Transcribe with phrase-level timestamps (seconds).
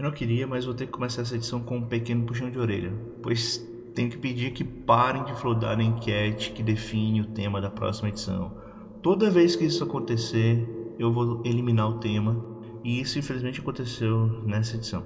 [0.00, 2.58] Eu não queria, mas vou ter que começar essa edição com um pequeno puxão de
[2.58, 2.90] orelha,
[3.22, 3.62] pois
[3.94, 8.08] tenho que pedir que parem de flodar a enquete que define o tema da próxima
[8.08, 8.50] edição.
[9.02, 10.66] Toda vez que isso acontecer,
[10.98, 12.42] eu vou eliminar o tema,
[12.82, 15.04] e isso infelizmente aconteceu nessa edição.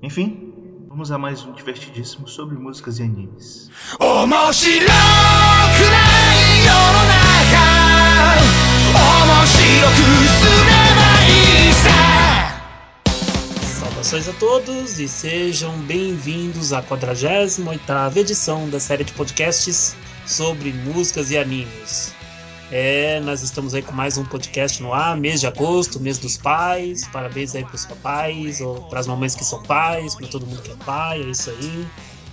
[0.00, 0.54] Enfim,
[0.88, 3.68] vamos a mais um divertidíssimo sobre músicas e animes.
[3.98, 4.94] 面白くない
[6.62, 7.58] 世の中
[8.94, 9.96] 面白く
[10.28, 10.73] すべ
[14.04, 21.30] Saudações a todos e sejam bem-vindos à 48ª edição da série de podcasts sobre músicas
[21.30, 22.14] e animes.
[22.70, 26.36] É, nós estamos aí com mais um podcast no ar, mês de agosto, mês dos
[26.36, 27.08] pais.
[27.08, 30.76] Parabéns aí pros papais ou pras mamães que são pais, para todo mundo que é
[30.84, 31.86] pai, é isso aí.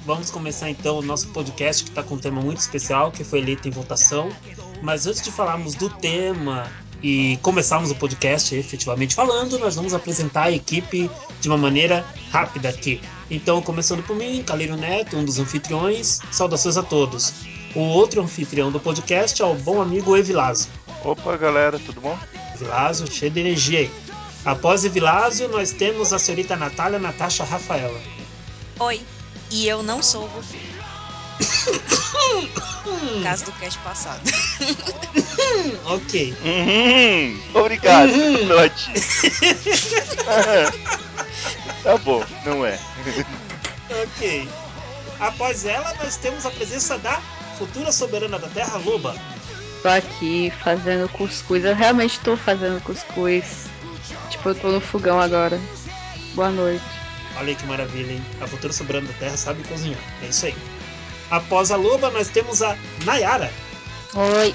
[0.06, 3.40] Vamos começar então o nosso podcast que está com um tema muito especial, que foi
[3.40, 4.30] eleito em votação.
[4.82, 6.70] Mas antes de falarmos do tema
[7.04, 11.10] e começarmos o podcast efetivamente falando, nós vamos apresentar a equipe
[11.40, 13.02] de uma maneira rápida aqui.
[13.30, 17.34] Então, começando por mim, Caleiro Neto, um dos anfitriões, saudações a todos.
[17.74, 20.70] O outro anfitrião do podcast é o bom amigo Evilásio.
[21.04, 22.18] Opa, galera, tudo bom?
[22.54, 23.92] Evilásio, cheio de energia aí.
[24.44, 28.00] Após Evilásio, nós temos a senhorita Natália Natasha Rafaela.
[28.80, 29.02] Oi,
[29.50, 30.30] e eu não sou o
[31.40, 33.24] Goku.
[33.24, 34.22] Caso do cast passado.
[35.86, 36.36] Ok.
[36.44, 38.46] Uhum, obrigado, Uhum.
[38.48, 38.92] Note.
[41.84, 42.80] tá bom, não é.
[43.90, 44.48] Ok.
[45.20, 47.20] Após ela, nós temos a presença da
[47.58, 49.16] futura soberana da Terra, Loba.
[49.82, 51.66] Tô aqui fazendo cuscuz.
[51.66, 53.66] Eu realmente tô fazendo cuscuz.
[54.30, 55.60] Tipo, eu tô no fogão agora.
[56.34, 56.84] Boa noite.
[57.38, 58.26] Olha aí que maravilha, hein?
[58.40, 60.00] A futura soberana da Terra sabe cozinhar.
[60.24, 60.56] É isso aí.
[61.32, 63.52] Após a Loba, nós temos a Nayara.
[64.14, 64.54] Oi.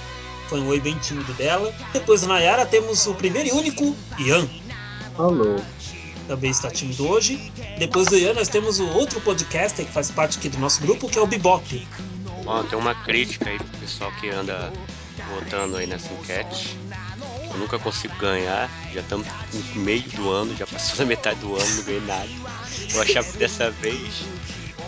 [0.48, 1.74] Foi um oi bem tímido dela.
[1.92, 4.46] Depois da Nayara, temos o primeiro e único Ian.
[5.18, 5.56] Alô.
[6.28, 7.50] Também está tímido hoje.
[7.78, 11.08] Depois do Ian, nós temos o outro podcaster que faz parte aqui do nosso grupo,
[11.08, 11.88] que é o Bebop.
[12.44, 14.70] Ó, tem uma crítica aí pro pessoal que anda
[15.34, 16.76] votando aí nessa enquete.
[17.50, 19.26] Eu nunca consigo ganhar, já estamos
[19.74, 22.28] no meio do ano, já passou da metade do ano, não ganhei nada.
[22.92, 24.26] Eu achava que dessa vez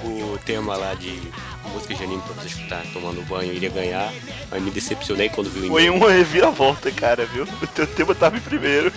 [0.05, 1.21] o tema lá de
[1.69, 4.12] música de anime pra você escutar tomando banho iria ganhar,
[4.51, 7.47] mas me decepcionei quando vi o Foi uma reviravolta, cara, viu?
[7.62, 8.93] O teu tema tava em primeiro.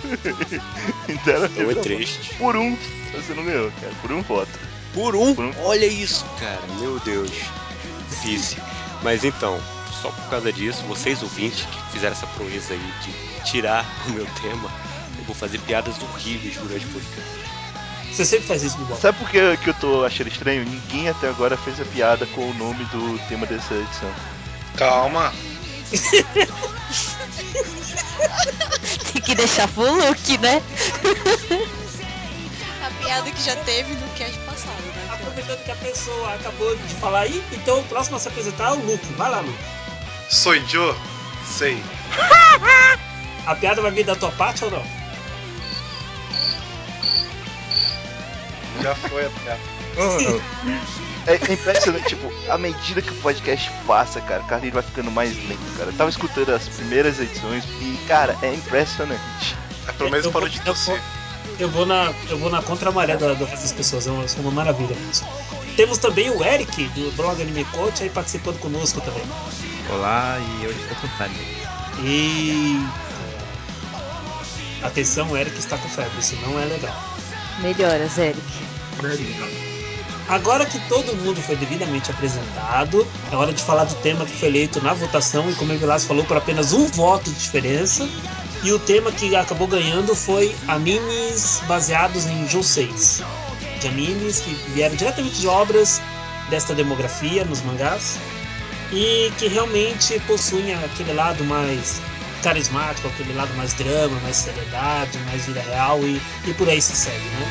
[1.08, 2.34] então era Então é triste.
[2.36, 2.76] Por um,
[3.12, 3.92] você não ganhou, cara.
[4.00, 4.58] Por um voto.
[4.94, 5.34] Por um?
[5.34, 5.52] Por um.
[5.62, 6.60] Olha isso, cara.
[6.78, 7.30] Meu Deus.
[8.08, 8.62] Difícil.
[9.02, 9.58] Mas então,
[10.00, 14.26] só por causa disso, vocês ouvintes que fizeram essa proeza aí de tirar o meu
[14.42, 14.70] tema,
[15.18, 17.41] eu vou fazer piadas horríveis durante o podcast.
[18.12, 18.76] Você sempre faz isso.
[19.00, 20.64] Sabe por que, que eu tô achando estranho?
[20.64, 24.12] Ninguém até agora fez a piada com o nome do tema dessa edição.
[24.76, 25.32] Calma.
[29.12, 30.62] Tem que deixar pro look, né?
[32.84, 35.08] A piada que já teve no cast passado, né?
[35.10, 38.72] Aproveitando que a pessoa acabou de falar aí, então o próximo a se apresentar é
[38.72, 39.12] o Luke.
[39.14, 39.58] Vai lá, Luke.
[40.28, 40.94] Sou Joe?
[41.46, 41.82] Sei.
[43.46, 45.02] A piada vai vir da tua parte ou não?
[48.82, 49.60] Já foi a piada.
[51.26, 55.10] É, é impressionante, tipo, à medida que o podcast passa, cara, o Carlinhos vai ficando
[55.10, 55.90] mais lento, cara.
[55.90, 59.56] Eu tava escutando as primeiras edições e, cara, é impressionante.
[59.86, 61.00] É, pelo menos Eu parou vou- de eu tossir.
[61.58, 64.96] Eu vou na, eu vou na contramaré da- das pessoas, é uma, é uma maravilha
[65.10, 65.24] isso.
[65.76, 69.22] Temos também o Eric, do blog Anime Coach, aí participando conosco também.
[69.90, 71.36] Olá, e hoje estou com fome.
[72.04, 72.84] E.
[74.82, 76.94] Atenção, o Eric está com febre, isso não é legal.
[77.62, 78.42] Melhoras, Eric.
[80.28, 84.48] Agora que todo mundo foi devidamente apresentado, é hora de falar do tema que foi
[84.48, 88.08] eleito na votação e como o Vilas falou, por apenas um voto de diferença.
[88.64, 93.22] E o tema que acabou ganhando foi animes baseados em Joseis.
[93.80, 96.00] De animes que vieram diretamente de obras
[96.48, 98.18] desta demografia nos mangás
[98.92, 102.00] e que realmente possuem aquele lado mais
[102.42, 106.94] carismático, aquele lado mais drama, mais seriedade, mais vida real e, e por aí se
[106.94, 107.46] segue, né?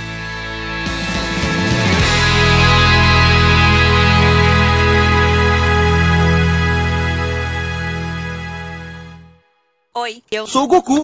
[9.93, 11.01] Oi, eu Sou o Goku.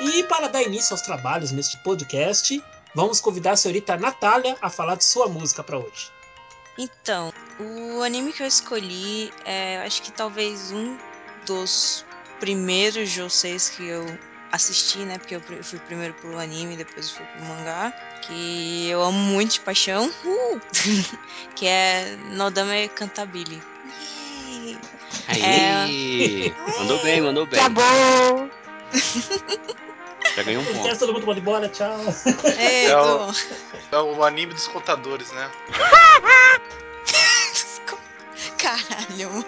[0.00, 2.62] E para dar início aos trabalhos neste podcast,
[2.94, 6.13] vamos convidar a senhorita Natália a falar de sua música para hoje.
[6.76, 10.96] Então, o anime que eu escolhi é, eu acho que talvez um
[11.46, 12.04] dos
[12.40, 14.04] primeiros Joseis que eu
[14.50, 15.18] assisti, né?
[15.18, 17.92] Porque eu fui primeiro pro anime, depois fui pro mangá.
[18.22, 20.10] Que eu amo muito de paixão.
[20.24, 20.60] Uh!
[21.54, 23.62] que é Nodame Cantabile.
[25.28, 26.54] Aí!
[26.78, 27.60] Mandou bem, mandou bem.
[27.60, 28.50] Tá bom.
[30.36, 30.98] Já ganhou um ponto.
[30.98, 31.96] todo mundo pode ir embora, tchau.
[32.58, 33.34] É tô- o,
[33.92, 35.50] é o anime dos contadores, né?
[38.58, 39.44] Caralho, mano.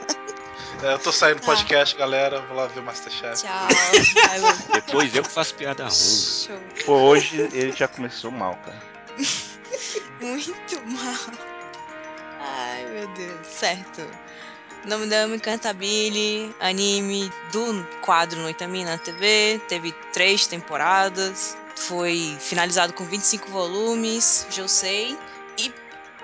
[0.83, 1.47] É, eu tô saindo do Tá.
[1.47, 2.41] podcast, galera.
[2.43, 3.43] Vou lá ver o Masterchef.
[3.43, 3.69] Tchau.
[4.75, 6.61] Depois eu que faço piada ruim.
[6.85, 8.83] Pô, hoje ele já começou mal, cara.
[10.21, 11.15] Muito mal.
[12.41, 13.47] Ai, meu Deus.
[13.47, 14.03] Certo.
[14.87, 19.61] Nome Dama Cantabile, anime do quadro Noitamina na TV.
[19.69, 21.59] Teve três temporadas.
[21.75, 25.19] Foi finalizado com 25 volumes, Josei.
[25.59, 25.73] E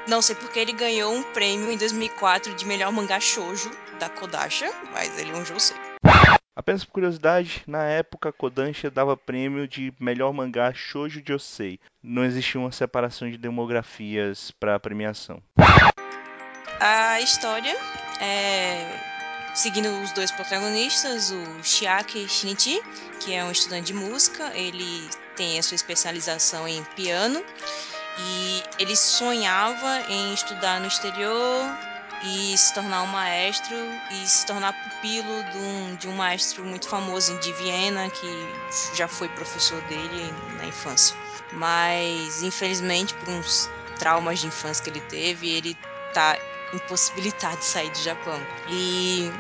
[0.07, 3.69] não sei porque ele ganhou um prêmio em 2004 de melhor mangá shoujo
[3.99, 5.77] da Kodansha, mas ele é um Josei.
[6.55, 11.81] Apenas por curiosidade, na época a Kodansha dava prêmio de melhor mangá Shoujo Josei.
[12.01, 15.43] Não existia uma separação de demografias para premiação.
[16.79, 17.75] A história
[18.21, 19.13] é
[19.55, 22.81] seguindo os dois protagonistas, o Shiaki Shinichi,
[23.21, 27.45] que é um estudante de música, ele tem a sua especialização em piano
[28.19, 31.65] e ele sonhava em estudar no exterior
[32.25, 33.75] e se tornar um maestro
[34.11, 38.49] e se tornar pupilo de um, de um maestro muito famoso de Viena que
[38.95, 41.17] já foi professor dele na infância.
[41.53, 43.69] Mas infelizmente por uns
[43.99, 45.77] traumas de infância que ele teve, ele
[46.13, 46.39] tá
[46.73, 48.41] impossibilitado de sair do Japão.
[48.69, 49.31] E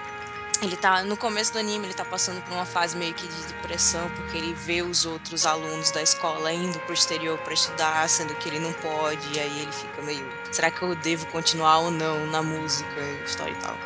[0.62, 3.42] ele tá no começo do anime, ele tá passando por uma fase meio que de
[3.54, 8.34] depressão, porque ele vê os outros alunos da escola indo pro exterior para estudar, sendo
[8.36, 11.90] que ele não pode, e aí ele fica meio, será que eu devo continuar ou
[11.90, 13.76] não na música, história e tal.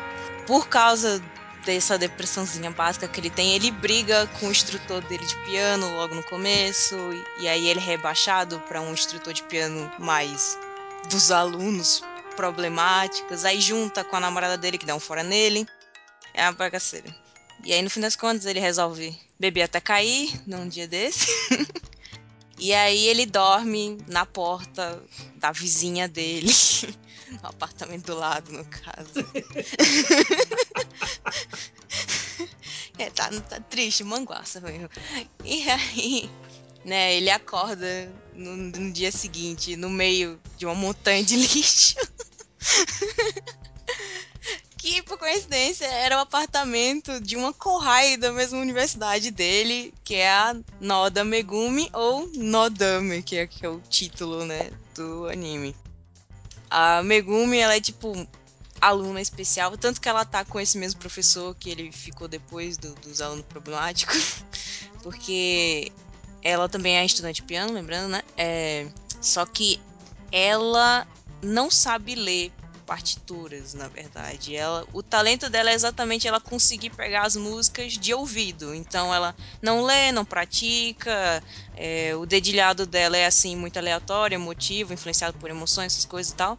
[0.45, 1.21] Por causa
[1.65, 6.13] dessa depressãozinha básica que ele tem, ele briga com o instrutor dele de piano logo
[6.13, 6.95] no começo,
[7.39, 10.57] e, e aí ele é rebaixado para um instrutor de piano mais
[11.09, 12.03] dos alunos
[12.37, 15.67] problemáticos, aí junta com a namorada dele que dá um fora nele.
[16.33, 17.13] É uma bagaceira.
[17.63, 21.25] E aí, no fim das contas, ele resolve beber até cair num dia desse.
[22.59, 25.01] e aí ele dorme na porta
[25.35, 26.53] da vizinha dele.
[27.41, 29.11] no apartamento do lado, no caso.
[32.97, 34.89] é, tá, tá triste, manguaça mesmo.
[35.43, 36.29] E aí,
[36.87, 41.95] né, ele acorda no, no dia seguinte, no meio de uma montanha de lixo.
[44.77, 50.29] que, por coincidência, era o apartamento de uma Kohai da mesma universidade dele, que é
[50.29, 55.75] a Noda Megumi, ou Nodame, que é, que é o título, né, do anime.
[56.69, 58.13] A Megumi, ela é, tipo,
[58.79, 62.95] aluna especial, tanto que ela tá com esse mesmo professor que ele ficou depois do-
[62.95, 64.35] dos alunos problemáticos,
[65.03, 65.91] porque
[66.43, 68.21] ela também é estudante de piano, lembrando, né?
[68.37, 68.87] É,
[69.21, 69.79] só que
[70.31, 71.07] ela
[71.41, 72.51] não sabe ler
[72.87, 74.55] partituras, na verdade.
[74.55, 78.73] Ela, o talento dela é exatamente ela conseguir pegar as músicas de ouvido.
[78.73, 81.43] Então ela não lê, não pratica.
[81.75, 86.35] é, o dedilhado dela é assim muito aleatório, emotivo, influenciado por emoções, essas coisas e
[86.35, 86.57] tal.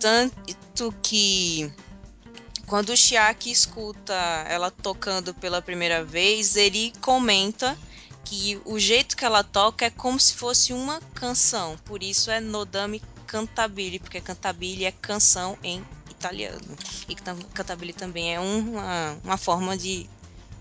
[0.00, 1.70] Tanto que
[2.66, 4.14] quando o Chiaki escuta
[4.48, 7.76] ela tocando pela primeira vez, ele comenta
[8.24, 11.76] que o jeito que ela toca é como se fosse uma canção.
[11.84, 16.76] Por isso é Nodame Cantabile, porque Cantabile é canção em italiano.
[17.08, 20.08] E can- Cantabile também é um- uma, uma forma de,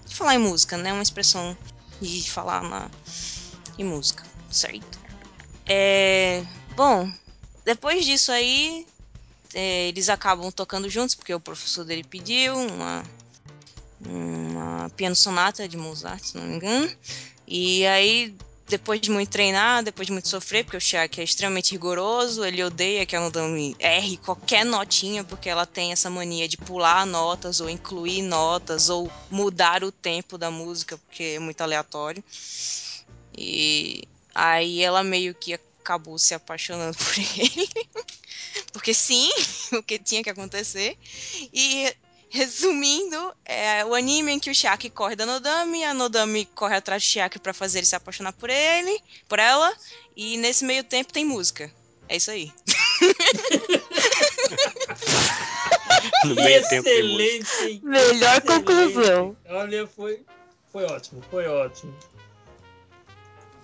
[0.07, 0.93] de falar em música, né?
[0.93, 1.55] Uma expressão
[2.01, 2.89] de falar na,
[3.77, 4.97] em música, certo?
[5.67, 6.43] É,
[6.75, 7.11] bom,
[7.65, 8.87] depois disso aí,
[9.53, 13.03] é, eles acabam tocando juntos, porque o professor dele pediu uma,
[14.05, 16.89] uma piano sonata de Mozart, se não me engano.
[17.51, 18.35] E aí,
[18.67, 22.63] depois de muito treinar, depois de muito sofrer, porque o Shaq é extremamente rigoroso, ele
[22.63, 27.59] odeia que a Nodame erre qualquer notinha, porque ela tem essa mania de pular notas,
[27.59, 32.23] ou incluir notas, ou mudar o tempo da música, porque é muito aleatório.
[33.35, 34.03] E
[34.35, 37.67] aí ela meio que acabou se apaixonando por ele.
[38.71, 39.27] Porque sim,
[39.73, 40.95] o que tinha que acontecer.
[41.51, 41.91] E
[42.29, 47.03] resumindo, é o anime em que o Shaq corre da Nodame, a Nodame corre atrás
[47.03, 49.73] do Shaq pra fazer ele se apaixonar por ele, por ela,
[50.15, 51.71] e nesse meio tempo tem música.
[52.07, 52.51] É isso aí.
[56.71, 57.81] Excelente?
[57.83, 58.47] Melhor Excelente.
[58.47, 59.37] conclusão.
[59.47, 60.21] Olha, foi,
[60.71, 61.95] foi ótimo, foi ótimo.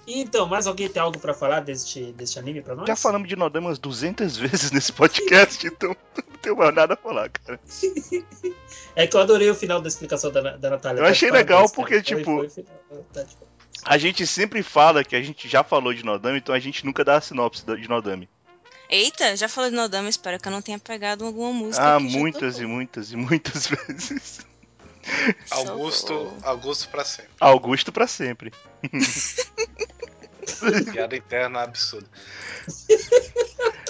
[0.07, 2.85] Então, mais alguém tem algo pra falar deste, deste anime pra nós?
[2.87, 6.97] Já falamos de Nodama umas 200 vezes nesse podcast, então não tenho mais nada a
[6.97, 7.59] falar, cara.
[8.97, 10.99] É que eu adorei o final da explicação da, da Natália.
[11.01, 12.45] Eu Tá achei parabéns, legal porque, Foi- tipo.
[12.47, 12.63] Tá
[13.13, 13.37] parabéns.
[13.83, 17.03] A gente sempre fala que a gente já falou de Nodama, então a gente nunca
[17.03, 18.29] dá a sinopse de Nodame.
[18.89, 22.57] Eita, já falei de Nodama, espero que eu não tenha pegado alguma música Ah, muitas
[22.59, 24.39] e muitas e muitas vezes.
[25.51, 26.33] Augusto.
[26.41, 27.31] Augusto pra sempre.
[27.39, 28.53] Augusto pra sempre.
[30.91, 32.07] Piada interna absurda.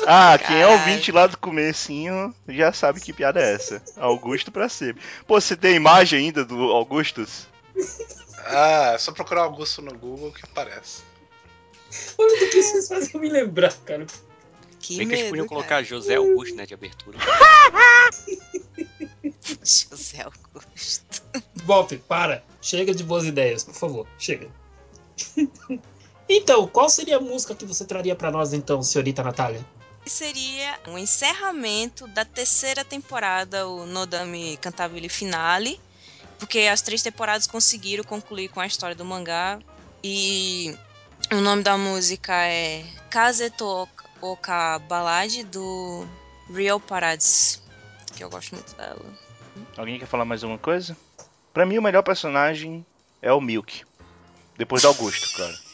[0.07, 0.79] Ah, quem é Caralho.
[0.79, 3.81] ouvinte lá do comecinho já sabe que piada é essa.
[3.97, 5.01] Augusto pra sempre.
[5.25, 7.47] Pô, você tem imagem ainda do Augustus?
[8.45, 11.01] Ah, é só procurar Augusto no Google que aparece.
[12.17, 14.05] Olha o que vocês fazem me lembrar, cara.
[14.79, 15.55] Que Bem que eles medo, podiam cara.
[15.61, 17.17] colocar José Augusto, né, de abertura.
[19.63, 21.23] José Augusto.
[21.63, 22.43] Bob, para.
[22.61, 24.07] Chega de boas ideias, por favor.
[24.19, 24.47] Chega.
[26.27, 29.63] Então, qual seria a música que você traria pra nós, então, senhorita Natália?
[30.05, 35.79] Seria um encerramento da terceira temporada, o Nodame Cantabile Finale,
[36.39, 39.59] porque as três temporadas conseguiram concluir com a história do mangá.
[40.03, 40.75] E
[41.31, 43.87] o nome da música é Kazeto
[44.21, 46.05] Oka Ballad do
[46.53, 47.59] Real Paradise,
[48.15, 49.01] que eu gosto muito dela.
[49.75, 50.95] Alguém quer falar mais alguma coisa?
[51.51, 52.85] Pra mim, o melhor personagem
[53.21, 53.83] é o Milk.
[54.57, 55.64] Depois do Augusto, claro.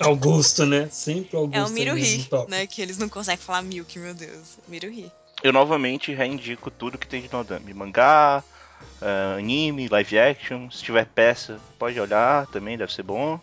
[0.00, 0.88] Augusto, né?
[0.90, 1.58] Sempre Augusto.
[1.58, 2.66] É o Miruhi, né?
[2.66, 4.58] Que eles não conseguem falar Milk, meu Deus.
[4.68, 5.10] Miruhi.
[5.42, 7.74] Eu novamente reindico tudo que tem de Nodame.
[7.74, 8.42] Mangá,
[9.00, 10.70] ah, anime, live action.
[10.70, 13.38] Se tiver peça, pode olhar também, deve ser bom.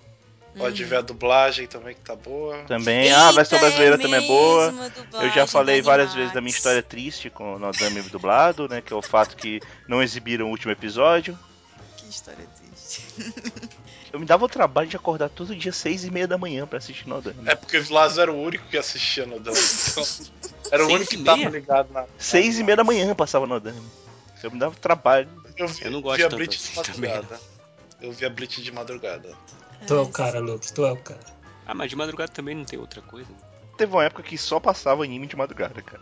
[0.58, 2.58] Pode ver a dublagem também que tá boa.
[2.64, 3.10] Também.
[3.12, 4.74] ah, a versão Eita, brasileira é também é boa.
[5.14, 6.16] Eu já falei várias Animax.
[6.16, 8.82] vezes da minha história triste com o Nodame dublado, né?
[8.82, 11.40] Que é o fato que não exibiram o último episódio.
[11.96, 13.04] Que história triste.
[14.12, 16.78] Eu me dava o trabalho de acordar todo dia seis e meia da manhã pra
[16.78, 17.38] assistir Nodame.
[17.46, 19.58] É porque o Lázaro era o único que assistia no Dama.
[20.72, 22.06] Então, era o único que tava ligado na.
[22.18, 23.82] Seis e meia da manhã passava Nodame.
[24.42, 25.30] Eu me dava trabalho.
[25.58, 27.42] Eu, vi, Eu não gosto tanto Blitz assim de também, madrugada.
[28.02, 29.36] Eu via Blitz de madrugada.
[29.86, 31.20] Tu é o cara, Luke, tu é o cara.
[31.66, 33.30] Ah, mas de madrugada também não tem outra coisa.
[33.78, 36.02] Teve uma época que só passava anime de madrugada, cara.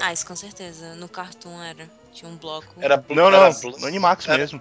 [0.00, 0.94] Ah, isso com certeza.
[0.96, 1.88] No Cartoon era.
[2.18, 2.66] Tinha um bloco.
[2.80, 4.60] Era Bl- Não, era não, no Animax era- mesmo.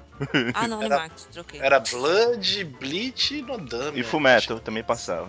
[0.54, 1.60] Ah, não, Era- Animax, troquei.
[1.60, 4.00] Era Blood, Bleach e Nodame.
[4.00, 5.28] E Fullmetal também passava.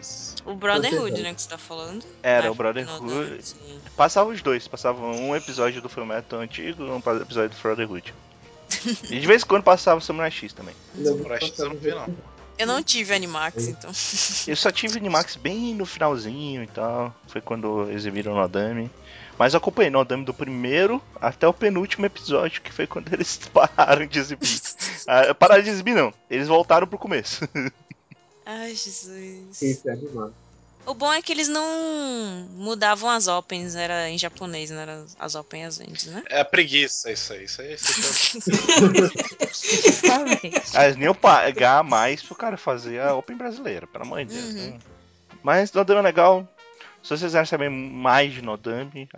[0.00, 0.36] Isso.
[0.46, 2.04] O Brotherhood, né, que você tá falando?
[2.22, 3.42] Era Ah, o Brotherhood.
[3.96, 8.14] Passava os dois, passava um episódio do Fullmetal antigo e um episódio do Brotherhood.
[9.10, 10.74] E de vez em quando passava o Samurai X também.
[11.22, 12.06] Por acho que eu não vi, não.
[12.58, 13.90] Eu não tive Animax, então.
[14.46, 17.12] Eu só tive Animax bem no finalzinho e tal.
[17.26, 18.90] Foi quando exibiram Nodame.
[19.42, 24.06] Mas eu acompanhei Nodame do primeiro até o penúltimo episódio, que foi quando eles pararam
[24.06, 24.48] de exibir.
[25.04, 26.14] Ah, pararam de exibir, não.
[26.30, 27.40] Eles voltaram pro começo.
[28.46, 29.60] Ai, Jesus.
[29.60, 30.32] Esse é animado.
[30.86, 31.66] O bom é que eles não
[32.52, 36.22] mudavam as opens, era em japonês, não era as opens antes, né?
[36.30, 37.42] É a preguiça, isso aí.
[37.42, 37.74] Isso aí.
[37.74, 39.12] Isso aí
[39.84, 40.62] Exatamente.
[40.72, 44.54] Ah, eles nem pagar mais pro cara fazer a Open brasileira, pelo amor de Deus.
[44.54, 44.70] Uhum.
[44.70, 44.78] né?
[45.42, 46.48] Mas Nodame é legal.
[47.02, 49.08] Se vocês quiserem saber mais de Nodame,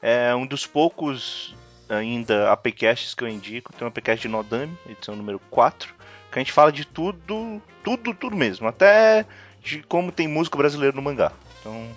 [0.00, 1.54] é um dos poucos
[1.88, 3.72] ainda APcasts que eu indico.
[3.72, 5.92] Tem um APcast de Nodame, edição número 4,
[6.30, 8.68] que a gente fala de tudo, tudo, tudo mesmo.
[8.68, 9.26] Até
[9.62, 11.32] de como tem músico brasileiro no mangá.
[11.60, 11.96] Então,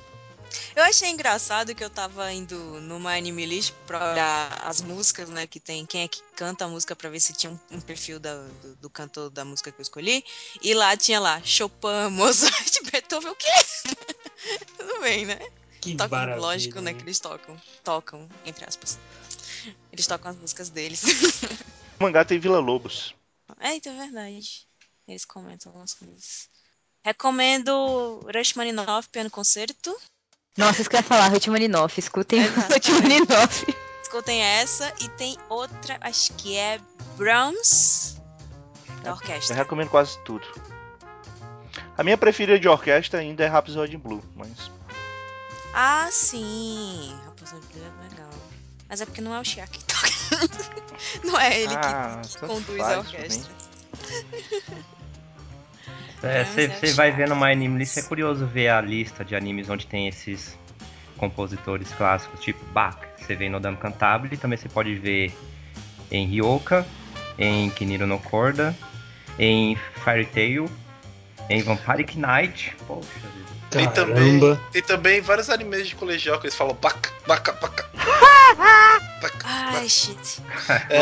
[0.75, 5.29] Eu achei engraçado que eu tava indo no My Anime List pra olhar as músicas,
[5.29, 5.45] né?
[5.45, 8.19] Que tem quem é que canta a música pra ver se tinha um, um perfil
[8.19, 10.23] da- do, do cantor da música que eu escolhi.
[10.63, 13.51] E lá tinha lá Chopin, Mozart, Beethoven, o quê?
[14.77, 15.39] Tudo bem, né?
[15.81, 16.41] Que Tocam, maravilha.
[16.41, 16.93] lógico, né?
[16.93, 17.55] Que eles tocam.
[17.83, 18.97] Tocam, entre aspas.
[19.91, 21.03] Eles tocam as músicas deles.
[21.99, 23.13] o mangá tem Vila Lobos.
[23.59, 24.67] é, então é verdade.
[25.07, 26.49] Eles comentam algumas coisas.
[27.05, 29.95] Recomendo Rachmaninoff Piano Concerto.
[30.57, 31.97] Nossa, isso que eu ia falar, Rachmaninoff.
[31.99, 32.41] Escutem.
[32.69, 33.65] Rachmaninoff.
[34.01, 36.79] Escutem essa e tem outra, acho que é
[37.17, 38.17] Brahms
[39.03, 39.55] da Eu orquestra.
[39.55, 40.45] recomendo quase tudo.
[41.97, 44.71] A minha preferida de orquestra ainda é Rhapsody in Blue, mas
[45.73, 47.15] Ah, sim.
[47.25, 48.29] Raposa Blue é legal.
[48.89, 50.07] Mas é porque não é o Chiaki que toca.
[51.25, 53.53] não é ele que- Ah, que, tanto conduz faz a orquestra.
[56.23, 59.69] É, você é vai no My Anime List, é curioso ver a lista de animes
[59.69, 60.57] onde tem esses
[61.15, 62.97] compositores clássicos, tipo Bach.
[63.19, 65.31] Você vê em Nodame Cantabile, também você pode ver
[66.09, 66.87] em Ryoka,
[67.37, 68.75] em Kiniro no Korda,
[69.37, 70.67] em Fairy Tail,
[71.49, 72.75] em Vampiric Knight.
[72.87, 73.47] Poxa vida.
[73.69, 74.39] Tem também,
[74.71, 77.85] tem também vários animes de colegial que eles falam baca, baca, baca.
[79.21, 79.37] baca.
[79.43, 80.41] Ai, shit.
[80.89, 81.01] É,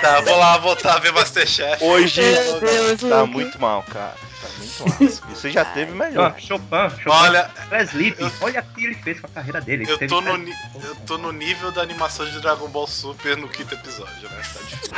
[0.00, 1.82] tá, vou lá voltar a ver Masterchef.
[1.84, 3.32] hoje Meu Deus, tá Luke.
[3.32, 4.14] muito mal, cara.
[4.42, 4.98] Tá muito mal.
[5.30, 6.34] Você já teve melhor.
[6.36, 7.08] Ah, Chopin, Chopin.
[7.08, 7.48] Olha,
[7.86, 9.84] Sleep, eu- olha o que ele fez com a carreira dele.
[9.84, 10.52] Ele eu tô, no, ni-
[10.84, 14.42] eu tô no nível da animação de Dragon Ball Super no quinto episódio, né?
[14.42, 14.92] Tá difícil.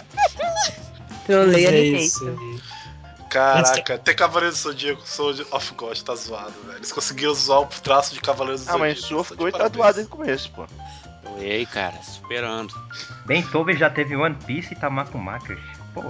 [1.26, 2.60] Trolei Mas é aí.
[3.28, 6.78] Caraca, até Cavaleiro do Zodíaco, Soul of God tá zoado, velho.
[6.78, 8.78] Eles conseguiram zoar o traço de Cavaleiro do Ah, Zodíaco.
[8.80, 10.66] mas Sword tá de Go tá doado desde o começo, pô.
[11.20, 12.74] Então, Ei, cara, superando.
[13.26, 15.60] Beethoven já teve One Piece e Tamako Makers.
[15.94, 16.02] Pô.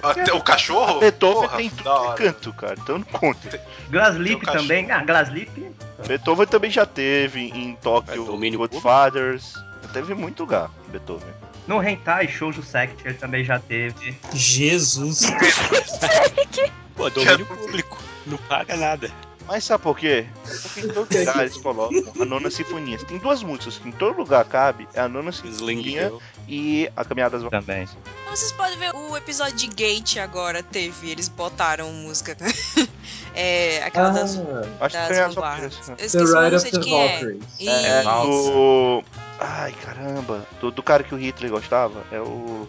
[0.00, 1.00] Até o cachorro?
[1.00, 2.14] Beethoven Porra, tem tudo que hora.
[2.22, 2.74] canto, cara.
[2.78, 3.60] Então não conta.
[3.90, 4.90] Glaslip também.
[4.92, 5.74] Ah, Glaslip.
[6.06, 8.26] Beethoven também já teve em É Tóquio,
[8.58, 9.54] Godfathers.
[9.82, 11.32] Já teve muito lugar, Beethoven.
[11.66, 14.16] No Hentai Shoujo Sect ele também já teve.
[14.34, 15.22] Jesus.
[16.94, 17.98] Pô, domínio público.
[18.26, 19.10] Não paga nada.
[19.46, 20.26] Mas sabe por quê?
[20.62, 22.98] Porque em todo lugar eles colocam a nona sinfonia.
[22.98, 24.88] Tem duas músicas que em todo lugar cabe.
[24.94, 26.12] É a nona sinfonia
[26.48, 27.86] e a Caminhada das Também.
[28.30, 32.36] Vocês podem ver o episódio de Gate agora teve, eles botaram música.
[33.34, 34.36] é, aquela das,
[34.80, 35.74] Acho que das vanguardas.
[35.76, 35.96] Valkyries, Eu né?
[36.06, 38.00] esqueci, não sei de quem é.
[38.00, 39.04] É do.
[39.38, 40.46] Ai caramba.
[40.60, 42.04] Do, do cara que o Hitler gostava.
[42.10, 42.68] É o.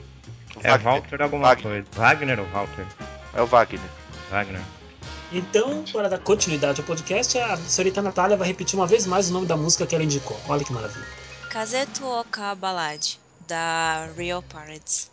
[0.63, 0.93] É Wagner.
[0.93, 1.63] Walter alguma Wagner.
[1.83, 1.87] coisa.
[1.93, 2.85] Wagner ou Walter?
[3.33, 3.81] É o Wagner.
[4.31, 4.61] Wagner.
[5.31, 9.33] Então, para dar continuidade ao podcast, a senhorita Natália vai repetir uma vez mais o
[9.33, 10.39] nome da música que ela indicou.
[10.47, 11.05] Olha que maravilha.
[11.49, 15.11] Kazeto Oka Ballad, da Real Pirates.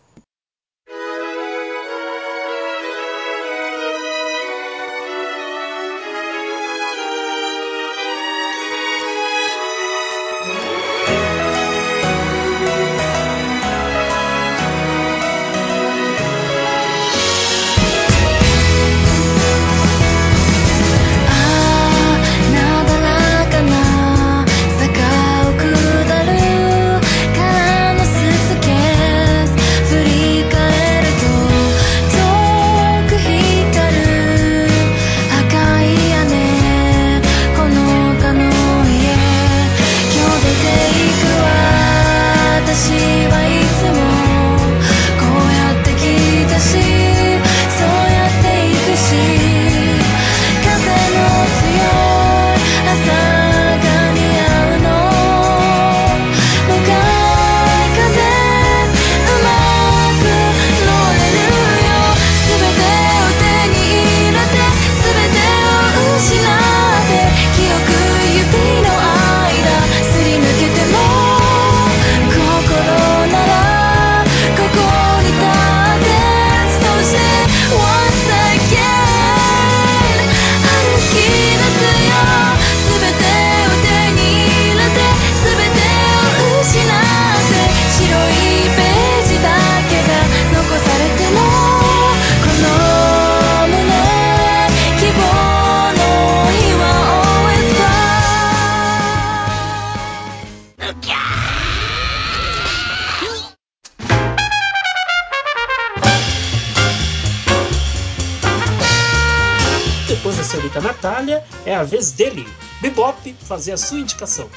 [111.03, 112.49] Natália, é a vez dele,
[112.81, 114.49] Bebop, fazer a sua indicação.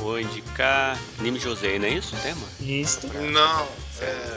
[0.00, 2.42] Vou indicar Anime Josei, não é isso o tema?
[2.58, 3.06] Isso.
[3.14, 3.68] Não,
[4.00, 4.30] é.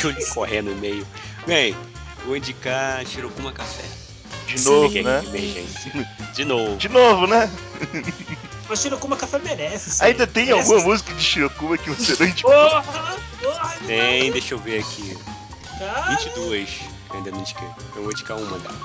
[0.00, 1.06] que eu li correndo no meio.
[1.46, 1.76] Bem,
[2.24, 3.84] vou indicar Shirokuma Café.
[4.46, 5.22] De novo, né?
[5.26, 6.08] Emergência.
[6.32, 6.76] De novo.
[6.76, 7.50] De novo, né?
[8.68, 9.90] Mas Shirokuma Café merece.
[9.90, 10.04] sim.
[10.04, 10.72] Ainda tem Merece.
[10.72, 12.52] alguma música de Shirokuma que você não indicou?
[12.52, 13.16] Porra!
[13.42, 13.76] Porra!
[13.86, 15.18] Tem, deixa eu ver aqui.
[15.84, 16.16] Cara.
[16.16, 17.68] 22 que eu ainda não indiquei.
[17.96, 18.76] Eu vou indicar uma delas.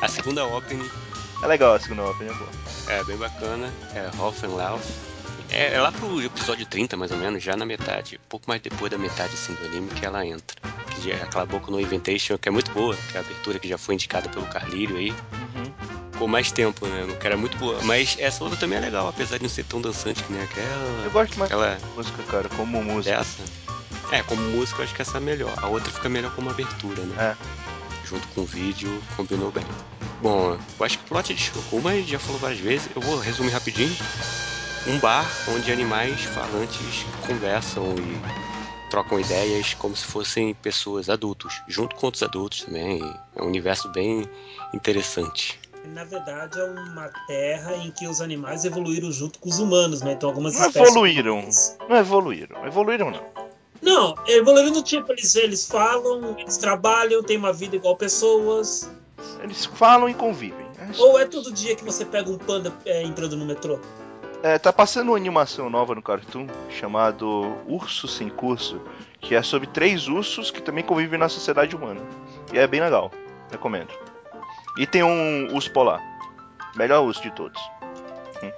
[0.00, 0.88] A segunda opening
[1.42, 2.50] É legal a segunda opening, é boa.
[2.88, 3.72] é bem bacana.
[3.94, 4.84] É Hoffenlauf.
[5.50, 8.18] É, é lá pro episódio 30, mais ou menos, já na metade.
[8.28, 10.56] Pouco mais depois da metade assim, do anime que ela entra.
[10.90, 12.96] Que já é aquela Boku no Inventation, que é muito boa.
[13.10, 15.14] Que é a abertura que já foi indicada pelo Carlírio aí.
[16.10, 17.16] Ficou mais tempo, né?
[17.20, 17.78] Que era muito boa.
[17.82, 21.02] Mas essa outra também é legal, apesar de não ser tão dançante que nem aquela.
[21.04, 23.16] Eu gosto mais Aquela de música, cara, como música.
[23.16, 23.42] dessa.
[24.12, 25.54] É, como música eu acho que essa é melhor.
[25.62, 27.16] A outra fica melhor como abertura, né?
[27.18, 28.06] É.
[28.06, 29.64] Junto com o vídeo, combinou bem.
[30.20, 32.90] Bom, eu acho que o plot de Shirokuma a gente já falou várias vezes.
[32.94, 33.96] Eu vou resumir rapidinho.
[34.86, 41.96] Um bar onde animais falantes conversam e trocam ideias como se fossem pessoas adultos, junto
[41.96, 43.00] com outros adultos também.
[43.34, 44.28] É um universo bem
[44.74, 45.58] interessante.
[45.86, 50.12] Na verdade, é uma terra em que os animais evoluíram junto com os humanos, né?
[50.12, 50.90] Então algumas Não espécies.
[50.90, 51.48] evoluíram.
[51.88, 52.66] Não evoluíram.
[52.66, 53.41] Evoluíram não.
[53.82, 58.88] Não, evoluíram do tipo, eles, eles falam, eles trabalham, têm uma vida igual pessoas.
[59.42, 60.64] Eles falam e convivem.
[60.78, 63.80] É Ou é todo dia que você pega um panda é, entrando no metrô?
[64.42, 68.80] É, tá passando uma animação nova no Cartoon chamado Urso Sem Curso,
[69.20, 72.00] que é sobre três ursos que também convivem na sociedade humana.
[72.52, 73.10] E é bem legal.
[73.50, 73.92] Recomendo.
[74.78, 76.00] E tem um urso polar.
[76.76, 77.60] Melhor urso de todos.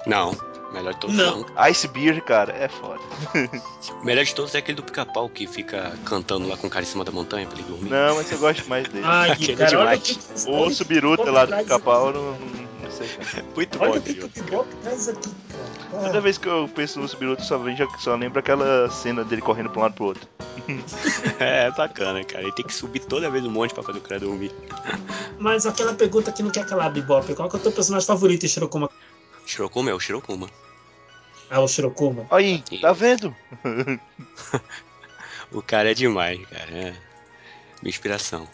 [0.06, 0.32] Não,
[0.74, 1.46] melhor de todos Não.
[1.70, 3.00] Ice Beer, cara, é foda.
[4.00, 6.84] O melhor de todos é aquele do pica-pau que fica cantando lá com o cara
[6.84, 7.90] em cima da montanha pra ele dormir.
[7.90, 9.04] Não, mas eu gosto mais dele.
[9.06, 10.00] Ai, Aquele cara, demais.
[10.02, 13.44] que O urso biruta lá do pica-pau não, não cara.
[13.56, 14.26] Muito bom, Olha o que, que Gil.
[14.26, 16.04] o Bebop traz aqui, cara.
[16.06, 19.70] Toda vez que eu penso no Subiruto, só, vejo- só lembro aquela cena dele correndo
[19.70, 20.28] pra um lado pro outro.
[21.38, 22.42] É bacana, cara.
[22.44, 24.52] Ele tem que subir toda vez um monte pra fazer o cara dormir.
[25.38, 27.34] Mas aquela pergunta que não quer calar, Bebop.
[27.34, 28.88] Qual que é o teu personagem favorito em Shirokuma?
[29.46, 30.48] Shirokuma é o Shirokuma.
[31.50, 32.26] Ah, o Shirokuma.
[32.30, 33.34] Aí, tá vendo?
[35.54, 36.70] O cara é demais, cara.
[36.70, 36.94] É
[37.80, 38.48] minha inspiração.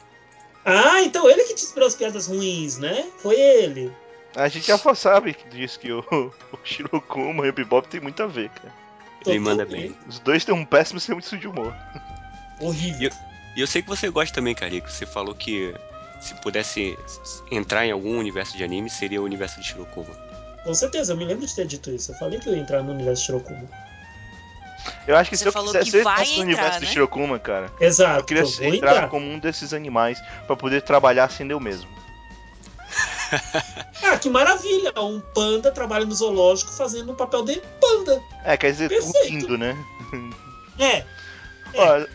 [0.64, 3.06] Ah, então ele que te inspirou as piadas ruins, né?
[3.18, 3.90] Foi ele.
[4.36, 6.00] A gente já sabe que diz que o,
[6.52, 8.72] o Shirokuma e o Bebop tem muito a ver, cara.
[9.26, 9.88] Ele manda Totalmente.
[9.92, 9.98] bem.
[10.06, 11.74] Os dois têm um péssimo senso de humor.
[12.60, 13.10] Horrível.
[13.56, 14.90] E eu sei que você gosta também, Carico.
[14.90, 15.74] Você falou que
[16.20, 16.96] se pudesse
[17.50, 20.14] entrar em algum universo de anime, seria o universo de Shirokuma.
[20.64, 22.12] Com certeza, eu me lembro de ter dito isso.
[22.12, 23.68] Eu falei que eu ia entrar no universo de Shirokuma.
[25.06, 26.80] Eu acho que Você se eu falou quisesse que eu vai entrasse no entrar, universo
[26.80, 26.86] né?
[26.86, 28.20] Shirokuma, cara, Exato.
[28.20, 29.08] eu queria entrar entrar.
[29.08, 31.88] como um desses animais pra poder trabalhar sendo eu mesmo.
[34.02, 34.92] Ah, que maravilha!
[34.98, 38.20] Um panda trabalha no zoológico fazendo o papel de panda.
[38.44, 38.90] É, quer dizer,
[39.28, 39.76] lindo, né?
[40.78, 41.04] É, É.
[41.74, 42.06] Ó,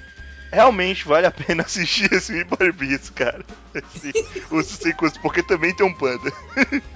[0.51, 3.45] realmente vale a pena assistir esse Barbies, cara.
[3.73, 4.11] Esse,
[4.51, 6.31] os sequels, porque também tem um panda.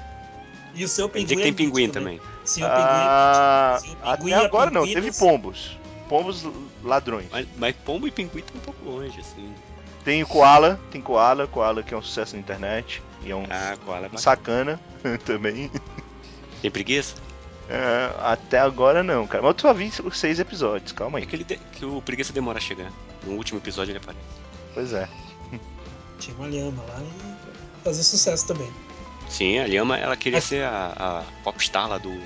[0.75, 1.27] e o seu pinguim.
[1.27, 1.93] que tem é pinguim né?
[1.93, 2.21] também.
[2.45, 2.81] Sim, o pinguim.
[2.83, 5.77] Ah, Sim, o até pinguim e a agora não, pinguina teve pombos.
[6.07, 6.45] Pombos
[6.83, 7.27] ladrões.
[7.31, 9.53] Mas, mas pombo e pinguim tá um pouco longe, assim.
[10.03, 13.01] Tem o Koala, tem Koala, Koala que é um sucesso na internet.
[13.23, 14.79] E é um Ah, koala é sacana
[15.25, 15.69] também.
[16.61, 17.15] Tem preguiça?
[17.69, 19.43] É, até agora não, cara.
[19.43, 21.27] Mas eu só vi os seis episódios, calma É aí.
[21.27, 22.91] que, ele de- que o preguiça demora a chegar.
[23.23, 24.25] No último episódio ele aparece.
[24.73, 25.07] Pois é.
[26.17, 28.71] Tinha uma lhama lá e fazer sucesso também.
[29.29, 30.41] Sim, a Lhama, ela queria É.
[30.41, 32.19] ser a, a popstar lá do,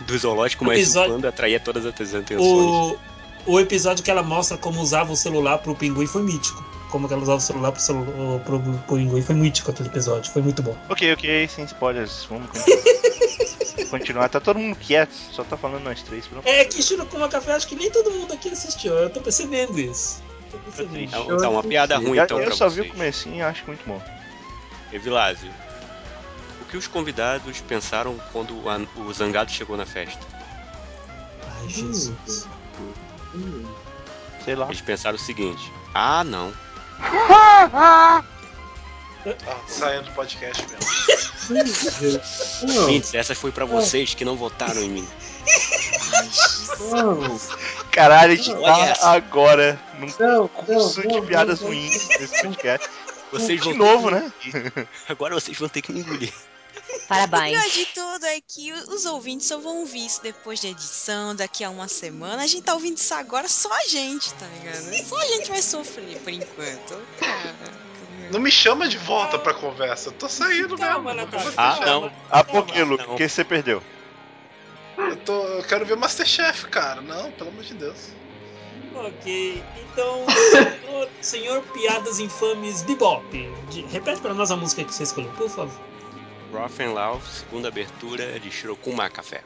[0.00, 2.40] do zoológico, mas Episódio- o panda atraía todas as atenções.
[2.40, 2.96] O,
[3.46, 6.64] o episódio que ela mostra como usava o celular pro pinguim foi mítico.
[6.90, 10.32] Como que ela usava o celular pro, celu- pro, pro pinguim foi mítico aquele episódio.
[10.32, 10.74] Foi muito bom.
[10.88, 12.24] Ok, ok, sem spoilers.
[12.30, 13.90] Vamos continuar.
[13.90, 14.28] continuar.
[14.30, 16.26] Tá todo mundo quieto, só tá falando nós três.
[16.26, 16.40] Pelo...
[16.44, 18.94] É que Shirokuma Café, acho que nem todo mundo aqui assistiu.
[18.94, 20.22] Eu tô percebendo isso.
[20.50, 20.98] Tô percebendo.
[21.00, 22.84] Então, então, uma piada ruim então eu só vocês.
[22.86, 24.00] vi o comecinho e acho muito bom.
[24.92, 25.50] Evilásio,
[26.66, 30.20] que os convidados pensaram quando o, an- o Zangado chegou na festa?
[31.60, 32.46] Ai, Jesus.
[34.44, 34.66] Sei lá.
[34.66, 36.52] Eles pensaram o seguinte: Ah, não.
[37.00, 38.22] Ah,
[39.66, 40.86] saindo do podcast mesmo.
[42.82, 45.08] Ouvintes, essa foi pra vocês que não votaram em mim.
[47.90, 49.10] Caralho, a gente Olha tá essa.
[49.10, 52.88] agora num curso de piadas ruins nesse podcast.
[53.32, 54.32] Vocês de novo, ter né?
[54.40, 56.02] que- Agora vocês vão ter que me
[57.06, 57.24] engolir.
[57.26, 57.58] O Parabéns.
[57.58, 61.34] pior de tudo é que o- os ouvintes só vão ouvir isso depois da edição,
[61.34, 62.42] daqui a uma semana.
[62.42, 65.06] A gente tá ouvindo isso agora, só a gente, tá ligado?
[65.08, 67.00] Só a gente vai sofrer por enquanto.
[67.18, 67.54] Caraca,
[68.18, 68.32] meu.
[68.32, 70.08] Não me chama de volta pra conversa.
[70.08, 71.30] Eu tô saindo Calma, mesmo.
[71.30, 71.52] Natália.
[71.56, 72.12] Ah, não.
[72.30, 73.02] Ah, por que, Luke?
[73.02, 73.10] não.
[73.10, 73.82] Porque você perdeu.
[74.98, 77.00] Eu, tô, eu quero ver Masterchef, cara.
[77.02, 77.96] Não, pelo amor de Deus.
[78.94, 83.28] Ok, então, senhor, senhor Piadas Infames Bebop,
[83.68, 85.78] de- repete pra nós a música que você escolheu, por favor.
[86.56, 89.44] Rough Loud, segunda abertura de Shirokuma Café.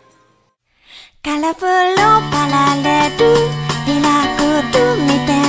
[1.27, 1.55] Kalau
[2.31, 3.35] pala ledu,
[3.83, 5.40] bila kudu mite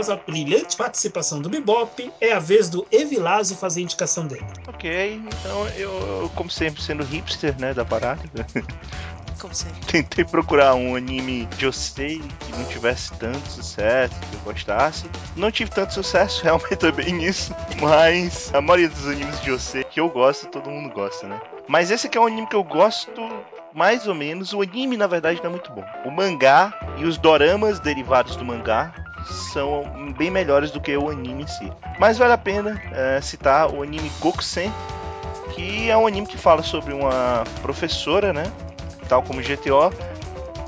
[0.00, 4.46] Após a brilhante participação do Bebop, é a vez do Evilásio fazer a indicação dele.
[4.66, 8.22] Ok, então eu, como sempre, sendo hipster, né, da parada,
[9.38, 9.78] Como sempre.
[9.86, 15.04] Tentei procurar um anime Josei que não tivesse tanto sucesso, que eu gostasse.
[15.36, 20.00] Não tive tanto sucesso realmente também nisso, mas a maioria dos animes de Josei que
[20.00, 21.38] eu gosto, todo mundo gosta, né?
[21.68, 23.20] Mas esse aqui é um anime que eu gosto
[23.74, 24.54] mais ou menos.
[24.54, 25.84] O anime, na verdade, não é muito bom.
[26.06, 28.94] O mangá e os doramas derivados do mangá
[29.26, 31.70] são bem melhores do que o anime em si.
[31.98, 34.72] Mas vale a pena é, citar o anime Gokusen,
[35.54, 38.50] que é um anime que fala sobre uma professora, né?
[39.08, 39.92] Tal como GTO,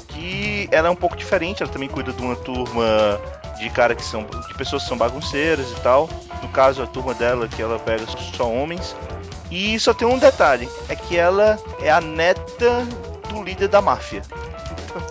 [0.09, 1.63] que ela é um pouco diferente.
[1.63, 3.21] Ela também cuida de uma turma
[3.59, 6.09] de cara que são de pessoas que são bagunceiras e tal.
[6.43, 8.05] No caso, a turma dela que ela pega
[8.37, 8.97] só homens.
[9.51, 12.87] E só tem um detalhe, é que ela é a neta
[13.29, 14.23] do líder da máfia.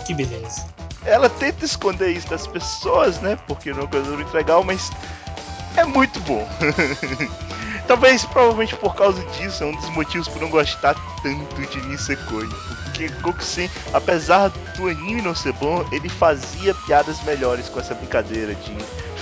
[0.05, 0.65] Que beleza.
[1.05, 3.37] Ela tenta esconder isso das pessoas, né?
[3.47, 4.91] Porque não é uma coisa muito legal, mas
[5.75, 6.47] é muito bom.
[7.87, 12.47] Talvez, provavelmente por causa disso, é um dos motivos por não gostar tanto de Nisekoi.
[12.47, 18.53] Porque Gokusen, apesar do anime não ser bom, ele fazia piadas melhores com essa brincadeira
[18.55, 18.77] de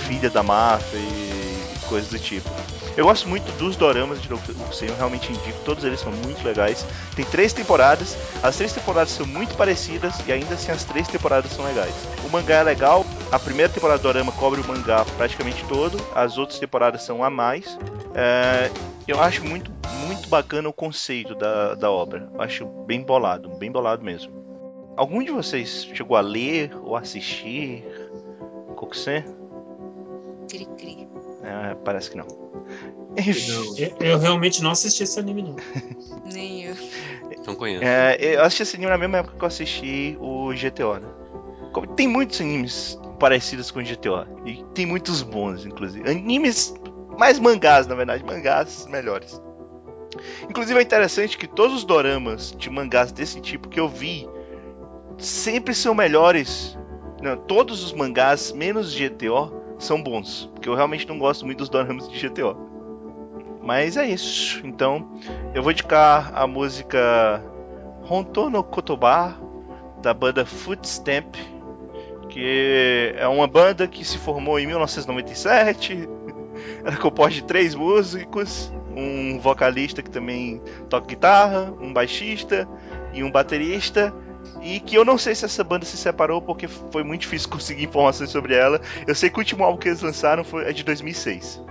[0.06, 2.48] filha da máfia e coisas do tipo.
[2.96, 6.86] Eu gosto muito dos doramas de Gokusen, eu realmente indico, todos eles são muito legais.
[7.14, 11.52] Tem três temporadas, as três temporadas são muito parecidas e ainda assim as três temporadas
[11.52, 11.94] são legais.
[12.24, 16.36] O mangá é legal, a primeira temporada do dorama cobre o mangá praticamente todo, as
[16.36, 17.78] outras temporadas são a mais.
[18.14, 18.70] É,
[19.06, 19.70] eu acho muito,
[20.06, 22.28] muito bacana o conceito da, da obra.
[22.34, 24.32] Eu acho bem bolado, bem bolado mesmo.
[24.96, 27.84] Algum de vocês chegou a ler ou assistir
[28.76, 29.24] Kokusen?
[30.48, 30.99] Cri, cri.
[31.50, 32.26] É, parece que não.
[33.16, 35.56] Eu, eu realmente não assisti esse anime, não.
[36.32, 36.76] Nem eu.
[37.46, 37.82] Não conheço.
[37.84, 41.08] É, eu assisti esse anime na mesma época que eu assisti o GTO, né?
[41.72, 44.26] Como- Tem muitos animes parecidos com o GTO.
[44.46, 46.08] E tem muitos bons, inclusive.
[46.08, 46.72] Animes,
[47.18, 48.24] mais mangás, na verdade.
[48.24, 49.40] Mangás melhores.
[50.48, 54.28] Inclusive é interessante que todos os doramas de mangás desse tipo que eu vi
[55.18, 56.76] sempre são melhores.
[57.22, 60.50] Não, todos os mangás, menos GTO, são bons.
[60.54, 62.56] Porque eu realmente não gosto muito dos doramas de GTO.
[63.62, 64.60] Mas é isso.
[64.64, 65.10] Então,
[65.54, 67.42] eu vou indicar a música
[68.08, 69.36] Honto no Kotoba
[70.02, 71.36] da banda Footstamp,
[72.28, 76.08] que é uma banda que se formou em 1997.
[76.84, 82.68] Era composta de três músicos, um vocalista que também toca guitarra, um baixista
[83.12, 84.14] e um baterista.
[84.62, 87.84] E que eu não sei se essa banda se separou porque foi muito difícil conseguir
[87.84, 88.80] informações sobre ela.
[89.06, 91.62] Eu sei que o último álbum que eles lançaram foi, é de 2006.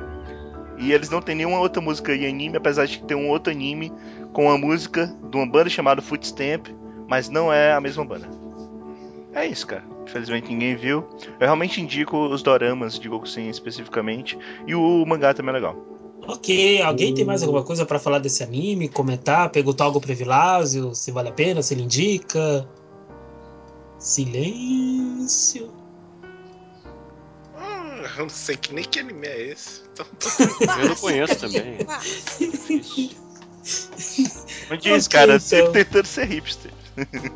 [0.77, 3.91] E eles não têm nenhuma outra música em anime, apesar de ter um outro anime
[4.31, 6.67] com uma música de uma banda chamada Footstamp,
[7.07, 8.29] mas não é a mesma banda.
[9.33, 9.83] É isso, cara.
[10.03, 11.07] Infelizmente ninguém viu.
[11.39, 15.88] Eu realmente indico os doramas de Gokusen especificamente e o mangá também é legal.
[16.31, 18.87] Ok, alguém tem mais alguma coisa pra falar desse anime?
[18.87, 19.49] Comentar?
[19.49, 20.93] Perguntar algo pro Evilásio?
[20.93, 21.63] Se vale a pena?
[21.63, 22.67] Se ele indica?
[23.97, 25.71] Silêncio.
[27.57, 29.81] Hum, eu não sei que nem que anime é esse.
[29.91, 30.05] Então,
[30.81, 31.77] Eu não conheço também.
[34.69, 35.39] Não diz, cara, então.
[35.47, 36.71] sempre tentando ser hipster.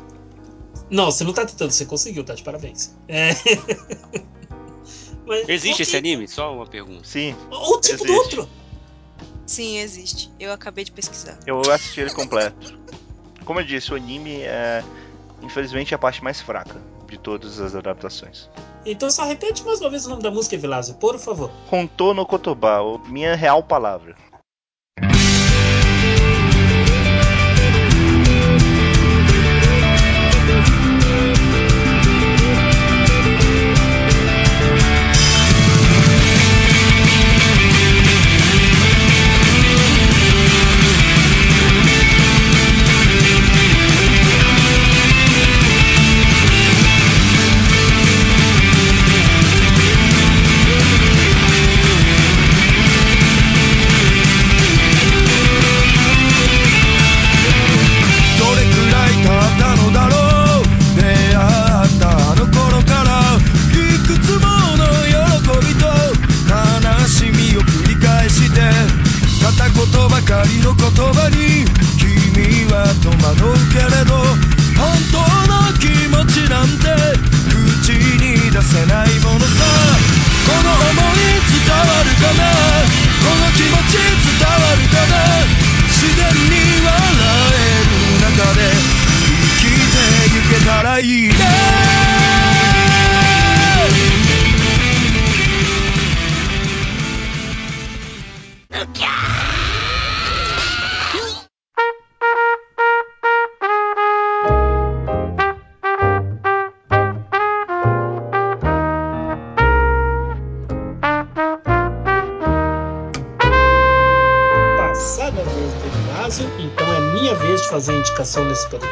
[0.90, 2.34] Não, você não tá tentando, você conseguiu, tá?
[2.34, 2.94] De parabéns.
[3.08, 3.30] É.
[5.26, 5.98] Mas, Existe esse ok.
[6.10, 6.28] anime?
[6.28, 7.02] Só uma pergunta.
[7.04, 8.38] Sim, O tipo do Existe.
[8.38, 8.48] outro.
[9.46, 10.30] Sim, existe.
[10.38, 11.38] Eu acabei de pesquisar.
[11.46, 12.78] eu assisti ele completo.
[13.44, 14.82] Como eu disse, o anime é,
[15.42, 18.48] infelizmente, a parte mais fraca de todas as adaptações.
[18.86, 21.50] Então só repete mais uma vez o nome da música, Evilásio, por favor.
[21.70, 24.14] Honto no Kotoba, minha real palavra.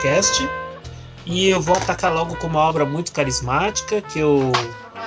[0.02, 0.48] Podcast.
[1.24, 4.50] E eu vou atacar logo com uma obra muito carismática que eu,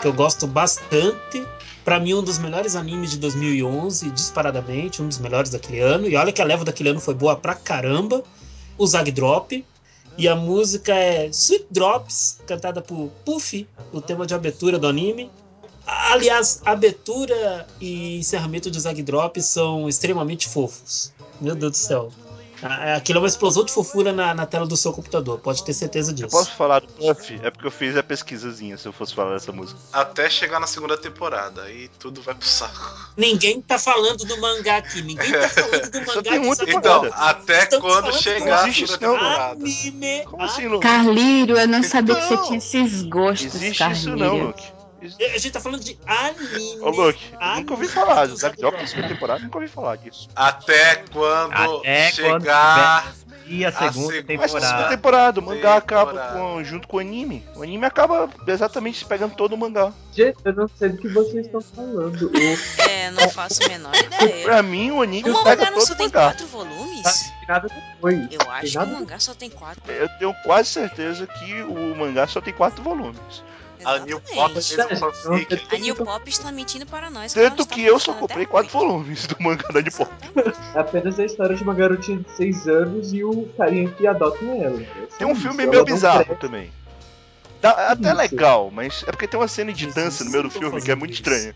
[0.01, 1.45] que eu gosto bastante.
[1.83, 6.07] Pra mim, um dos melhores animes de 2011, disparadamente, um dos melhores daquele ano.
[6.07, 8.23] E olha que a leva daquele ano foi boa pra caramba.
[8.77, 9.65] O Zag Drop.
[10.17, 15.29] E a música é Sweet Drops, cantada por Puffy, o tema de abertura do anime.
[15.85, 21.13] Aliás, abertura e encerramento de Zag Drop são extremamente fofos.
[21.41, 22.11] Meu Deus do céu.
[22.67, 25.73] Ah, Aquilo é uma explosão de fofura na, na tela do seu computador, pode ter
[25.73, 26.25] certeza disso.
[26.25, 27.39] Eu posso falar do Puff?
[27.43, 29.79] É porque eu fiz a pesquisazinha se eu fosse falar dessa música.
[29.93, 33.11] Até chegar na segunda temporada, aí tudo vai pro saco.
[33.15, 36.71] Ninguém tá falando do mangá aqui, ninguém tá falando do mangá tem de uma Zag
[36.71, 39.63] Então, até Estamos quando chegar a segunda Existe isso não, temporada.
[39.63, 40.23] Anime.
[40.25, 40.81] Como assim, Luke?
[40.87, 42.43] Carlírio, eu não sabia que você Não.
[42.45, 43.99] tinha esses gostos, Existe Carlírio.
[44.09, 44.74] isso não, Luke.
[45.01, 46.79] A gente tá falando de anime.
[46.81, 48.25] Ô, Luke, Anime nunca ouvi falar.
[48.27, 50.27] Zack na segunda temporada, nunca ouvi falar disso.
[50.35, 53.13] Até quando Até quando chegar.
[53.47, 54.89] E a segunda segunda Mas na segunda temporada.
[54.89, 56.39] temporada, o mangá acaba Temporada.
[56.39, 57.45] com- junto com o anime.
[57.55, 59.93] O anime acaba exatamente se pegando todo o mangá.
[60.11, 62.31] Gente, eu não sei do que vocês estão falando.
[62.33, 64.45] O É, não faço a menor ideia.
[64.45, 66.21] Pra mim, o anime O pega mangá não todo só o tem mangá.
[66.31, 67.03] quatro volumes?
[67.03, 68.27] tem nada depois.
[68.31, 69.91] Eu acho que o mangá só tem quatro.
[69.91, 73.43] Eu tenho quase certeza que o mangá só tem quatro volumes.
[73.83, 75.03] A New Pop Exatamente.
[75.03, 75.75] um fanfic.
[75.75, 77.33] A New Pop está mentindo para nós.
[77.33, 80.07] Tanto está que eu só comprei quatro volumes do mangá da Nippon.
[80.73, 84.43] É apenas a história de uma garotinha de 6 anos e o carinha que adota
[84.45, 84.81] ela.
[84.81, 86.71] É Tem um filme meio bizarro também.
[87.69, 88.17] Dá- até Isso.
[88.17, 90.95] legal, mas é porque tem uma cena de dança no meio do filme que é
[90.95, 91.21] muito isso.
[91.21, 91.55] estranha.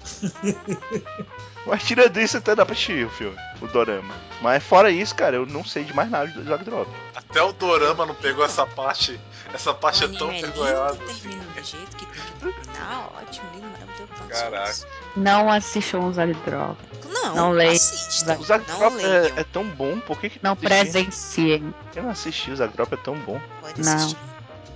[1.65, 4.13] Mas tira disso até dá pra assistir o filme, o Dorama.
[4.41, 6.89] Mas fora isso, cara, eu não sei de mais nada do Zag Drop.
[7.13, 9.19] Até o Dorama não pegou essa parte.
[9.53, 10.95] Essa parte O é tão é vergonhosa.
[10.95, 13.09] termina do jeito que tem que terminar.
[13.21, 14.07] Ótimo, lindo, maravilhoso.
[14.15, 14.75] pronto, só Caraca.
[15.15, 16.77] Não assistam os Zag Drop.
[17.11, 17.71] Não, Não leia.
[17.73, 18.33] assista.
[18.33, 18.43] O não
[18.79, 19.11] Drop leiam.
[19.25, 20.67] é, é tão bom, por que que Não assistir?
[20.69, 21.73] presenciem.
[21.95, 23.39] Eu não assisti, o Zag Drop é tão bom.
[23.61, 23.93] Pode Não.
[23.95, 24.17] assistir.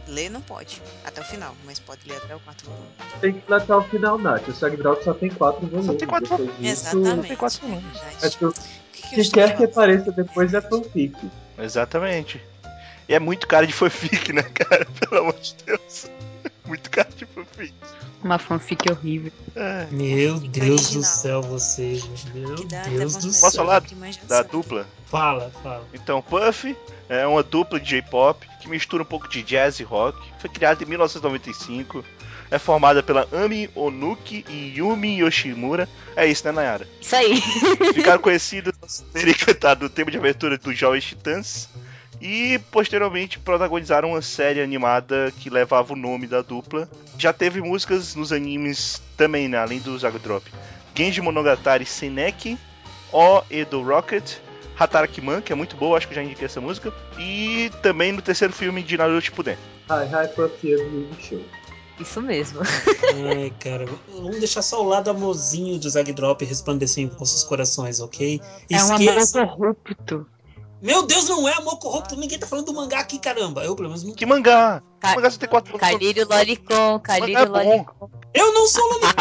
[0.08, 2.88] Ler não pode, até o final, mas pode ler até o quarto volume.
[3.22, 4.48] Tem que até o final, Nath.
[4.48, 5.98] O Sag Drop só tem 4 volumes.
[5.98, 7.28] tem quatro disso, Exatamente.
[7.28, 8.36] tem quatro volumes.
[8.36, 8.54] que o
[8.92, 11.16] que, que quer que apareça depois é fanfic.
[11.58, 12.42] Exatamente.
[13.08, 14.86] E é muito cara de fanfic, né, cara?
[15.00, 16.10] Pelo amor de Deus.
[16.67, 17.73] Muito cara de fanfic.
[18.23, 19.32] Uma fanfic horrível.
[19.56, 19.88] É.
[19.91, 21.04] Meu Fica Deus do original.
[21.04, 22.04] céu, vocês.
[22.34, 23.65] Meu Deus do de Posso céu.
[23.65, 23.84] falar.
[24.28, 24.88] Da dupla?
[25.08, 25.86] Fala, fala.
[25.93, 26.76] Então, Puff
[27.10, 30.17] é uma dupla de J-pop que mistura um pouco de jazz e rock.
[30.39, 32.04] Foi criada em 1995.
[32.49, 35.89] É formada pela Ami Onuki e Yumi Yoshimura.
[36.15, 36.88] É isso, né, Nayara?
[37.02, 37.41] Isso aí.
[37.93, 41.67] Ficaram conhecidos por terem cantado o tema de abertura dos Jovens Titãs.
[42.25, 46.89] E posteriormente protagonizaram uma série animada que levava o nome da dupla.
[47.17, 50.49] Já teve músicas nos animes também, né, além do Zago Drop.
[50.95, 52.57] Genji Monogatari Seneki,
[53.12, 54.38] O Edo Rocket,
[54.79, 56.93] Hatarakiman, que é muito boa, acho que já indiquei essa música.
[57.19, 59.57] E também no terceiro filme de Naruto Shippuden.
[59.89, 61.43] Hi, hi, Protia do Show.
[61.99, 62.62] Isso mesmo.
[63.38, 67.99] Ai, cara, vamos deixar só o lado amorzinho do Zag Drop resplandecer em vossos corações,
[67.99, 68.39] ok?
[68.69, 69.45] É um amor Esqueça.
[69.45, 70.25] corrupto.
[70.84, 73.63] Meu Deus, não é amor corrupto, ninguém tá falando do mangá aqui, caramba.
[73.63, 74.13] Eu, pelo menos, não.
[74.13, 74.84] Que mangá!
[75.04, 77.68] Ca- O mangá só tem quatro Calírio Lolicon, Calírio Mangá é.
[77.76, 78.10] Lolicon.
[78.34, 79.13] Eu não sou Lolicon!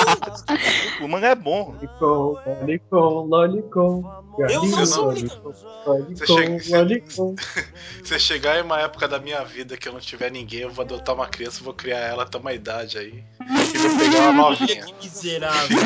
[1.04, 1.74] O mangá é bom.
[2.00, 4.22] Lolicon, Lolicon, Lolicon.
[4.48, 7.34] Eu não sou Lolicon, Você Lolicon, chega- Lolicon.
[8.04, 10.84] Se chegar em uma época da minha vida que eu não tiver ninguém, eu vou
[10.84, 13.24] adotar uma criança, vou criar ela até uma idade aí.
[13.74, 14.84] E vou pegar uma novinha.
[14.86, 15.78] que miserável.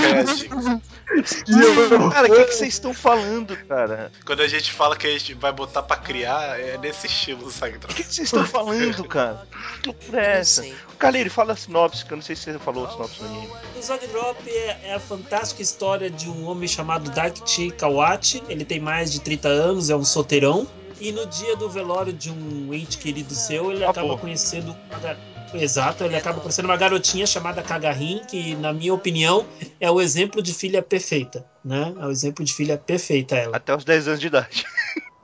[2.13, 4.11] Cara, o que, que vocês estão falando, cara?
[4.25, 7.51] Quando a gente fala que a gente vai botar pra criar, é nesse estilo do
[7.51, 9.47] Sag O que, que vocês estão falando, cara?
[9.94, 10.62] Que loucura é essa?
[10.62, 10.75] sei.
[10.99, 13.49] Kaleiro, fala a sinopse, que eu não sei se você falou a sinopse do anime.
[13.79, 18.42] O Zog Drop é, é a fantástica história de um homem chamado Dakichi Kawachi.
[18.49, 20.66] Ele tem mais de 30 anos, é um solteirão.
[21.01, 24.19] E no dia do velório de um ente querido seu, ele Ah, acaba pô.
[24.19, 24.75] conhecendo.
[24.90, 25.19] uma gar-
[25.54, 29.46] Exato, ele acaba conhecendo uma garotinha chamada Kagarin, que, na minha opinião,
[29.79, 31.46] é o exemplo de filha perfeita.
[31.65, 31.94] Né?
[32.00, 33.56] É o exemplo de filha perfeita, ela.
[33.56, 34.65] Até os 10 anos de idade.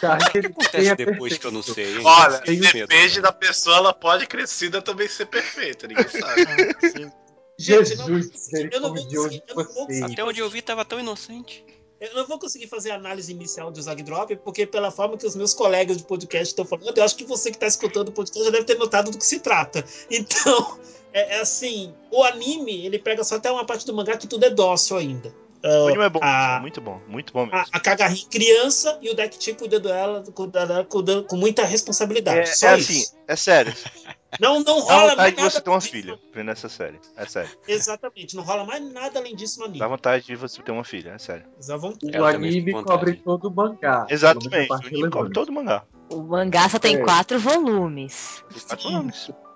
[0.00, 2.02] Carlírio, Acontece tenha depois que eu não sei, hein?
[2.04, 6.46] Olha, depende da pessoa, ela pode crescida também ser perfeita, ninguém sabe.
[7.58, 10.04] Gente, não- Jesus, eu não vou conseguir- eu não vou você.
[10.04, 11.64] Até onde eu vi tava tão inocente.
[11.98, 15.26] Eu não vou conseguir fazer a análise inicial do Zag Drop, porque pela forma que
[15.26, 18.12] os meus colegas de podcast estão falando, eu acho que você que está escutando o
[18.12, 19.82] podcast já deve ter notado do que se trata.
[20.10, 20.78] Então,
[21.14, 24.44] é, é assim, o anime, ele pega só até uma parte do mangá que tudo
[24.44, 25.34] é dócil ainda.
[25.68, 27.58] O anime é bom, a, muito bom, muito bom mesmo.
[27.58, 32.40] a, a Kagarin criança e o Deckchi cuida dela, cuida dela cuida- com muita responsabilidade.
[32.40, 32.92] É, só é isso.
[32.92, 33.74] assim, é sério.
[34.38, 37.00] Não, não Dá rola mais vontade de você ter uma filha vendo essa série.
[37.16, 37.48] É sério.
[37.66, 39.78] Exatamente, não rola mais nada além disso no anime.
[39.78, 41.46] Dá vontade de você ter uma filha, é sério.
[41.66, 42.18] Dá vontade.
[42.18, 44.04] O anime cobre todo o mangá.
[44.10, 45.84] Exatamente, o anime cobre todo o mangá.
[46.10, 46.98] O mangá só tem É.
[47.02, 48.44] quatro volumes.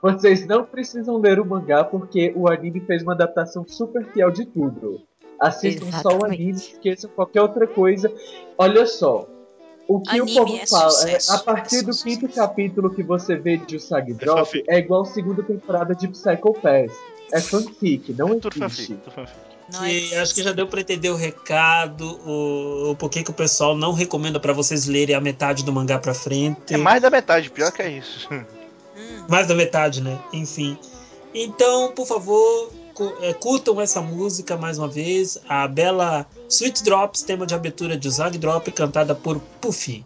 [0.01, 4.47] Vocês não precisam ler o mangá porque o anime fez uma adaptação super fiel de
[4.47, 5.03] tudo.
[5.41, 8.13] Assistam só o anime, esqueçam qualquer outra coisa.
[8.59, 9.27] Olha só.
[9.89, 13.03] O que Anime o povo é fala sucesso, é a partir do quinto capítulo que
[13.03, 16.93] você vê de Usagi Drop é igual a segunda temporada de Psycho Pass.
[17.33, 18.97] É fanfic, não existe.
[19.79, 23.77] Que acho que já deu pra entender o recado, o, o porquê que o pessoal
[23.77, 26.75] não recomenda pra vocês lerem a metade do mangá pra frente.
[26.75, 28.29] É mais da metade, pior que é isso.
[29.29, 30.19] Mais da metade, né?
[30.33, 30.77] Enfim.
[31.35, 32.71] Então, por favor,
[33.21, 35.39] é, curtam essa música mais uma vez.
[35.49, 40.05] A bela Sweet Drops, tema de abertura de Zag Drop, cantada por Puffy.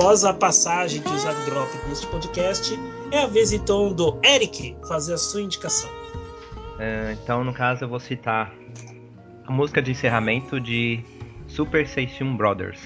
[0.00, 2.74] Após a passagem de Zag Drop neste podcast,
[3.12, 5.90] é a vez então do Eric fazer a sua indicação.
[6.78, 8.50] É, então, no caso, eu vou citar
[9.46, 11.04] a música de encerramento de
[11.46, 12.80] Super Seishun Brothers,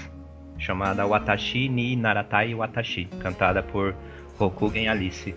[0.58, 3.94] chamada Watashi ni Naratai Watashi, cantada por
[4.36, 5.32] Rokugen Alice.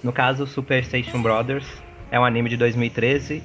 [0.00, 1.66] No caso, Super Seishun Brothers
[2.08, 3.42] é um anime de 2013.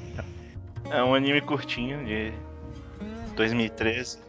[0.91, 2.31] É um anime curtinho de
[3.35, 4.28] 2013.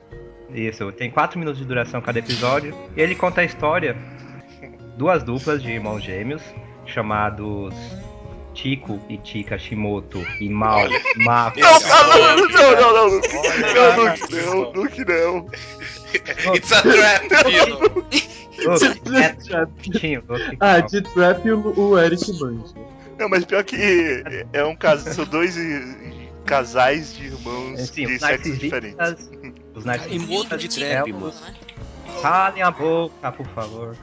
[0.54, 2.74] Isso, tem 4 minutos de duração cada episódio.
[2.96, 3.96] E ele conta a história
[4.96, 6.42] duas duplas de irmãos gêmeos
[6.84, 7.74] chamados
[8.54, 11.60] Chico e Chika Shimoto e Mal Mako.
[11.60, 13.20] Não, não, não, não, não, não.
[13.74, 15.46] Não, Luke, não, Luke, não.
[16.54, 16.82] It's a
[19.36, 20.22] trap, Pino.
[20.60, 22.74] Ah, de trap o, o Eric manja.
[23.18, 25.56] Não, mas pior que é um caso, são dois
[26.44, 29.30] casais de irmãos Sim, de os sexos diferentes.
[29.74, 31.32] Os narcisistas de trap, é mano.
[32.22, 33.96] Calem a boca, por favor.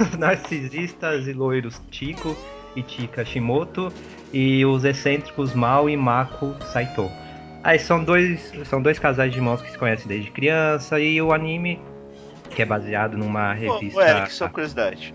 [0.00, 2.36] Os narcisistas e loiros Chico
[2.76, 3.92] e Chika Shimoto
[4.32, 7.10] e os excêntricos Mal e Mako Saito.
[7.64, 11.32] Aí são dois, são dois casais de irmãos que se conhecem desde criança e o
[11.32, 11.80] anime,
[12.50, 13.98] que é baseado numa revista.
[13.98, 15.14] ô, Eric, só curiosidade.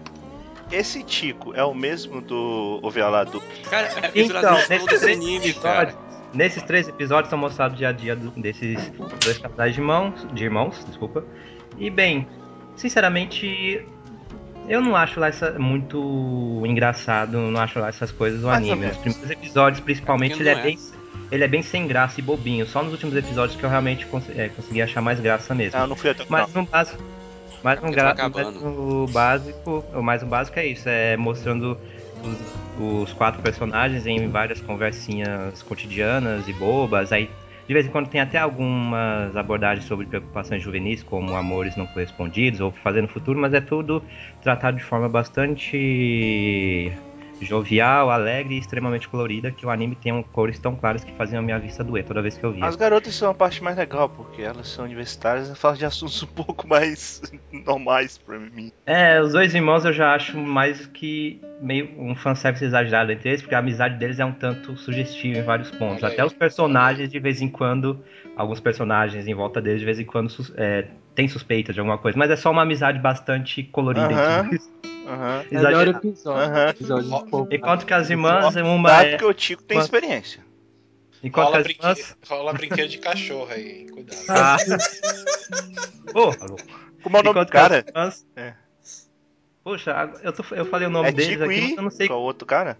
[0.71, 3.41] Esse Tico é o mesmo do O Violador?
[3.69, 5.93] Cara, é Então, todos os três, animes, cara.
[6.33, 8.91] Nesses três episódios são mostrados o dia a dia do- desses
[9.23, 11.23] dois casais de irmãos, de irmãos, desculpa.
[11.77, 12.27] E bem,
[12.75, 13.85] sinceramente,
[14.67, 18.87] eu não acho lá essa muito engraçado, não acho lá essas coisas ou anime.
[18.87, 20.63] Nos primeiros episódios, principalmente, Porque ele é, é.
[20.63, 20.77] bem
[21.31, 22.65] ele é bem sem graça e bobinho.
[22.67, 25.79] Só nos últimos episódios que eu realmente cons é, consegui achar mais graça mesmo.
[25.79, 26.63] Ah, não fui até o Mas final.
[26.63, 27.03] no básico,
[27.63, 31.75] mas no, porque gra- tá no básico, o mais o básico é isso, é mostrando
[32.23, 37.11] os, os quatro personagens em várias conversinhas cotidianas e bobas.
[37.11, 37.29] Aí
[37.67, 42.59] de vez em quando tem até algumas abordagens sobre preocupações juvenis, como amores não correspondidos
[42.59, 44.03] ou fazer no futuro, mas é tudo
[44.41, 46.91] tratado de forma bastante
[47.43, 51.39] jovial, alegre e extremamente colorida, que o anime tem um cores tão claras que faziam
[51.39, 52.65] a minha vista doer toda vez que eu via.
[52.65, 56.21] As garotas são a parte mais legal, porque elas são universitárias e falam de assuntos
[56.23, 57.21] um pouco mais
[57.65, 58.71] normais pra mim.
[58.85, 63.41] É, os dois irmãos eu já acho mais que meio um fanservice exagerado entre eles,
[63.41, 66.03] porque a amizade deles é um tanto sugestiva em vários pontos.
[66.03, 68.03] Até os personagens, de vez em quando,
[68.35, 72.17] alguns personagens em volta deles, de vez em quando, é, tem suspeita de alguma coisa,
[72.17, 74.05] mas é só uma amizade bastante colorida.
[74.07, 74.39] Aham.
[74.45, 74.71] entre eles.
[75.05, 75.45] Aham.
[75.51, 76.07] Melhor Exagerado.
[76.07, 76.41] episódio.
[76.53, 76.69] Aham.
[76.69, 77.47] episódio.
[77.51, 79.17] Enquanto que as irmãs, uma Dado é.
[79.17, 80.41] que o Tico tem uma- experiência.
[81.23, 81.81] Enquanto Rola, as brinque...
[81.81, 82.17] irmãs.
[82.27, 84.17] Rola brinquedo de cachorro aí, cuidado.
[84.29, 84.57] Ah.
[86.13, 86.31] Ô,
[87.01, 87.85] Como é o nome do enquanto cara?
[87.87, 88.53] irmãs- É.
[89.63, 91.75] Poxa, eu, tô- eu falei o nome É deles Tico aqui, mas e...
[91.75, 92.07] eu não sei.
[92.07, 92.77] Qual o outro cara?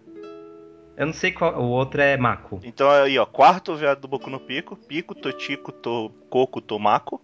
[0.96, 1.60] Eu não sei qual.
[1.60, 2.60] O outro é Mako.
[2.64, 3.26] Então aí, ó.
[3.26, 4.76] Quarto veado do Boku no Pico.
[4.76, 6.12] Pico, Totico, to...
[6.30, 7.22] Coco, Tomako.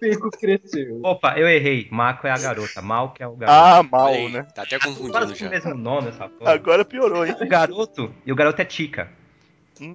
[0.00, 1.00] Pico cresceu.
[1.02, 1.88] Opa, eu errei.
[1.90, 2.82] Mako é a garota.
[2.82, 3.58] Mal que é o garoto.
[3.58, 4.42] Ah, mal, né?
[4.54, 5.48] Tá até confundindo Quase o já.
[5.48, 6.52] mesmo nome essa porra.
[6.52, 7.34] Agora piorou, hein?
[7.40, 8.12] O garoto.
[8.24, 9.10] E o garoto é Tica.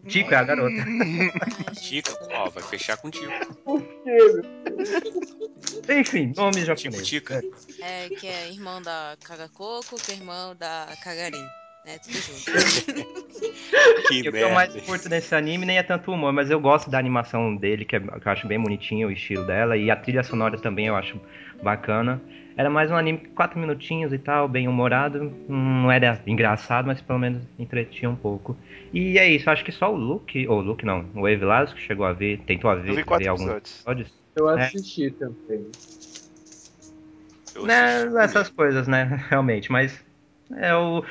[0.07, 0.75] Tico é a garota.
[1.79, 3.31] Chica, ó, vai fechar contigo.
[5.89, 7.07] Enfim, nome Tico, japonês.
[7.07, 7.43] Tica.
[7.81, 11.45] É, que é irmão da Kagakoko, que é irmão da Kagarin.
[11.85, 11.99] Né?
[11.99, 14.07] Tudo junto.
[14.07, 16.59] Que o que eu mais curto nesse anime nem é tanto o humor, mas eu
[16.59, 19.91] gosto da animação dele, que, é- que eu acho bem bonitinho o estilo dela, e
[19.91, 21.19] a trilha sonora também eu acho
[21.61, 22.21] bacana.
[22.55, 25.33] Era mais um anime, quatro minutinhos e tal, bem humorado.
[25.49, 28.55] Não era engraçado, mas pelo menos entretinha um pouco.
[28.93, 32.05] E é isso, acho que só o Luke, ou Luke não, o Wave Velasco chegou
[32.05, 33.79] a ver, tentou a ver, Eu vi quatro ver alguns episódios.
[33.79, 34.23] episódios.
[34.35, 34.65] Eu É.
[34.67, 35.65] assisti também.
[37.55, 39.03] Eu Né, assisti essas coisas, né?
[39.29, 40.03] Realmente, mas
[40.51, 41.03] é o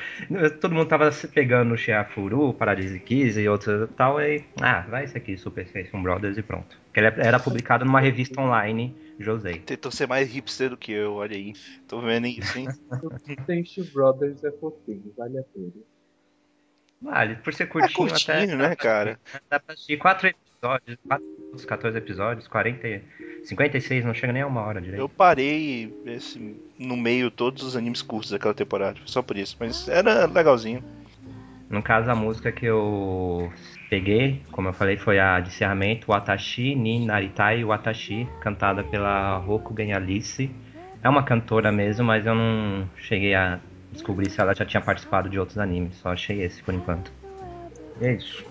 [0.61, 4.81] todo mundo tava se pegando no Shiafuru, Paradise Kiss e outros e tal, e ah,
[4.81, 6.77] vai esse aqui, Super Station Brothers e pronto.
[6.93, 9.59] Que ele era publicado numa revista online, Josei.
[9.59, 11.53] Tentou ser mais hipster do que eu, olha aí.
[11.87, 12.67] Tô vendo isso, hein?
[13.47, 15.71] Tenchu Brothers é fofinho, vale a pena.
[17.01, 19.19] Vale, por ser É curtinho, curtinho, até né, cara?
[19.49, 23.01] dá pra assistir quatro episódios, quatro, minutos, 14 episódios, 40, e-
[23.43, 24.99] 56, não chega nem a uma hora direito.
[24.99, 29.55] Eu parei esse, no meio todos os animes curtos daquela temporada, só por isso.
[29.59, 30.83] Mas era legalzinho.
[31.69, 33.51] No caso, a música que eu
[33.89, 39.93] peguei, como eu falei, foi a de encerramento, Watashi ni Naritai Watashi, cantada pela Rokugen
[39.93, 40.51] Alice.
[41.01, 43.59] É uma cantora mesmo, mas eu não cheguei a
[43.91, 47.11] descobrir se ela já tinha participado de outros animes, só achei esse por enquanto.
[47.99, 48.45] E é isso.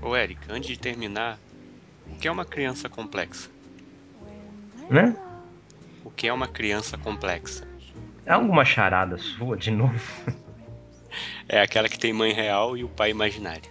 [0.00, 1.38] Ô, Eric, antes de terminar,
[2.12, 3.48] o que é uma criança complexa?
[4.88, 5.16] Né?
[6.04, 7.66] O que é uma criança complexa?
[8.26, 10.00] É alguma charada sua de novo?
[11.48, 13.68] É aquela que tem mãe real e o pai imaginário.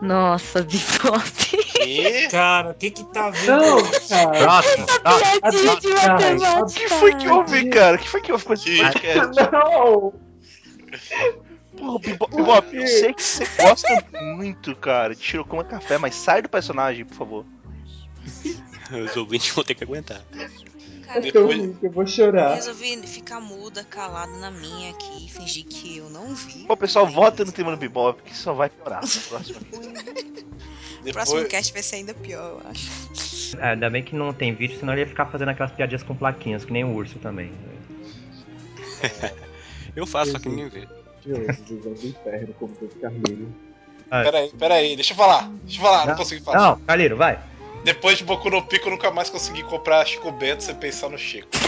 [0.00, 2.28] Nossa, Bebop.
[2.30, 3.58] Cara, o que que tá vendo?
[3.58, 4.38] Não, cara.
[4.38, 5.40] Próximo, próximo.
[5.40, 6.62] Piadinha de matemática.
[6.62, 7.96] O que foi que houve, cara?
[7.96, 9.50] O que foi que houve com esse podcast?
[9.52, 10.14] Não!
[11.80, 16.42] Porra, Bebop, Bebop, eu sei que você gosta muito, cara, de Shirokuma Café, mas sai
[16.42, 17.46] do personagem, por favor.
[18.92, 20.20] Os ouvintes vão ter que aguentar.
[21.06, 22.54] Cara, ruim que eu vou chorar.
[22.54, 26.64] resolvi ficar muda, calada na minha aqui, fingir que eu não vi.
[26.66, 29.00] Pô, pessoal, vota no tema do Bebop, que só vai piorar.
[29.00, 29.60] Próximo.
[31.00, 33.56] O próximo depois, cast vai ser ainda pior, eu acho.
[33.56, 36.14] É, ainda bem que não tem vídeo, senão ele ia ficar fazendo aquelas piadinhas com
[36.14, 37.50] plaquinhas, que nem o urso também.
[39.96, 40.86] Eu faço, só que ninguém vê.
[41.24, 43.54] Visão do inferno, como todo Carlinho.
[44.08, 45.48] peraí, peraí, deixa eu falar.
[45.64, 46.58] Deixa eu falar, não, consegui falar.
[46.58, 47.38] Não, Calheiro, vai.
[47.84, 51.16] Depois de Boku no Pico, eu nunca mais consegui comprar Chico Bento sem pensar no
[51.16, 51.48] Chico.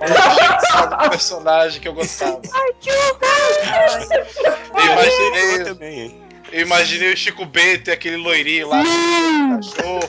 [0.00, 2.40] Era o personagem que eu gostava.
[2.46, 6.22] Eu Eu imaginei, também, hein?
[6.52, 8.82] Eu imaginei o Chico Bento e aquele loirinho lá,
[9.56, 10.00] cachorro.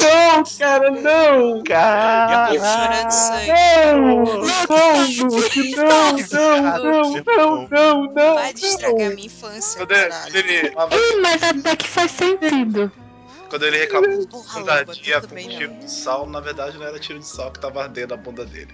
[0.00, 1.62] Não, cara, não!
[1.64, 3.48] Cara, Chorando sangue.
[3.48, 4.24] Não!
[4.68, 8.34] Não, Luke, não, não, não, não, não, não!
[8.34, 12.90] Vai de estragar a minha infância, Ih, mas até que faz sentido.
[13.48, 14.26] quando ele reclamou
[14.64, 15.78] da dia com tiro não.
[15.80, 18.72] de sal, na verdade não era tiro de sal que tava ardendo a bunda dele.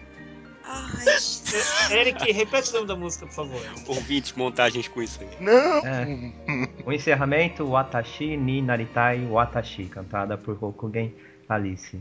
[0.67, 1.91] Ai, Jesus.
[1.91, 3.61] Eric, repete o nome da música, por favor.
[3.87, 5.29] Ouvintes, montagens com isso aí.
[5.41, 5.87] não!
[5.87, 6.33] É.
[6.87, 11.15] O encerramento, Watashi ni Naritai Watashi, cantada por Rokugen
[11.49, 12.01] Alice.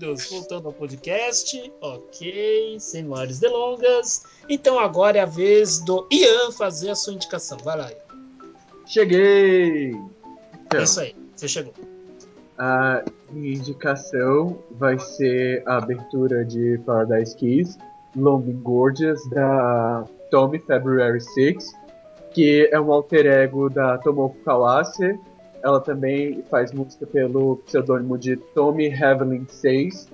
[0.00, 0.28] Deus.
[0.30, 1.72] Voltando ao podcast.
[1.80, 4.24] Ok, sem maiores delongas.
[4.48, 7.58] Então agora é a vez do Ian fazer a sua indicação.
[7.62, 8.10] Vai lá, Ian.
[8.86, 9.90] Cheguei!
[10.66, 11.72] Então, É isso aí, você chegou.
[12.58, 17.78] A minha indicação vai ser a abertura de Paradise Kiss,
[18.16, 21.72] Long and Gorgeous, da Tommy February 6,
[22.32, 25.18] que é um alter ego da Tomoko Kawase.
[25.62, 30.08] Ela também faz música pelo pseudônimo de Tommy Heavenly 6,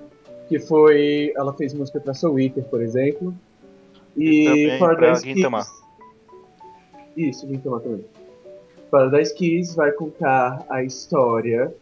[0.49, 1.31] que foi.
[1.35, 3.33] Ela fez música pra Soul Eater, por exemplo.
[4.15, 5.59] E, Paradise Gintama.
[5.59, 5.71] Kiss.
[7.15, 8.05] Isso, Gintama também.
[8.91, 11.73] Paradise Kiss vai contar a história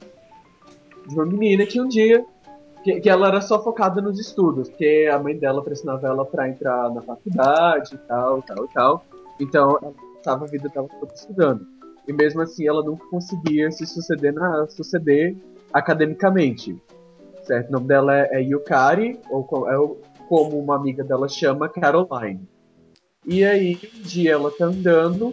[1.07, 2.25] de uma menina que um dia
[2.83, 6.47] que, que ela era só focada nos estudos, porque a mãe dela pressionava ela pra
[6.47, 9.05] entrar na faculdade e tal, tal, tal.
[9.39, 11.65] Então ela passava a vida dela toda estudando.
[12.07, 15.35] E mesmo assim ela nunca conseguia se suceder, na, suceder
[15.73, 16.75] academicamente.
[17.43, 17.69] Certo?
[17.69, 19.97] O nome dela é, é Yukari, ou é o-
[20.27, 22.41] como uma amiga dela chama, Caroline.
[23.25, 25.31] E aí, um dia ela tá andando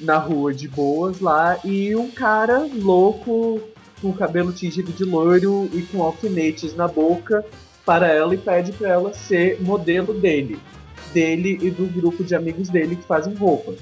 [0.00, 3.60] na rua de boas lá e um cara louco
[4.00, 7.44] com cabelo tingido de loiro e com alfinetes na boca
[7.86, 10.58] para ela e pede para ela ser modelo dele.
[11.12, 13.74] Dele e do grupo de amigos dele que fazem roupa.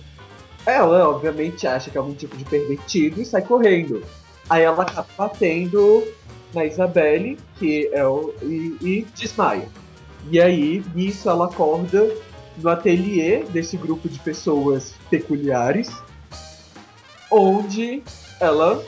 [0.66, 4.02] Ela, obviamente, acha que é algum tipo de pervertido e sai correndo.
[4.48, 6.06] Aí ela acaba batendo
[6.54, 8.34] na Isabelle, que é o.
[8.42, 9.68] e, e desmaia.
[10.30, 12.14] E aí, nisso, ela acorda
[12.56, 15.90] no ateliê desse grupo de pessoas peculiares,
[17.30, 18.02] onde
[18.38, 18.82] ela,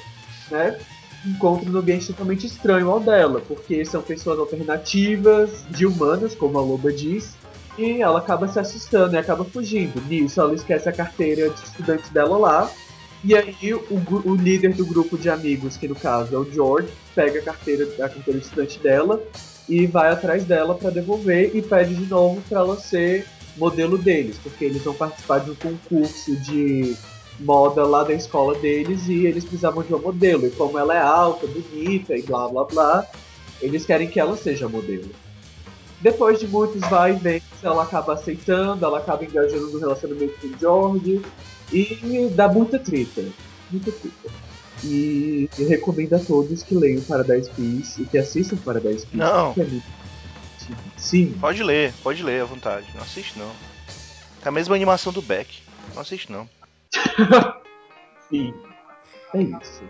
[0.51, 0.79] né,
[1.25, 6.63] encontra um ambiente totalmente estranho ao dela, porque são pessoas alternativas, de humanas, como a
[6.63, 7.37] Loba diz,
[7.79, 10.01] e ela acaba se assustando e acaba fugindo.
[10.09, 12.71] Nisso, ela esquece a carteira de estudante dela lá,
[13.25, 13.83] e aí o,
[14.25, 17.85] o líder do grupo de amigos, que no caso é o George, pega a carteira,
[17.85, 19.23] a carteira de estudante dela
[19.69, 24.39] e vai atrás dela para devolver e pede de novo para ela ser modelo deles,
[24.43, 26.97] porque eles vão participar de um concurso de
[27.39, 30.47] moda lá da escola deles e eles precisavam de uma modelo.
[30.47, 33.07] E como ela é alta, bonita e blá blá blá,
[33.61, 35.11] eles querem que ela seja modelo.
[36.03, 40.49] Depois de muitos vai e vem, ela acaba aceitando, ela acaba engajando no relacionamento com
[40.49, 41.23] o George
[41.73, 43.25] e dá muita treta.
[43.71, 44.35] Muita treta.
[44.85, 49.17] E eu recomendo a todos que leiam Paradise Kiss e que assistam Paradise Kiss.
[49.17, 49.55] Não.
[49.57, 50.03] é.
[50.97, 52.87] Sim, Pode ler, pode ler à vontade.
[52.95, 53.51] Não assiste não.
[54.45, 55.63] É a mesma animação do Beck.
[55.95, 56.49] Não assiste não.
[58.29, 58.53] sim.
[59.35, 59.83] É isso.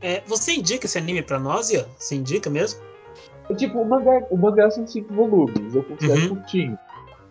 [0.00, 1.86] É, você indica esse anime pra nós, Ian?
[1.98, 2.80] Você indica mesmo?
[3.56, 6.28] Tipo, o mangá, o mangá são cinco volumes, eu considero Uhum.
[6.28, 6.78] curtinho.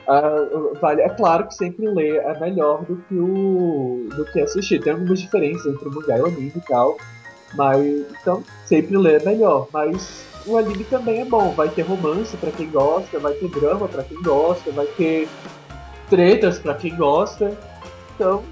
[0.08, 0.46] Ah,
[0.82, 4.82] vale, é claro que sempre ler é melhor do que o do que assistir.
[4.82, 6.98] Tem algumas diferenças entre o mangá e o anime e tal,
[7.56, 9.68] mas então sempre ler é melhor.
[9.72, 11.52] Mas o anime também é bom.
[11.54, 15.30] Vai ter romance pra quem gosta, vai ter drama pra quem gosta, vai ter
[16.10, 17.58] tretas pra quem gosta.
[18.16, 18.44] Então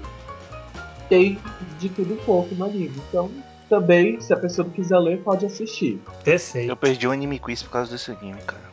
[1.10, 1.38] tem
[1.78, 2.94] de tudo um pouco no anime.
[3.08, 3.30] Então
[3.72, 5.98] também, se a pessoa não quiser ler, pode assistir.
[6.22, 6.68] Perfeito.
[6.68, 8.70] Eu perdi o anime quiz por causa desse anime, cara.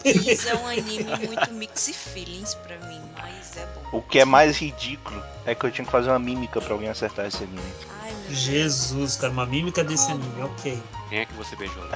[0.00, 3.98] Kiss é um anime muito mixed feelings pra mim, mas é bom.
[3.98, 6.88] O que é mais ridículo é que eu tinha que fazer uma mímica pra alguém
[6.88, 7.60] acertar esse anime.
[8.00, 8.38] Ai, meu Deus.
[8.38, 10.80] Jesus, cara, uma mímica desse anime, ok.
[11.08, 11.82] Quem é que você beijou?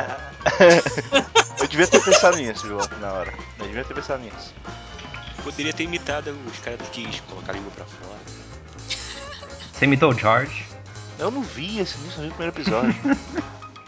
[1.61, 3.33] Eu devia ter pensado nisso, João, na hora.
[3.61, 4.53] Eu devia ter pensado nisso.
[5.45, 8.19] Poderia ter imitado os caras do Kiss, colocar a língua pra fora.
[9.73, 10.72] Você imitou o George?
[11.23, 12.95] Eu não vi esse nisso, eu vi o primeiro episódio.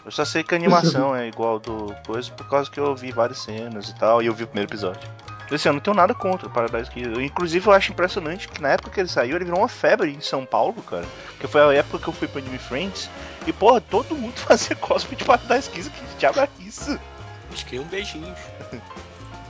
[0.05, 3.11] eu só sei que a animação é igual do coisa por causa que eu vi
[3.11, 5.05] várias cenas e tal, e eu vi o primeiro episódio.
[5.51, 7.09] Assim, eu não tenho nada contra o Paradise Kiss.
[7.09, 10.09] Eu, Inclusive, eu acho impressionante que na época que ele saiu, ele virou uma febre
[10.09, 11.05] em São Paulo, cara.
[11.37, 13.09] Que foi a época que eu fui pro Anime Friends.
[13.45, 15.89] E, porra, todo mundo fazia cosplay de Paradise Kiss.
[15.89, 16.97] Que diabo é isso?
[17.49, 18.39] Eles queriam beijinhos.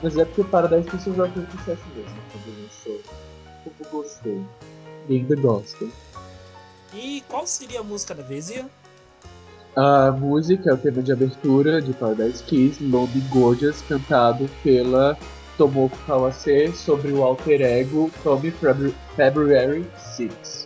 [0.02, 3.00] Mas é porque Paradise Kiss já fez sucesso mesmo quando lançou.
[3.64, 4.44] Como gostei.
[5.08, 5.90] E ainda gosto.
[6.94, 8.66] E qual seria a música da vez, Ian?
[9.76, 15.18] A música é o tema de abertura de Paradise Kiss, Lonely Gorgeous, cantado pela
[15.58, 20.65] Tomoko Kawase sobre o alter ego Tommy Febru- February 6.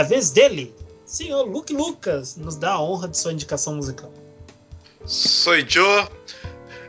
[0.00, 0.74] A vez dele.
[1.04, 4.12] Senhor Luke Lucas nos dá a honra de sua indicação musical.
[5.04, 6.06] Sou Joe.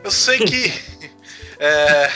[0.04, 0.72] Eu sei que.
[1.58, 2.08] é,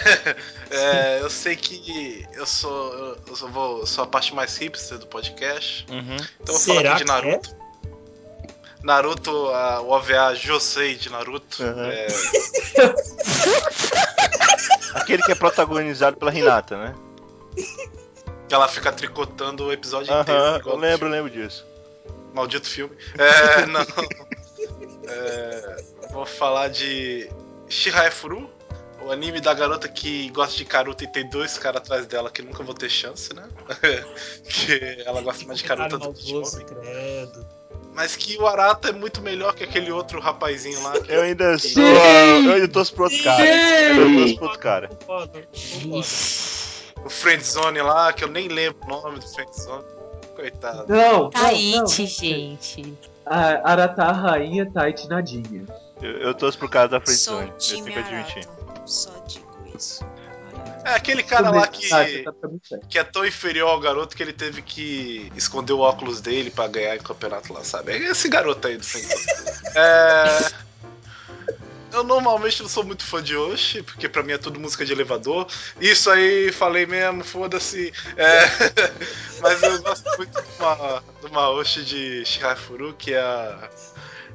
[0.70, 2.92] é, eu sei que eu sou.
[2.94, 5.86] Eu, eu sou, vou- eu sou a parte mais hipster do podcast.
[5.90, 6.16] Uhum.
[6.40, 7.14] Então eu vou Será falar aqui de é?
[7.14, 7.56] Naruto.
[8.82, 11.62] Naruto, a- o OVA Josei de Naruto.
[11.62, 11.84] Uhum.
[11.90, 12.06] É,
[14.94, 16.94] Aquele que é protagonizado pela Renata, né?
[18.48, 20.40] que ela fica tricotando o episódio inteiro.
[20.40, 21.64] Aham, igual eu lembro, eu lembro disso.
[22.34, 22.94] Maldito filme.
[23.18, 23.80] É, não.
[25.08, 25.76] É,
[26.12, 27.30] vou falar de
[27.68, 28.50] Shihaya Furu,
[29.02, 32.42] o anime da garota que gosta de Karuta e tem dois caras atrás dela que
[32.42, 33.48] nunca vou ter chance, né?
[34.48, 36.66] que ela gosta mais de Karuta do que de homem.
[36.66, 37.46] credo.
[37.94, 41.00] Mas que o Arata é muito melhor que aquele outro rapazinho lá.
[41.00, 41.82] que- Eu ainda sou.
[41.82, 43.42] Eu ainda torço pro outro cara.
[43.46, 44.88] Eu ainda torço pro outro cara.
[44.88, 45.32] Concordo,
[45.82, 46.06] concordo.
[47.04, 49.84] O Friendzone lá, que eu nem lembro o nome do Friendzone.
[50.34, 50.86] Coitado.
[50.88, 51.86] Não, não.
[51.86, 52.94] gente.
[53.24, 55.64] A Arata a rainha, Taichi nadinha.
[56.02, 57.48] Eu, eu torço pro cara da Friendzone.
[57.48, 58.48] o Eu time tenho que admitir.
[58.48, 58.90] Arato.
[58.90, 60.04] Só digo isso.
[60.84, 62.32] É aquele cara lá que, Ah, tá
[62.88, 66.68] que é tão inferior ao garoto que ele teve que esconder o óculos dele pra
[66.68, 67.92] ganhar em campeonato lá, sabe?
[67.92, 69.24] É esse garoto aí do Friendzone.
[69.74, 70.65] é...
[71.96, 74.92] Eu normalmente não sou muito fã de Oshi, porque pra mim é tudo música de
[74.92, 75.46] elevador.
[75.80, 77.90] Isso aí, falei mesmo, foda-se.
[78.18, 78.44] É...
[79.40, 83.70] Mas eu gosto muito de uma, de uma Oshi de Shihafuru, que é a...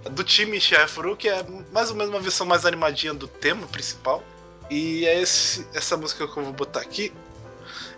[0.09, 4.24] do time Shihafuru, que é mais ou menos uma versão mais animadinha do tema principal.
[4.68, 7.14] E é esse, essa música que eu vou botar aqui.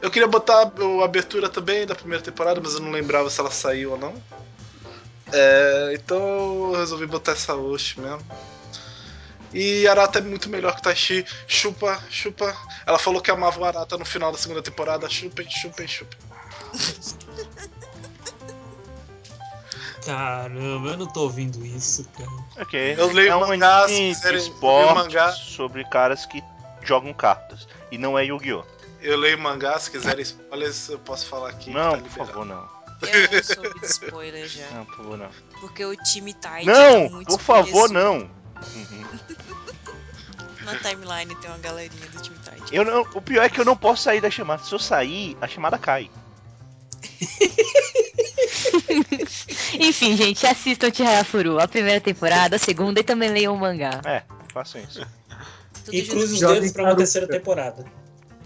[0.01, 3.49] Eu queria botar a abertura também da primeira temporada, mas eu não lembrava se ela
[3.49, 4.13] saiu ou não.
[5.31, 6.19] É, então
[6.73, 8.19] eu resolvi botar essa Oshi mesmo.
[9.53, 11.25] E Arata é muito melhor que Taishi.
[11.47, 12.55] Chupa, chupa.
[12.85, 15.09] Ela falou que amava o Arata no final da segunda temporada.
[15.09, 16.19] Chupem, chupem, chupem.
[20.05, 22.29] Caramba, eu não tô ouvindo isso, cara.
[22.57, 22.95] Ok.
[22.97, 25.31] Eu leio é um mangás, esporte mangá.
[25.31, 26.43] sobre caras que
[26.81, 27.67] jogam cartas.
[27.91, 28.65] E não é Yu-Gi-Oh!
[29.01, 31.71] Eu leio mangá, se quiserem spoilers, eu posso falar aqui.
[31.71, 32.67] Não, tá por favor, não.
[33.01, 34.69] Eu não soube de spoiler já.
[34.71, 35.29] Não, por favor, não.
[35.59, 38.29] Porque o time Tide Não, tá muito por favor, não.
[38.75, 39.05] Uhum.
[40.63, 42.75] Na timeline tem uma galerinha do time Tide.
[42.75, 43.01] Eu não.
[43.13, 44.63] O pior é que eu não posso sair da chamada.
[44.63, 46.09] Se eu sair, a chamada cai.
[49.79, 54.01] Enfim, gente, assistam Chihaya Furu, a primeira temporada, a segunda e também leiam o mangá.
[54.05, 55.05] É, façam isso.
[55.85, 56.97] Tudo E cruze os dedos pra uma Naruto.
[57.03, 57.85] terceira temporada.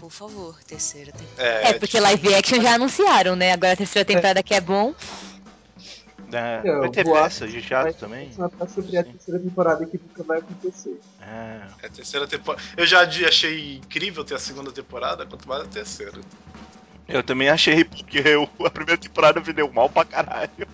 [0.00, 1.42] Por favor, terceira temporada.
[1.42, 3.52] É, É, porque live action já anunciaram, né?
[3.52, 4.94] Agora a terceira temporada que é bom.
[6.32, 8.32] É, Não, vai ter peça de teatro Vai também?
[8.32, 11.00] falar sobre a terceira temporada que nunca vai acontecer.
[11.20, 11.60] É.
[11.82, 12.62] É a terceira temporada.
[12.76, 16.20] Eu já achei incrível ter a segunda temporada, quanto mais a terceira.
[17.08, 20.68] Eu também achei, porque eu, a primeira temporada vendeu mal pra caralho.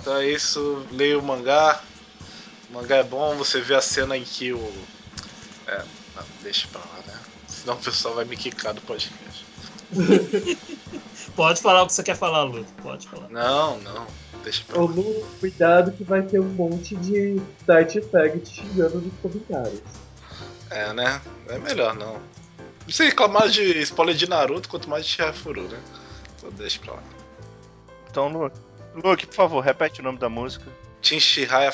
[0.00, 1.82] Então é isso, leia o mangá.
[2.70, 4.58] O mangá é bom, você vê a cena em que o.
[5.66, 7.20] É, não, deixa pra lá, né?
[7.46, 9.44] Senão o pessoal vai me quicar do podcast.
[11.38, 12.66] Pode falar o que você quer falar, Lu.
[12.82, 13.28] Pode falar.
[13.28, 14.08] Não, não,
[14.42, 14.86] deixa pra Ô.
[14.86, 19.80] Lu, cuidado que vai ter um monte de Taichi Fag te xingando nos comentários.
[20.68, 21.22] É, né?
[21.48, 22.14] É melhor não.
[22.14, 25.80] Não sei reclamar de spoiler de Naruto, quanto mais de Shihafuru, né?
[26.36, 27.02] Então deixa pra lá.
[28.10, 28.58] Então, Luke,
[28.96, 30.66] Luke, por favor, repete o nome da música.
[31.00, 31.70] Shin Shihaya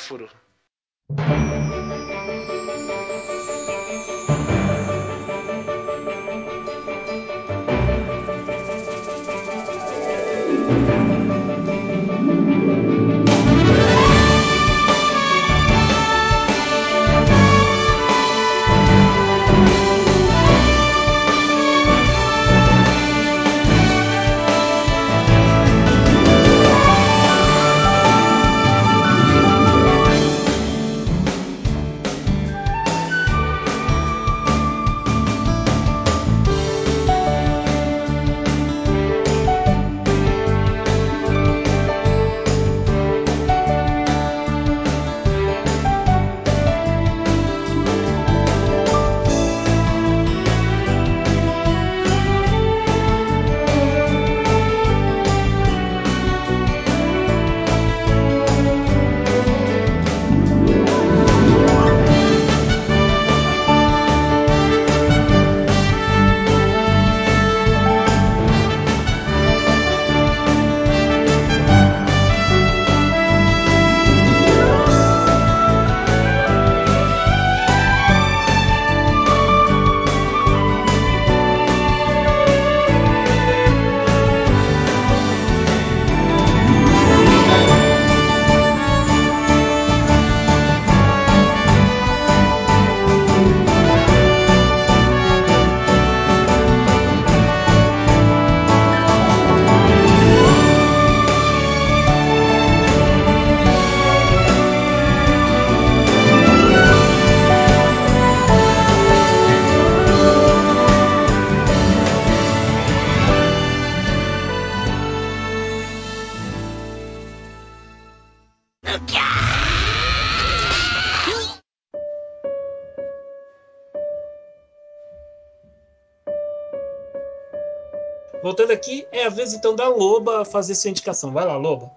[128.54, 131.32] Voltando aqui, é a vez então da Loba fazer sua indicação.
[131.32, 131.90] Vai lá, Loba.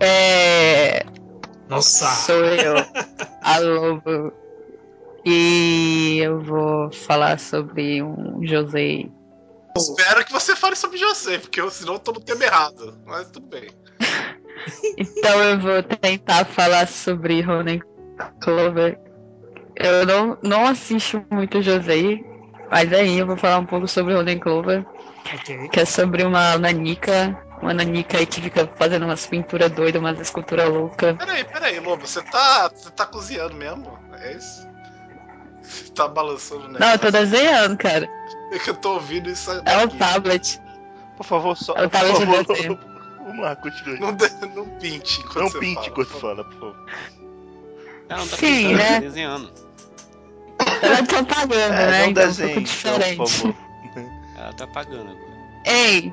[0.00, 1.04] É.
[1.68, 2.06] Nossa!
[2.06, 2.74] Sou eu,
[3.42, 4.32] a Lobo.
[5.26, 9.10] E eu vou falar sobre um José.
[9.76, 12.98] Espero que você fale sobre José, porque eu, senão eu tô no tema errado.
[13.04, 13.68] Mas tudo bem.
[14.98, 17.80] Então eu vou tentar falar sobre Ronen
[18.40, 18.98] Clover.
[19.76, 22.18] Eu não, não assisto muito José,
[22.70, 24.84] mas aí eu vou falar um pouco sobre Ronen Clover,
[25.34, 25.68] Ok.
[25.68, 30.18] que é sobre uma nanica, uma nanica aí que fica fazendo umas pinturas doidas, umas
[30.20, 31.16] esculturas loucas.
[31.16, 33.98] Peraí, peraí, Lobo, você tá, você tá cozinhando mesmo?
[34.20, 34.66] É isso?
[35.62, 36.80] Você tá balançando o negócio?
[36.86, 38.08] Não, eu tô desenhando, cara.
[38.52, 39.98] É que eu tô ouvindo isso É o daqui.
[39.98, 40.60] tablet.
[41.16, 41.74] Por favor, só.
[41.74, 42.78] É o por tablet de favor, desenho.
[43.28, 44.00] Vamos lá, continue.
[44.00, 46.76] Não, de- não pinte enquanto Não você pinte fala, enquanto por fala, por favor.
[48.08, 48.94] Não, não tá Sim, pintando, né?
[48.94, 49.67] tá desenhando.
[50.82, 52.02] Ela tá pagando, É, né?
[52.02, 53.16] não Então é um desenhe, pouco então, diferente.
[53.16, 53.54] por favor.
[54.36, 55.28] Ela tá pagando agora.
[55.64, 56.12] Ei!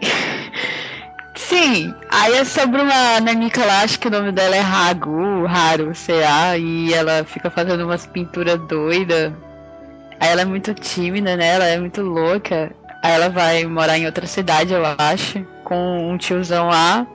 [1.36, 5.94] Sim, aí é sobre uma nanica lá, acho que o nome dela é Ragu, Haru,
[5.94, 9.32] sei lá, e ela fica fazendo umas pinturas doidas.
[10.20, 11.48] Aí ela é muito tímida, né?
[11.54, 12.70] Ela é muito louca.
[13.02, 17.06] Aí ela vai morar em outra cidade, eu acho, com um tiozão lá.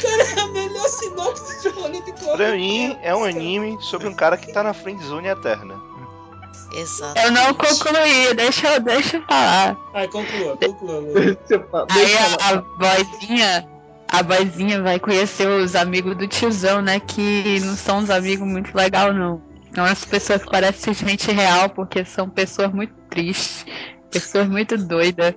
[0.00, 1.70] Cara, é a melhor sinopse de
[2.12, 2.36] Clover.
[2.36, 5.74] Pra mim, é um anime sobre um cara que tá na friendzone eterna.
[6.74, 7.18] Exato.
[7.20, 9.76] eu não concluí, deixa, eu- deixa eu falar.
[9.94, 11.02] Ai, conclua, conclua,
[11.90, 13.68] Aí a, a vozinha,
[14.06, 17.00] a vozinha vai conhecer os amigos do tiozão, né?
[17.00, 19.40] Que não são uns amigos muito legais, não.
[19.74, 23.64] São as pessoas que parecem gente real, porque são pessoas muito tristes,
[24.10, 25.34] pessoas muito doidas,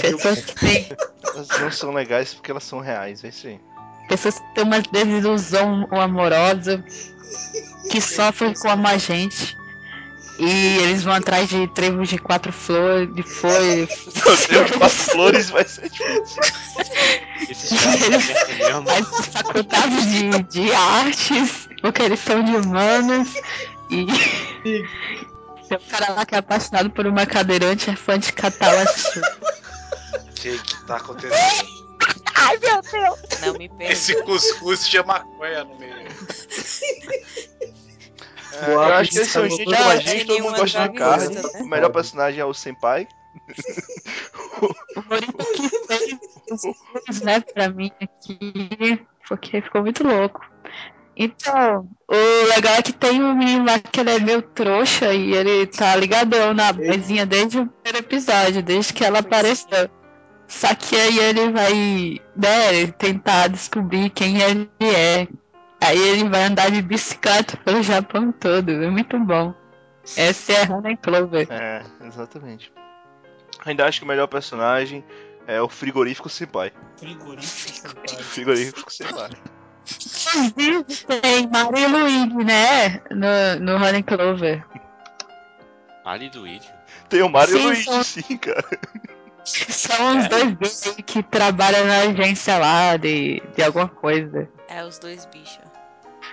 [0.00, 0.88] pessoas que têm,
[1.34, 3.60] Elas não são legais porque elas são reais, é isso aí.
[4.08, 6.84] pessoas que têm uma desilusão amorosa,
[7.90, 9.56] que sofrem como a gente.
[10.38, 13.88] E eles vão atrás de trevos de quatro flores, de folhas.
[14.48, 16.42] Tenho quatro flores, vai ser difícil.
[17.50, 18.30] Esses caras.
[18.88, 23.28] As faculdades de, de artes, porque eles são de humanas.
[23.90, 24.06] E
[25.72, 29.20] tem um cara lá que é apaixonado por uma cadeirante, é fã de Catalachu.
[30.14, 31.68] O que que tá acontecendo?
[32.34, 33.20] Ai meu Deus!
[33.40, 33.92] Não me perca.
[33.92, 36.08] Esse cuscuz tinha maconha no meio.
[38.54, 41.36] É, eu acho que eles são gente como a gente, todo mundo gosta de carne.
[41.36, 41.42] né?
[41.60, 43.06] O melhor personagem é o Senpai.
[44.56, 44.68] O
[47.24, 50.44] né, pra mim aqui, porque ficou muito louco.
[51.16, 55.34] Então, o legal é que tem um menino lá que ele é meio trouxa e
[55.34, 59.90] ele tá ligadão na vozinha desde o primeiro episódio, desde que ela apareceu.
[60.48, 65.26] Só que aí ele vai, né, tentar descobrir quem ele é.
[65.82, 69.54] Aí ele vai andar de bicicleta pelo Japão todo, é muito bom.
[70.16, 71.46] Essa é a Hannah Clover.
[71.50, 72.72] É, exatamente.
[73.64, 75.04] Ainda acho que o melhor personagem
[75.46, 76.72] é o frigorífico Senpai.
[76.96, 78.22] Frigorífico, Senpai.
[78.22, 79.30] Frigorífico Senpai.
[79.90, 83.00] Inclusive tem Mario e Luigi, né?
[83.10, 84.64] No, no Honey Clover.
[86.04, 86.68] Ali do Luigi.
[87.08, 88.64] Tem o Mario e Sim, o Luigi, são- sim, cara.
[89.44, 94.48] São os dois bichos aí que trabalham na agência lá de, de alguma coisa.
[94.68, 95.58] É os dois bichos.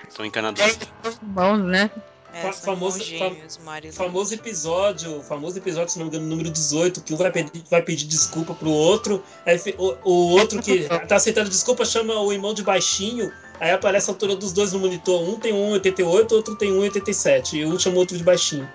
[0.08, 0.78] São encanadores.
[1.22, 1.90] Irmãos, né?
[2.32, 3.58] É, famoso- gêmeos,
[3.92, 7.82] Famoso episódio, famoso episódio, se não me engano, número 18, que um vai pedir, vai
[7.82, 12.54] pedir desculpa pro outro, aí o, o outro que tá aceitando desculpa chama o irmão
[12.54, 15.20] de baixinho, aí aparece a altura dos dois no monitor.
[15.28, 18.68] Um tem 1,88, outro tem 1,87, e um chama o outro de baixinho.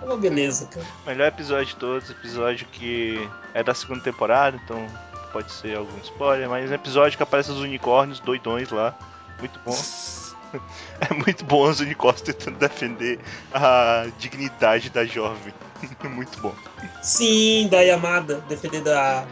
[0.00, 0.86] É uma beleza, cara.
[1.06, 4.86] Melhor episódio de todos, episódio que é da segunda temporada, então
[5.32, 8.96] pode ser algum spoiler, mas é um episódio que aparece os unicórnios doidões lá.
[9.38, 9.76] Muito bom.
[11.00, 13.18] É muito bom os unicórnios tentando defender
[13.52, 15.52] a dignidade da jovem.
[16.08, 16.54] Muito bom.
[17.02, 19.26] Sim, da Yamada, defendendo a,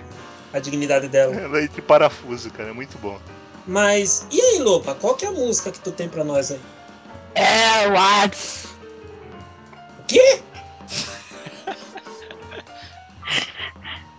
[0.53, 1.35] a dignidade dela.
[1.35, 3.19] Ela é de parafuso, cara, é muito bom.
[3.67, 6.61] Mas, e aí, Lopa, qual que é a música que tu tem pra nós aí?
[7.35, 8.67] É, Whats.
[10.01, 10.43] O quê?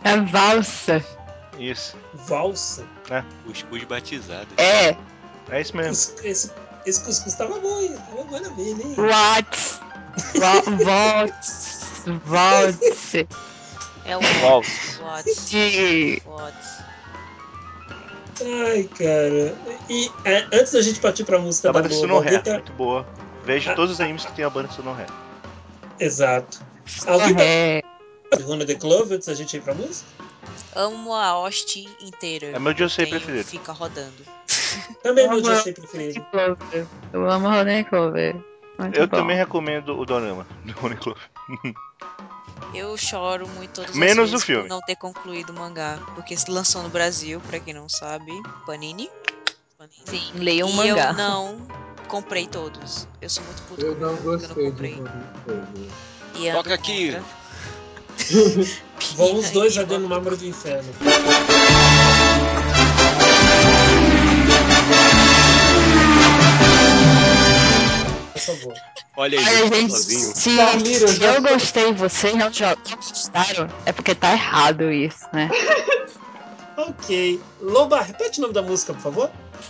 [0.05, 1.03] É valsa.
[1.57, 2.85] Isso, Valsa?
[3.45, 4.47] Cuscuz batizado.
[4.57, 4.97] É,
[5.49, 5.91] é isso mesmo.
[6.23, 6.51] Esse,
[6.85, 7.95] esse cuscuz tava bom, hein?
[8.09, 8.95] Tava bom na velha, hein?
[8.97, 9.79] Whats.
[10.39, 12.03] Whats.
[12.27, 13.15] Whats.
[14.05, 14.21] É o.
[15.49, 16.21] De.
[16.25, 16.83] Watts.
[18.41, 19.55] Ai, cara.
[19.89, 22.53] E é, antes da gente partir pra música A da banda Sonoré, alguém tá...
[22.53, 23.05] muito boa.
[23.45, 23.75] Vejo Ah.
[23.75, 25.05] todos os animes que tem a banda Sonoré.
[25.99, 26.59] Exato.
[27.07, 27.81] Alguém tá É,
[28.35, 30.05] de Runa the Clover antes da gente ir pra música?
[30.75, 32.47] Amo a hoste inteira.
[32.47, 33.43] É meu Josei preferido.
[33.45, 34.23] Fica rodando.
[35.03, 36.25] Também é meu sempre preferido.
[36.31, 36.87] Clover.
[37.11, 38.35] Eu amo Honey Clover.
[38.79, 39.17] Muito Eu bom.
[39.17, 41.15] também recomendo o Dorama do Uniqlo.
[42.73, 44.63] Eu choro muito todas Menos as vezes o filme.
[44.63, 45.99] por não ter concluído o mangá.
[46.15, 48.31] Porque se lançou no Brasil, pra quem não sabe,
[48.65, 49.11] Panini.
[49.77, 49.95] Panini.
[50.05, 51.09] Sim, leiam o e mangá.
[51.09, 51.67] eu não
[52.07, 53.07] comprei todos.
[53.21, 55.03] Eu sou muito puto Eu não porque eu não gostei de comprei.
[56.35, 57.15] E ando Toca aqui.
[59.15, 60.93] Vão os dois E no vou- mármore do inferno.
[68.33, 68.73] Por favor.
[69.15, 70.35] Olha aí, Olha, gente, sozinho.
[70.35, 70.59] se,
[71.19, 75.49] já eu gostei e vocês jo- não gostaram, é porque tá errado isso, né?
[76.75, 77.39] Ok.
[77.61, 79.29] Loba, repete o nome da música, por favor.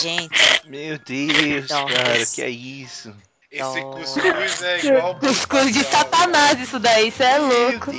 [0.00, 1.94] Gente, Meu Deus, Nossa.
[1.94, 3.14] cara, que é isso?
[3.50, 5.06] Esse cuscuz é igual.
[5.06, 7.90] ao Cuscuz de satanás, isso daí, isso é louco.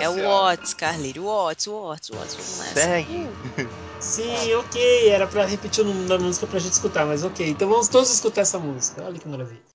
[0.00, 1.24] É o Watts, Carlírio.
[1.24, 2.34] O Watts, o Watts, o Watts.
[2.34, 2.80] Vamos nessa.
[2.80, 3.28] Segue.
[4.00, 5.10] Sim, ok.
[5.10, 7.46] Era pra repetir o nome da música pra gente escutar, mas ok.
[7.46, 9.04] Então vamos todos escutar essa música.
[9.04, 9.71] Olha que maravilha.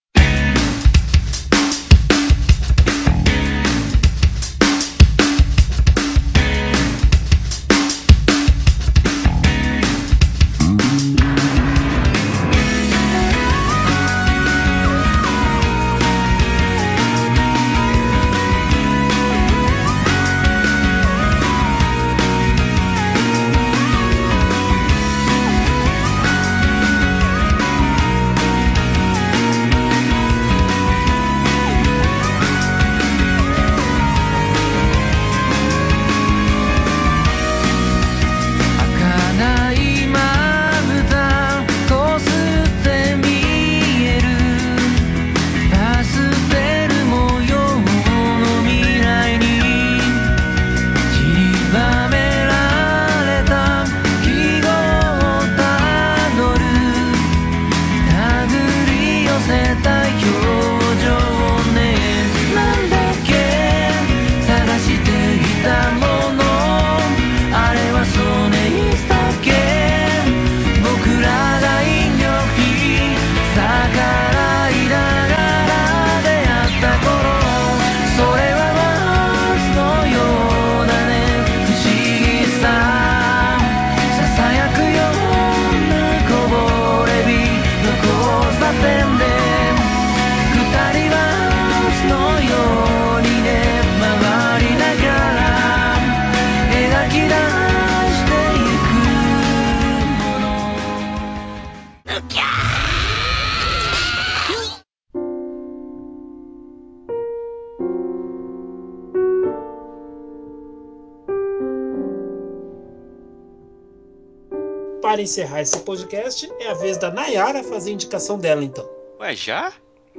[115.17, 118.87] Para encerrar esse podcast, é a vez da Nayara fazer a indicação dela, então.
[119.19, 119.73] Ué, já?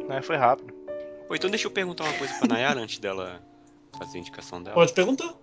[0.08, 0.74] É, foi rápido.
[1.28, 3.40] Pô, então deixa eu perguntar uma coisa pra Nayara antes dela
[3.96, 4.74] fazer a indicação dela.
[4.74, 5.36] Pode perguntar.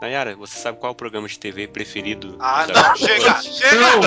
[0.00, 2.36] Nayara, você sabe qual é o programa de TV preferido?
[2.38, 3.76] Ah, não, chega, chega!
[3.76, 4.00] Não!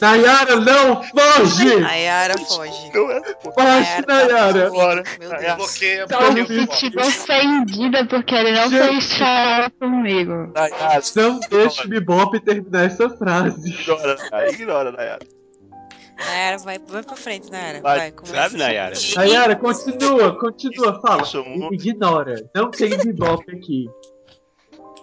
[0.00, 1.02] Nayara, não!
[1.02, 1.76] Foge!
[1.80, 2.90] Nayara foge.
[2.94, 3.20] Não é.
[3.42, 4.70] Foge, Nayara!
[4.70, 5.02] Bora.
[5.20, 5.28] Meu.
[5.28, 5.54] Deus.
[5.56, 8.88] Bloqueia, bloqueia me sentindo ofendida porque ele não Gente.
[8.88, 10.52] fez tchau comigo.
[10.54, 13.68] Nayara, Não deixe o Bebop terminar essa frase.
[13.70, 15.26] ignora, Nayara, ignora, Nayara.
[16.16, 17.80] Nayara, vai, vai pra frente, Nayara.
[17.82, 18.34] Vai, Vai, começa.
[18.34, 18.94] Sabe, Nayara?
[19.16, 21.22] Nayara, continua, continua, fala.
[21.70, 22.48] Ignora.
[22.54, 23.86] Não tem Bebop aqui.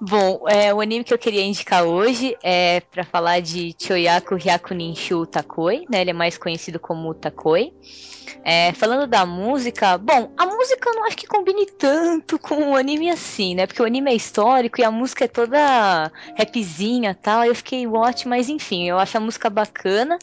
[0.00, 5.26] Bom, é, o anime que eu queria indicar hoje é pra falar de Choyaku Hyakunin-shu
[5.26, 6.00] Takoi, né?
[6.00, 7.72] Ele é mais conhecido como Takoi.
[8.44, 12.76] É, falando da música, bom, a música eu não acho que combine tanto com o
[12.76, 13.66] anime assim, né?
[13.66, 17.44] Porque o anime é histórico e a música é toda rapzinha e tal.
[17.44, 20.18] Eu fiquei watch, mas enfim, eu acho a música bacana.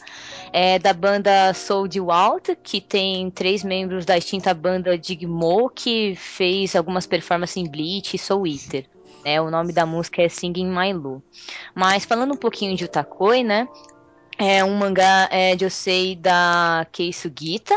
[0.52, 6.14] É da banda Soul de Walt, que tem três membros da extinta banda Digmo, que
[6.16, 8.95] fez algumas performances em Bleach e Soul Eater.
[9.28, 11.20] É, o nome da música é Singing My Lu.
[11.74, 13.66] Mas falando um pouquinho de Utakoi, né?
[14.38, 17.74] É um mangá é, de Yosei da Kei Sugita.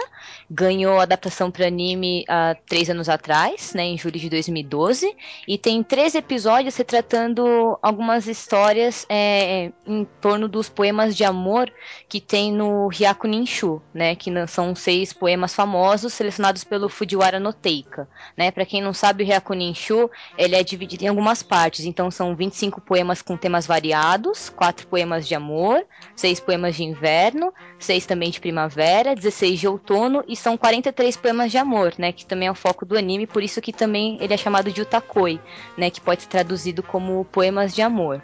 [0.52, 5.16] Ganhou adaptação para anime há três anos atrás, né, em julho de 2012.
[5.48, 11.72] E tem três episódios retratando algumas histórias é, em torno dos poemas de amor
[12.08, 17.54] que tem no Hyaku Ninshu, né, que são seis poemas famosos selecionados pelo Fujiwara no
[17.54, 18.08] Teika.
[18.36, 18.50] Né?
[18.50, 21.86] Para quem não sabe, o Hyaku Ninshu ele é dividido em algumas partes.
[21.86, 25.86] Então são 25 poemas com temas variados, quatro poemas de amor,
[26.16, 31.52] seis poemas de inverno, seis também de primavera, 16 de outono e são 43 poemas
[31.52, 34.34] de amor, né, que também é o foco do anime, por isso que também ele
[34.34, 35.40] é chamado de utakoi,
[35.78, 38.22] né, que pode ser traduzido como poemas de amor.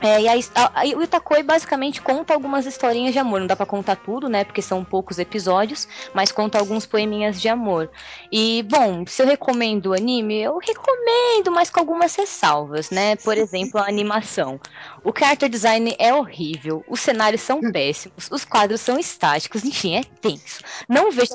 [0.00, 3.40] É, e a, a, o Itakoi basicamente conta algumas historinhas de amor.
[3.40, 4.44] Não dá pra contar tudo, né?
[4.44, 7.90] Porque são poucos episódios, mas conta alguns poeminhas de amor.
[8.30, 13.16] E, bom, se eu recomendo o anime, eu recomendo, mas com algumas ressalvas, né?
[13.16, 14.60] Por exemplo, a animação.
[15.02, 20.04] O character design é horrível, os cenários são péssimos, os quadros são estáticos, enfim, é
[20.20, 20.60] tenso.
[20.88, 21.34] Não vejo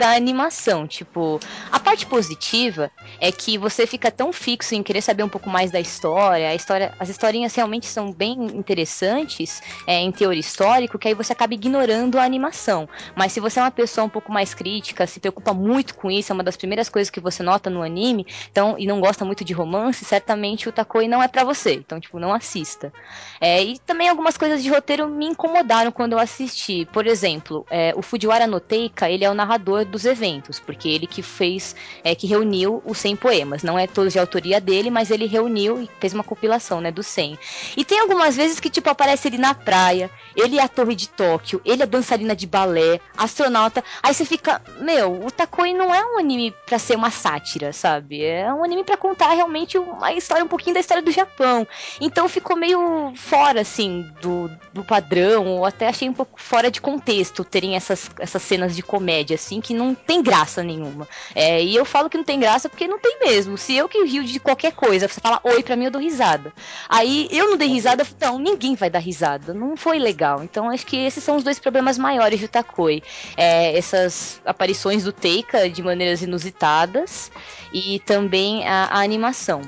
[0.00, 1.38] da animação, tipo,
[1.70, 2.90] a parte positiva
[3.20, 6.54] é que você fica tão fixo em querer saber um pouco mais da história, a
[6.54, 11.52] história, as historinhas realmente são bem interessantes é, em teor histórico, que aí você acaba
[11.52, 12.88] ignorando a animação.
[13.14, 16.32] Mas se você é uma pessoa um pouco mais crítica, se preocupa muito com isso,
[16.32, 19.44] é uma das primeiras coisas que você nota no anime, então e não gosta muito
[19.44, 21.74] de romance, certamente o Takoi não é para você.
[21.74, 22.90] Então, tipo, não assista.
[23.38, 26.88] É, e também algumas coisas de roteiro me incomodaram quando eu assisti.
[26.90, 31.06] Por exemplo, é, o Fujiwara no Teika, ele é o narrador dos eventos, porque ele
[31.06, 33.62] que fez, é, que reuniu os 100 poemas.
[33.62, 37.06] Não é todos de autoria dele, mas ele reuniu e fez uma compilação, né, dos
[37.06, 37.38] 100.
[37.76, 41.08] E tem algumas vezes que, tipo, aparece ele na praia, ele é a torre de
[41.08, 43.84] Tóquio, ele é dançarina de balé, astronauta.
[44.02, 48.24] Aí você fica, meu, o Takoi não é um anime para ser uma sátira, sabe?
[48.24, 51.66] É um anime para contar realmente uma história, um pouquinho da história do Japão.
[52.00, 56.80] Então ficou meio fora, assim, do, do padrão, ou até achei um pouco fora de
[56.80, 61.08] contexto terem essas, essas cenas de comédia, assim, que não tem graça nenhuma.
[61.34, 63.56] É, e eu falo que não tem graça porque não tem mesmo.
[63.56, 66.52] Se eu que rio de qualquer coisa, você fala oi pra mim, eu dou risada.
[66.88, 69.54] Aí eu não dei risada, então ninguém vai dar risada.
[69.54, 70.42] Não foi legal.
[70.42, 73.02] Então acho que esses são os dois problemas maiores do Takoi.
[73.36, 77.30] É, essas aparições do Teika de maneiras inusitadas
[77.72, 79.62] e também a, a animação.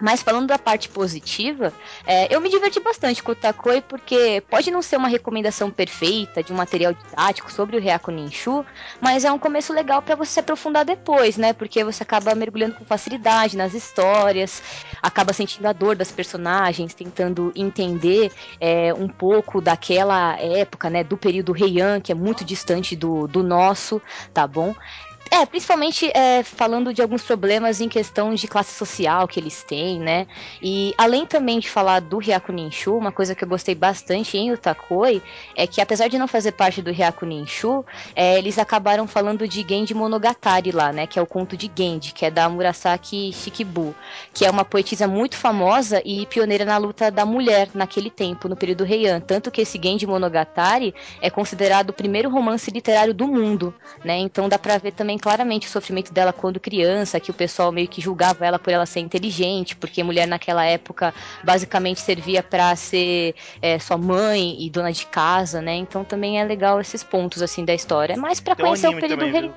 [0.00, 1.72] Mas falando da parte positiva,
[2.06, 6.42] é, eu me diverti bastante com o Takoi, porque pode não ser uma recomendação perfeita
[6.42, 8.64] de um material didático sobre o Ryaku Ninshu,
[9.00, 11.52] mas é um começo legal para você se aprofundar depois, né?
[11.52, 14.62] Porque você acaba mergulhando com facilidade nas histórias,
[15.02, 21.04] acaba sentindo a dor das personagens, tentando entender é, um pouco daquela época, né?
[21.04, 24.00] Do período Heian, que é muito distante do, do nosso,
[24.32, 24.74] tá bom?
[25.32, 30.00] É, principalmente é, falando de alguns problemas em questão de classe social que eles têm,
[30.00, 30.26] né?
[30.60, 34.50] E além também de falar do Ryaku Ninshu, uma coisa que eu gostei bastante em
[34.50, 35.22] Utakoi
[35.54, 37.84] é que apesar de não fazer parte do Ryaku Ninshu,
[38.16, 41.06] é, eles acabaram falando de Genji Monogatari lá, né?
[41.06, 43.94] Que é o conto de Genji, que é da Murasaki Shikibu,
[44.34, 48.56] que é uma poetisa muito famosa e pioneira na luta da mulher naquele tempo, no
[48.56, 49.20] período Heian.
[49.20, 50.92] Tanto que esse Genji Monogatari
[51.22, 53.72] é considerado o primeiro romance literário do mundo,
[54.04, 54.18] né?
[54.18, 57.88] Então dá pra ver também claramente o sofrimento dela quando criança, que o pessoal meio
[57.88, 61.14] que julgava ela por ela ser inteligente, porque mulher naquela época
[61.44, 65.74] basicamente servia para ser é, sua mãe e dona de casa, né?
[65.74, 68.14] Então também é legal esses pontos assim da história.
[68.14, 69.50] É mais para conhecer o período também, rei.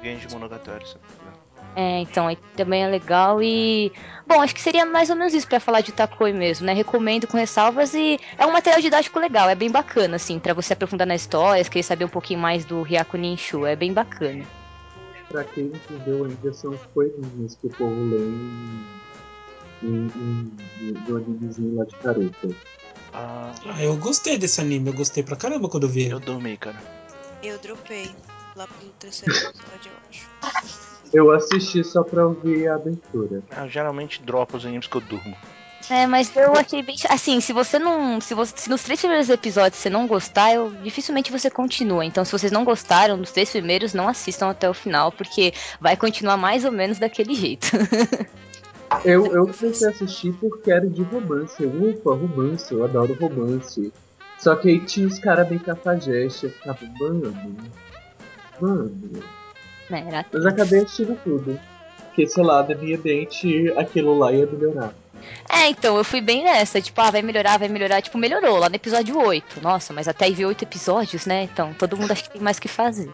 [1.76, 3.92] É, então aí também é legal e
[4.28, 6.74] bom, acho que seria mais ou menos isso para falar de Takoi mesmo, né?
[6.74, 10.74] Recomendo com ressalvas e é um material didático legal, é bem bacana assim, para você
[10.74, 14.44] aprofundar na história, querer saber um pouquinho mais do Ryaku Ninshu, é bem bacana.
[15.34, 18.86] Pra quem entendeu ainda, são os poeminhas que o povo lê em,
[19.82, 20.52] em, em,
[21.10, 22.56] no animezinho lá de Naruto.
[23.12, 26.56] Ah, Ah, eu gostei desse anime, eu gostei pra caramba quando eu vi eu dormi,
[26.56, 26.78] cara.
[27.42, 28.12] Eu dropei
[28.56, 30.30] lá pelo terceiro episódio, eu acho.
[31.12, 33.42] Eu assisti só pra ouvir a abertura.
[33.50, 35.36] Ah, eu geralmente dropo os animes que eu durmo.
[35.90, 36.96] É, mas eu achei bem.
[37.10, 38.22] Assim, se você não.
[38.22, 42.06] Se, você, se nos três primeiros episódios você não gostar, eu, dificilmente você continua.
[42.06, 45.98] Então, se vocês não gostaram dos três primeiros, não assistam até o final, porque vai
[45.98, 47.68] continuar mais ou menos daquele jeito.
[49.04, 51.66] Eu, eu comecei a assistir porque era de romance.
[51.66, 53.92] Ufa, romance, eu adoro romance.
[54.38, 56.46] Só que aí tinha os caras bem cafajeste.
[56.46, 57.34] Eu ficava, mano,
[58.62, 59.02] mano.
[59.90, 61.60] era Mas acabei assistindo tudo.
[62.06, 64.94] Porque, sei lá, na minha mente aquilo lá ia melhorar.
[65.50, 68.70] É, então, eu fui bem nessa, tipo, ah, vai melhorar, vai melhorar, tipo, melhorou lá
[68.70, 69.62] no episódio 8.
[69.62, 71.44] Nossa, mas até aí ver 8 episódios, né?
[71.44, 73.14] Então, todo mundo acha que tem mais o que fazer.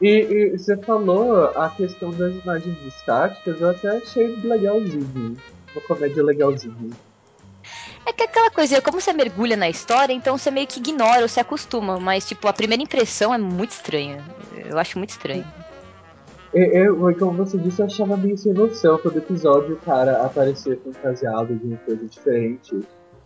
[0.00, 5.36] E, e você falou a questão das imagens estáticas, eu até achei legalzinho.
[5.72, 6.90] Uma comédia legalzinha.
[8.06, 11.22] É que é aquela coisa, como você mergulha na história, então você meio que ignora
[11.22, 14.22] ou se acostuma, mas, tipo, a primeira impressão é muito estranha.
[14.54, 15.46] Eu acho muito estranho.
[16.54, 20.78] Eu, eu, como você disse, eu achava meio sem noção todo episódio o cara aparecer
[20.78, 22.80] fantasiado de uma coisa diferente.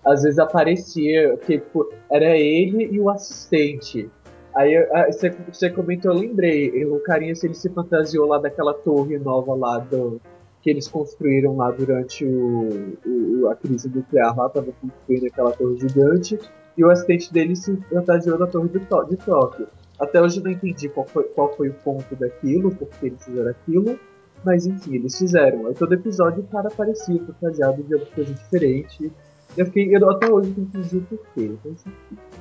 [0.04, 4.08] Às vezes aparecia que tipo, era ele e o assistente.
[4.54, 5.06] Aí ah,
[5.46, 9.78] você, comentou, eu lembrei, o carinha se ele se fantasiou lá daquela torre nova lá
[9.78, 10.20] do,
[10.62, 15.78] que eles construíram lá durante o, o- a crise nuclear lá, tava construindo aquela torre
[15.78, 16.38] gigante,
[16.76, 19.66] e o assistente dele se fantasiou da torre Tó- de Tóquio.
[19.98, 23.24] Até hoje eu não entendi qual foi, qual foi o ponto daquilo, por que eles
[23.24, 23.98] fizeram aquilo,
[24.44, 25.66] mas enfim, eles fizeram.
[25.66, 29.10] Aí todo episódio o cara aparecia fantasiado de alguma coisa diferente,
[29.56, 31.44] Eu, fiquei, eu até hoje não entendi o porquê.
[31.46, 31.90] Então, assim,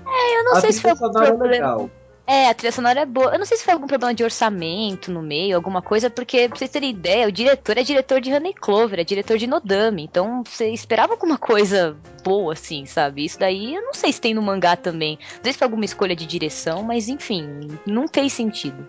[0.05, 1.51] É, eu não sei se foi sonora é problema.
[1.51, 1.89] legal.
[2.29, 3.31] É, a trilha sonora é boa.
[3.31, 6.57] Eu não sei se foi algum problema de orçamento no meio, alguma coisa, porque, pra
[6.57, 10.03] vocês terem ideia, o diretor é diretor de Honey Clover, é diretor de Nodame.
[10.03, 11.95] Então, você esperava alguma coisa
[12.25, 13.23] boa, assim, sabe?
[13.23, 15.17] Isso daí eu não sei se tem no mangá também.
[15.37, 18.85] Não sei se foi alguma escolha de direção, mas enfim, não fez sentido.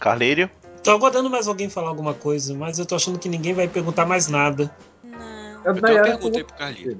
[0.00, 0.50] Carleiro?
[0.82, 4.04] Tô aguardando mais alguém falar alguma coisa, mas eu tô achando que ninguém vai perguntar
[4.04, 4.74] mais nada.
[5.64, 6.96] Eu uma Nayara pergunta aí falou- pro Carlinhos.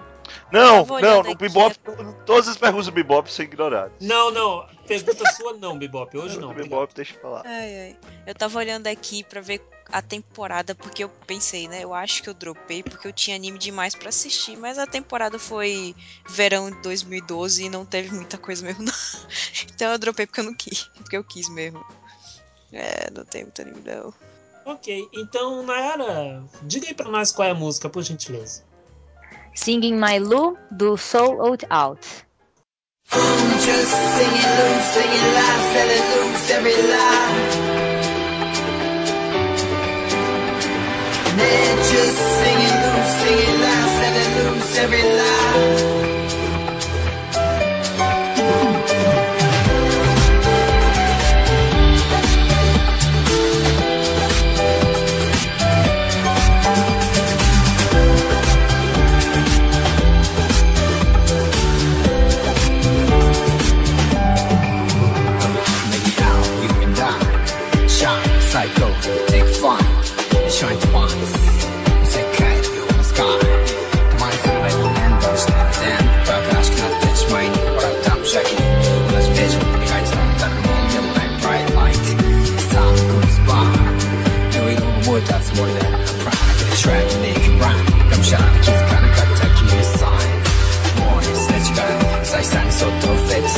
[0.50, 1.76] Não, não, no Bebop,
[2.24, 3.92] todas as perguntas do Bebop são ignoradas.
[4.00, 6.54] Não, não, pergunta sua não, Bebop, hoje não.
[6.54, 7.42] Bebop, deixa eu falar.
[7.44, 7.96] Ai, ai.
[8.26, 11.84] Eu tava olhando aqui pra ver a temporada, porque eu pensei, né?
[11.84, 15.38] Eu acho que eu dropei porque eu tinha anime demais pra assistir, mas a temporada
[15.38, 15.94] foi
[16.28, 18.92] verão de 2012 e não teve muita coisa mesmo, não.
[19.74, 21.84] Então eu dropei porque eu não quis, porque eu quis mesmo.
[22.72, 24.12] É, não tem muito anime não.
[24.64, 28.64] Ok, então, Nayara, diga aí pra nós qual é a música, por gentileza.
[29.54, 32.26] Singing My Lu, do Soul Out Out.
[33.10, 37.74] Just singing loose, singing loud, selling loose every lie.
[41.36, 46.03] They're just singing loose, singing loud, selling loose every lie.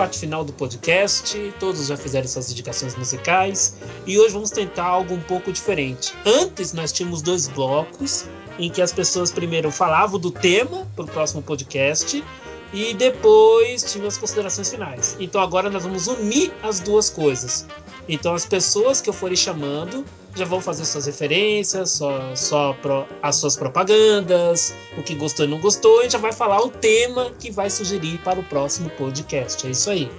[0.00, 5.12] parte final do podcast, todos já fizeram suas indicações musicais e hoje vamos tentar algo
[5.12, 6.14] um pouco diferente.
[6.24, 8.24] Antes nós tínhamos dois blocos
[8.58, 12.24] em que as pessoas primeiro falavam do tema para o próximo podcast
[12.72, 15.18] e depois tinham as considerações finais.
[15.20, 17.66] Então agora nós vamos unir as duas coisas.
[18.12, 20.04] Então as pessoas que eu forem chamando
[20.34, 25.48] já vão fazer suas referências, só, só pro- as suas propagandas, o que gostou e
[25.48, 29.66] não gostou, e já vai falar o tema que vai sugerir para o próximo podcast.
[29.66, 30.10] É isso aí.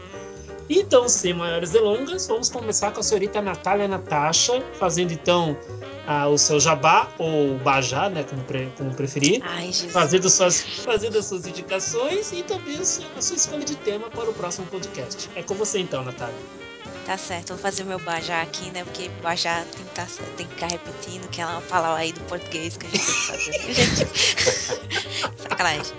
[0.70, 5.58] Então, sem maiores delongas, vamos começar com a senhorita Natália Natasha, fazendo então
[6.08, 9.42] ah, o seu jabá, ou bajá, né, como, pre- como preferir.
[9.44, 9.72] Ai.
[9.74, 14.10] Fazendo suas, fazendo as suas indicações e também a sua a sua escolha de tema
[14.10, 15.30] para o próximo podcast.
[15.36, 16.36] É com você então, Natália.
[17.06, 18.84] Tá certo, vou fazer o meu bajá aqui, né?
[18.84, 20.08] Porque bajá tem que, tá,
[20.38, 23.22] tem que ficar repetindo, que uma palavra aí do português que a gente tem que
[23.28, 23.52] fazer.
[23.52, 25.42] né, gente?
[25.42, 25.94] Sacanagem.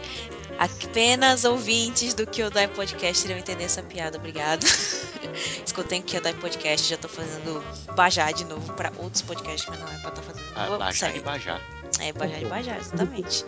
[0.59, 4.65] Apenas ouvintes do Kyodai Podcast irão entender essa piada, obrigado.
[5.67, 7.65] Escutem o Kyodai Podcast, já tô fazendo
[7.97, 10.45] bajá de novo pra outros podcasts, mas não é pra estar fazendo.
[10.55, 11.61] Ah, Bajá de Bajá.
[11.99, 13.45] É, Bajá de Bajá, exatamente.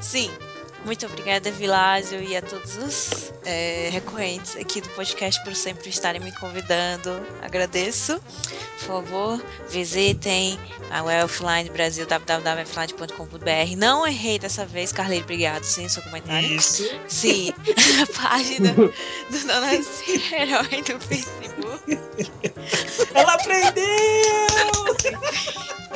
[0.00, 0.30] Sim,
[0.88, 6.18] muito obrigada, Vilásio, e a todos os é, recorrentes aqui do podcast por sempre estarem
[6.18, 7.10] me convidando.
[7.42, 8.18] Agradeço.
[8.78, 10.58] Por favor, visitem
[10.90, 12.06] a Offline Brasil.
[13.76, 16.56] Não errei dessa vez, Carleiro, obrigado, sim, seu comentário.
[16.56, 16.88] Isso.
[17.06, 17.52] Sim,
[18.00, 18.90] a página do
[19.46, 21.98] Dona Herói do Facebook.
[23.14, 23.84] Ela aprendeu!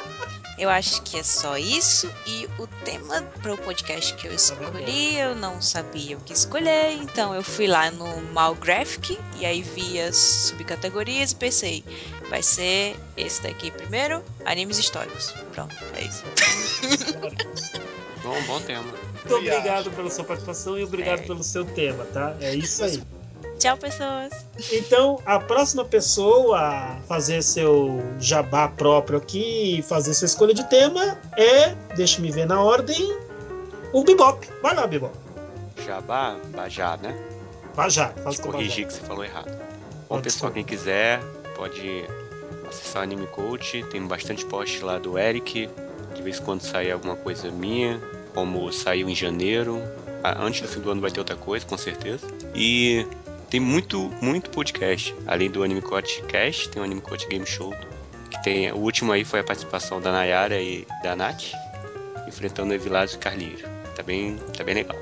[0.62, 2.08] Eu acho que é só isso.
[2.24, 6.92] E o tema para o podcast que eu escolhi, eu não sabia o que escolher.
[6.92, 11.84] Então eu fui lá no Malgraphic e aí vi as subcategorias e pensei,
[12.30, 15.32] vai ser esse daqui primeiro, animes históricos.
[15.52, 16.22] Pronto, é isso.
[18.22, 18.84] Bom, bom tema.
[18.84, 22.36] Muito obrigado pela sua participação e obrigado pelo seu tema, tá?
[22.40, 23.02] É isso aí.
[23.62, 24.32] Tchau, pessoas.
[24.72, 31.16] Então, a próxima pessoa a fazer seu jabá próprio aqui fazer sua escolha de tema
[31.36, 33.16] é, deixa me ver na ordem,
[33.92, 34.48] o Bebop.
[34.60, 35.14] Vai lá, Bebop.
[35.86, 37.16] Jabá, Bajá, né?
[37.76, 39.56] Bajá, faz com Corrigir que você falou errado.
[40.08, 41.20] Bom, pessoal, quem quiser
[41.54, 42.04] pode
[42.68, 43.84] acessar o Anime Coach.
[43.92, 45.70] Tem bastante post lá do Eric.
[46.16, 48.02] De vez em quando sai alguma coisa minha,
[48.34, 49.80] como saiu em janeiro.
[50.24, 52.26] Ah, Antes do fim do ano vai ter outra coisa, com certeza.
[52.56, 53.06] E
[53.52, 55.14] tem muito, muito podcast.
[55.26, 57.74] Além do Anime Coach Cast, tem o Anime Coach Game Show.
[58.30, 61.52] Que tem, o último aí foi a participação da Nayara e da Nath,
[62.26, 63.60] enfrentando Evilásio e Carlinhos.
[63.94, 64.96] Tá bem, tá bem legal.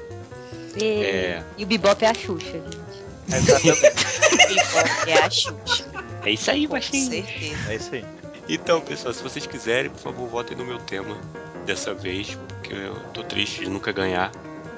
[0.77, 1.45] E, É.
[1.57, 2.77] e o Bebop é a Xuxa, gente.
[3.29, 3.87] Bebop
[5.09, 5.85] é a Xuxa.
[6.25, 7.09] É isso aí, Com baixinho.
[7.09, 7.71] certeza.
[7.71, 8.05] É isso aí.
[8.49, 11.17] Então, pessoal, se vocês quiserem, por favor, votem no meu tema
[11.65, 14.33] dessa vez, porque eu tô triste de nunca ganhar.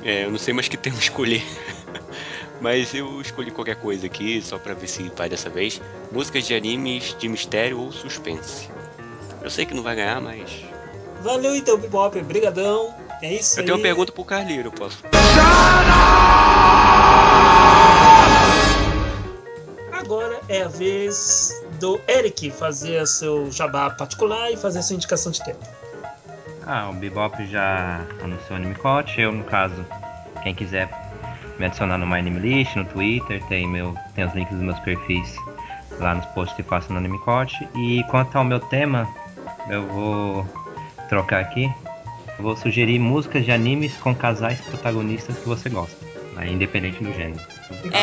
[0.05, 1.43] É, eu não sei mais que tema escolher.
[2.63, 5.83] Mas eu escolhi qualquer coisa aqui, só pra ver se vai dessa vez.
[6.13, 8.69] Músicas de animes de mistério ou suspense.
[9.43, 10.65] Eu sei que não vai ganhar, mas.
[11.23, 12.21] Valeu então, Bebop.
[12.23, 12.95] Brigadão.
[13.21, 13.67] É isso Eu aí.
[13.67, 15.03] tenho uma pergunta pro Carlinho, eu posso.
[19.93, 25.43] Agora é a vez do Eric fazer seu jabá particular e fazer sua indicação de
[25.45, 25.59] tema.
[26.65, 29.21] Ah, o Bebop já anunciou o Anime Coach.
[29.21, 29.85] Eu, no caso,
[30.45, 30.89] quem quiser
[31.59, 34.79] me adicionar no My Anime List, no Twitter, tem, meu, tem os links dos meus
[34.81, 35.37] perfis
[35.99, 37.69] lá nos posts que faço no Anime Coach.
[37.77, 39.09] E quanto ao meu tema,
[39.69, 40.47] eu vou
[41.09, 41.73] trocar aqui.
[42.39, 45.97] Eu vou sugerir músicas de animes com casais protagonistas que você gosta,
[46.35, 47.41] né, independente do gênero.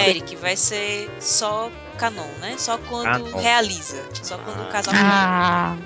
[0.07, 2.55] Eric, vai ser só canon, né?
[2.57, 3.37] Só quando Canon.
[3.39, 4.03] realiza.
[4.13, 4.93] Só quando o casal.
[4.95, 5.77] Ah,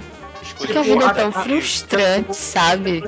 [0.57, 3.03] que a vida é tão frustrante, sabe?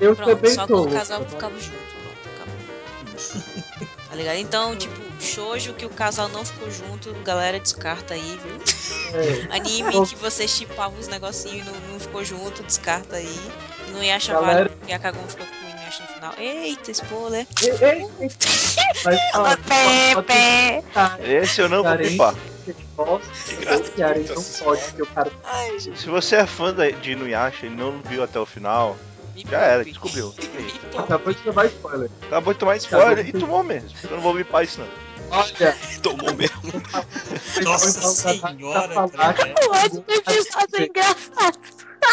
[0.00, 0.82] Eu Pronto, também só tô.
[0.82, 1.95] quando o casal ficava junto.
[4.08, 4.36] Tá ligado?
[4.36, 8.56] Então, tipo, shoujo que o casal não ficou junto, galera, descarta aí, viu?
[9.20, 9.56] É.
[9.56, 13.40] Anime que você chipavam os negocinhos e não, não ficou junto, descarta aí.
[13.92, 16.34] Não ia achar Galera- válido porque a Kagum ficou com o Inuyasha no final.
[16.38, 17.46] Eita, spoiler.
[20.26, 20.84] Pepe.
[21.22, 22.34] Esse eu não vou pipar.
[22.96, 25.30] Nossa, pode, o cara.
[25.78, 28.96] Se você é fã de Inuyasha e não viu até o final,
[29.48, 30.34] já era, descobriu.
[30.96, 32.10] Acabou de tomar spoiler.
[32.26, 33.90] Acabou de tomar spoiler e tomou mesmo.
[34.04, 34.88] Eu não vou bipar isso não.
[35.30, 36.62] Olha, Tomou mesmo.
[37.64, 39.34] Nossa Então, senhora, tá.
[39.60, 41.58] Eu acho que episódio é engraçado.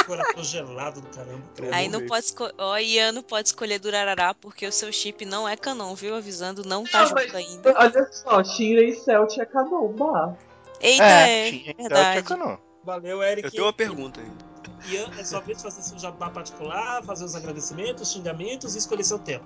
[0.08, 1.44] Coração gelado do caramba.
[1.72, 2.54] Aí não pode escolher.
[2.58, 6.16] Ó, Ian não pode escolher Durarará porque o seu chip não é canon, viu?
[6.16, 7.74] Avisando, não tá Não, junto mas- ainda.
[7.78, 10.34] Olha só, Shinra e Celt é canon, bah.
[10.82, 12.12] Eita, É, é, tinha- verdade.
[12.12, 12.58] tinha canon.
[12.84, 13.46] Valeu, Eric.
[13.46, 14.53] Eu tenho uma pergunta ainda.
[14.90, 19.04] Ian, é sua vez de fazer seu jabá particular, fazer os agradecimentos, xingamentos e escolher
[19.04, 19.44] seu tema.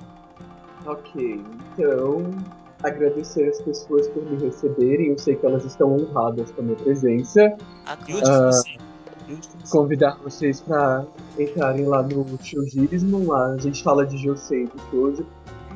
[0.85, 1.43] Ok,
[1.73, 2.31] então
[2.83, 5.09] agradecer as pessoas por me receberem.
[5.09, 7.55] Eu sei que elas estão honradas com a minha presença.
[7.85, 8.87] Ah, sempre.
[9.69, 11.05] Convidar vocês para
[11.37, 13.27] entrarem lá no Shoujismo.
[13.27, 15.25] Lá a gente fala de Josei e de Shoujo.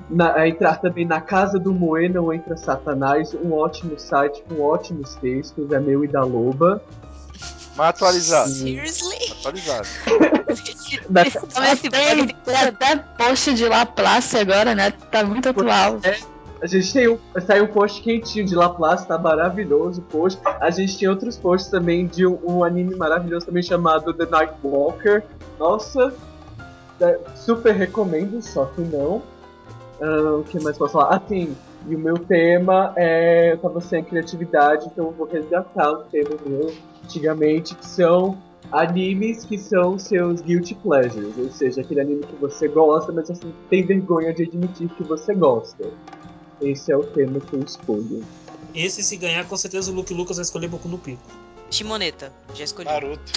[0.09, 3.33] Na, a entrar também na Casa do Moe, não entra Satanás.
[3.33, 5.71] Um ótimo site com ótimos textos.
[5.71, 6.81] É meu e da Loba.
[7.75, 8.49] Mas atualizado.
[8.49, 9.31] Seriously?
[9.39, 9.87] Atualizado.
[11.09, 11.23] Da,
[11.59, 14.91] Mas tem, tem até post de Laplace agora, né?
[14.91, 15.99] Tá muito atual.
[16.61, 20.39] A gente tem um, saiu um post quentinho de Laplace, tá maravilhoso o post.
[20.45, 24.53] A gente tem outros posts também de um, um anime maravilhoso também chamado The Night
[24.63, 25.23] Walker.
[25.57, 26.13] Nossa,
[26.99, 29.23] é, super recomendo, só que não.
[30.01, 31.15] Ah, o que mais posso falar?
[31.15, 31.55] Ah, sim,
[31.87, 33.53] e o meu tema é.
[33.53, 36.73] Eu tava sem criatividade, então eu vou resgatar um tema meu
[37.11, 42.67] antigamente, que são animes que são seus guilty pleasures, ou seja, aquele anime que você
[42.69, 45.91] gosta, mas você tem vergonha de admitir que você gosta.
[46.61, 48.23] Esse é o tema que eu escolho.
[48.73, 51.21] Esse, se ganhar, com certeza o Luke Lucas vai escolher Boku no Pico.
[51.69, 52.87] Shimoneta, já escolhi.
[52.87, 53.31] Naruto.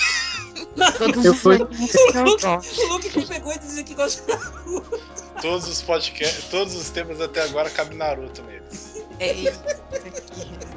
[0.98, 1.56] Todos Eu os fui-.
[1.56, 5.00] O Luke que pegou e dizia que gosta de Naruto.
[5.40, 9.02] Todos os podcasts, todos os temas até agora cabe Naruto neles.
[9.18, 9.80] Eita,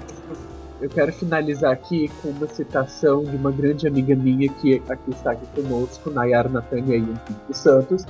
[0.80, 5.32] Eu quero finalizar aqui com uma citação de uma grande amiga minha que aqui está
[5.32, 8.06] aqui conosco, Nayara Natânia Yunquinho Santos,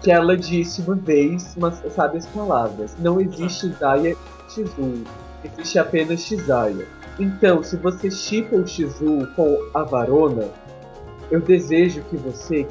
[0.00, 4.16] que ela disse uma vez umas sábias palavras: Não existe Zaya
[4.48, 5.04] Shizu,
[5.44, 6.86] existe apenas Shizaya.
[7.18, 10.48] Então, se você chipa o Shizu com a Varona,
[11.30, 12.66] eu desejo que você.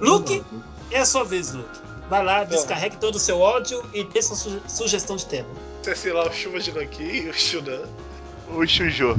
[0.00, 0.42] Luke,
[0.90, 1.78] é a sua vez, Luke.
[2.10, 5.48] Vai lá, descarregue todo o seu ódio e dê sua suge- sugestão de tema.
[5.94, 7.82] Sei lá, o Chuva de Nankin, o Shunan.
[8.48, 9.18] O Shujo.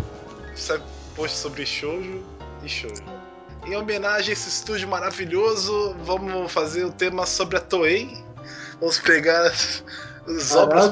[0.56, 0.84] Sabe,
[1.16, 2.24] post sobre shoujo
[2.64, 3.04] e shoujo.
[3.66, 8.18] em homenagem a esse estúdio maravilhoso, vamos fazer o tema sobre a Toei.
[8.80, 9.84] Vamos pegar as,
[10.28, 10.92] as obras,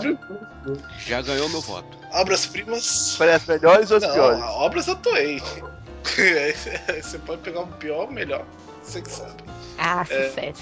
[1.06, 1.98] Já ganhou meu voto.
[2.12, 3.16] obras primas.
[3.18, 4.40] Parece melhores ou as Não, piores?
[4.44, 5.42] obras da Toei.
[7.02, 8.46] Você pode pegar o pior ou o melhor.
[8.84, 9.44] Você que sabe.
[9.78, 10.54] Ah, É.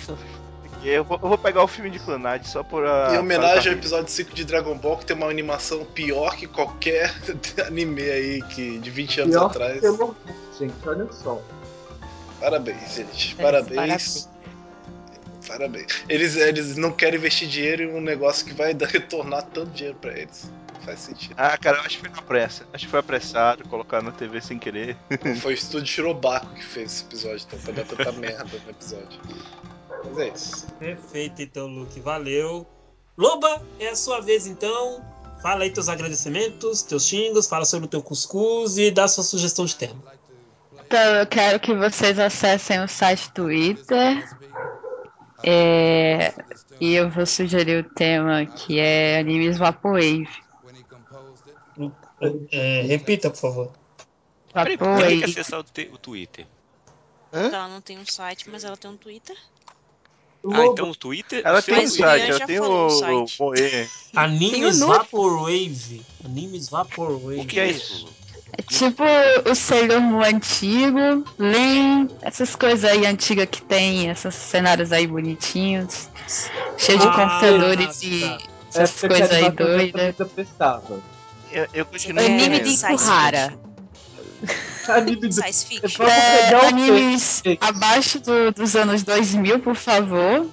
[0.84, 0.98] sucesso.
[0.98, 2.86] Eu vou, eu vou pegar o filme de Clonade só por.
[2.86, 6.36] a- Em homenagem ao para- episódio 5 de Dragon Ball, que tem uma animação pior
[6.36, 7.14] que qualquer
[7.68, 9.80] anime aí que, de 20 anos Pior atrás.
[9.82, 10.18] pelo mundo,
[10.60, 11.42] gente, olha só.
[12.40, 13.36] Parabéns, gente.
[13.40, 13.76] É, Parabéns.
[13.76, 14.30] parabéns.
[15.48, 16.04] Parabéns.
[16.10, 20.12] Eles, eles não querem investir dinheiro em um negócio que vai retornar tanto dinheiro pra
[20.18, 20.50] eles.
[20.86, 21.34] Faz sentido.
[21.38, 22.66] Ah, cara, eu acho que foi na pressa.
[22.74, 24.98] Acho que foi apressado, colocar na TV sem querer.
[25.42, 29.20] Foi o estúdio Shirobaco que fez esse episódio, então, pra dar tanta merda no episódio.
[30.06, 30.68] Mas é isso.
[30.80, 32.00] Perfeito, então, Luke.
[32.00, 32.66] Valeu.
[33.18, 35.02] Loba, é a sua vez, então.
[35.42, 39.66] Fala aí teus agradecimentos, teus xingos, fala sobre o teu cuscuz e dá sua sugestão
[39.66, 40.02] de tema.
[40.86, 44.24] Então, eu quero que vocês acessem o site Twitter.
[45.44, 46.34] É,
[46.80, 50.30] e eu vou sugerir o tema que é animes Vaporwave.
[52.52, 53.72] É, repita, por favor.
[54.54, 56.48] Peraí, por que tem que acessar o, o Twitter?
[57.34, 59.36] Ela não tem um site, mas ela tem um Twitter.
[60.52, 61.42] Ah, então o Twitter.
[61.46, 63.90] Ela tem um site, ela tem o, o Moe.
[64.16, 64.80] Animes.
[64.80, 66.02] Vaporwave.
[66.26, 67.42] Animes Vaporwave.
[67.42, 68.08] O que é isso?
[68.56, 69.04] É tipo
[69.50, 76.08] o Sailor Moon antigo, Len, essas coisas aí antigas que tem, esses cenários aí bonitinhos,
[76.78, 78.06] cheio de Ah, computadores tá.
[78.06, 78.38] e É
[78.84, 80.16] essas coisas aí doidas.
[81.52, 83.60] Eu, eu continuo Anime de entendendo.
[84.88, 85.44] Anime do...
[85.44, 86.04] Fiction.
[86.06, 90.48] É, animes abaixo do- dos anos 2000, por favor.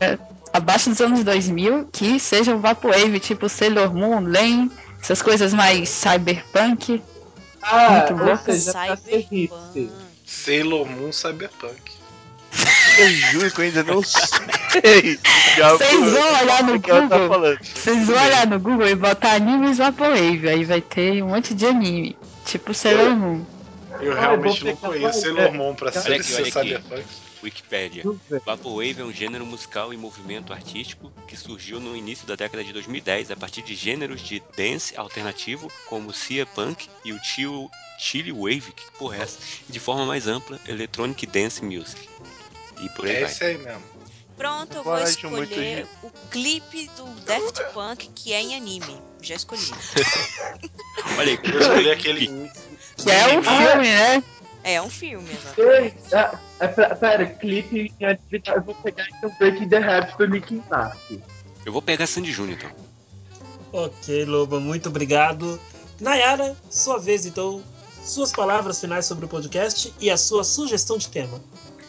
[0.00, 0.18] É,
[0.52, 7.02] abaixo dos anos 2000, que sejam Vaporwave, tipo Sailor Moon, Len, essas coisas mais cyberpunk.
[7.62, 8.44] Ah, Muito louco.
[8.52, 8.98] seja,
[9.30, 9.88] hipster.
[10.26, 11.92] Sailor Moon Cyberpunk.
[12.98, 15.18] Eu juro que eu ainda não sei.
[15.56, 17.56] Vocês vão olhar no tá Google.
[17.74, 21.66] Vocês vão olhar no Google e botar animes Vaporwave, aí vai ter um monte de
[21.66, 23.44] anime, tipo Sailor Moon.
[24.00, 25.52] Eu Ah, realmente não conheço Sailor.
[25.52, 26.22] Moon pra ser.
[26.22, 27.04] Cyberpunk.
[28.04, 28.40] Eu ver.
[28.40, 32.72] Vaporwave é um gênero musical e movimento artístico que surgiu no início da década de
[32.72, 37.70] 2010 a partir de gêneros de dance alternativo como o Cia Punk e o Chill,
[37.98, 39.38] Chili Wave, que porra é essa?
[39.68, 42.08] E de forma mais ampla, Electronic Dance Music.
[42.80, 43.30] E por aí É vai.
[43.30, 43.82] esse aí mesmo.
[44.36, 49.00] Pronto, eu vou escolher o clipe do Daft Punk que é em anime.
[49.22, 49.62] Já escolhi.
[51.18, 52.50] Olha aí, Eu escolhi aquele.
[52.96, 54.24] Que é um filme, né?
[54.64, 55.60] É um filme, exato.
[55.60, 58.58] Ei, ah, é, Pera, clipe em atividade.
[58.58, 60.98] Eu vou pegar então Breaking the Habit do Linkin Park.
[61.64, 62.70] Eu vou pegar Sandy Júnior então.
[63.72, 65.60] Ok, Loba, muito obrigado.
[66.00, 67.62] Nayara, sua vez então.
[68.02, 71.40] Suas palavras finais sobre o podcast e a sua sugestão de tema.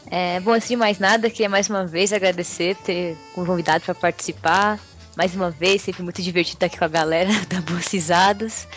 [0.10, 4.80] É, bom, de mais nada, queria mais uma vez agradecer ter convidado para participar.
[5.18, 8.68] Mais uma vez, sempre muito divertido estar aqui com a galera da Bolsizadas.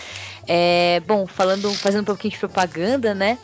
[0.47, 3.39] É, bom, falando, fazendo um pouquinho de propaganda, né?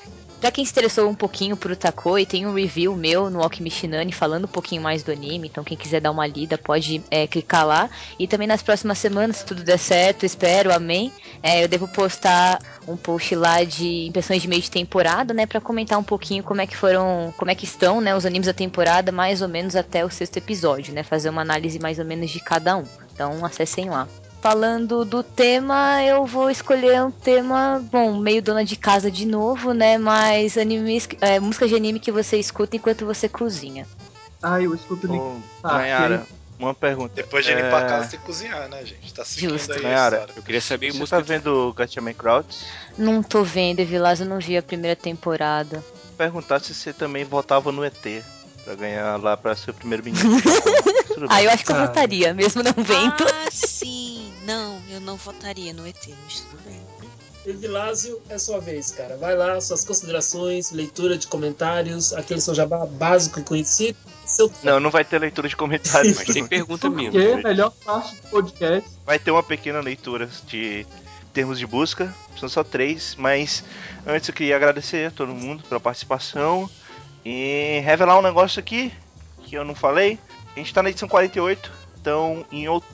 [0.44, 4.44] Pra quem se interessou um pouquinho por Utakoi, tem um review meu no Alquimishinani falando
[4.44, 7.88] um pouquinho mais do anime, então quem quiser dar uma lida pode é, clicar lá.
[8.18, 11.10] E também nas próximas semanas, se tudo der certo, espero, amém,
[11.42, 15.62] é, eu devo postar um post lá de impressões de meio de temporada, né, Pra
[15.62, 18.52] comentar um pouquinho como é que foram, como é que estão, né, os animes da
[18.52, 22.30] temporada, mais ou menos até o sexto episódio, né, fazer uma análise mais ou menos
[22.30, 22.84] de cada um.
[23.14, 24.06] Então acessem lá.
[24.44, 29.72] Falando do tema, eu vou escolher um tema, bom, meio dona de casa de novo,
[29.72, 29.96] né?
[29.96, 33.86] Mas animes, é, música de anime que você escuta enquanto você cozinha.
[34.42, 35.76] Ah, eu escuto Linkin Park.
[35.78, 36.26] Nayara,
[36.58, 37.14] uma pergunta.
[37.14, 39.14] Depois de É, limpar a casa tem que cozinhar, né, gente?
[39.14, 39.72] Tá seguindo Justo.
[39.72, 40.28] aí Nayara.
[40.36, 42.66] Eu queria saber Você música tá vendo Gatchaman Crowds?
[42.98, 45.82] Não tô vendo, Vilas, eu não vi a primeira temporada.
[46.18, 48.22] Perguntar se você também votava no ET
[48.62, 50.28] pra ganhar lá pra ser o primeiro ministro.
[51.14, 53.24] Tudo Ah, eu acho que eu votaria, mesmo não vendo.
[53.26, 54.03] Ah, sim.
[54.44, 56.80] Não, eu não votaria no ET, mas tudo bem.
[57.46, 59.16] Evilásio, é sua vez, cara.
[59.18, 63.98] Vai lá, suas considerações, leitura de comentários, aquele seu jabá básico e conhecido.
[64.24, 66.16] Seu Não, não vai ter leitura de comentários.
[66.16, 67.12] Mas tem pergunta mesmo.
[67.12, 68.90] Porque melhor parte do podcast.
[69.04, 70.86] Vai ter uma pequena leitura de
[71.34, 72.14] termos de busca.
[72.38, 73.62] São só três, mas
[74.06, 76.68] antes eu queria agradecer a todo mundo pela participação
[77.24, 78.90] e revelar um negócio aqui
[79.42, 80.18] que eu não falei.
[80.54, 82.93] A gente tá na edição 48, então em outubro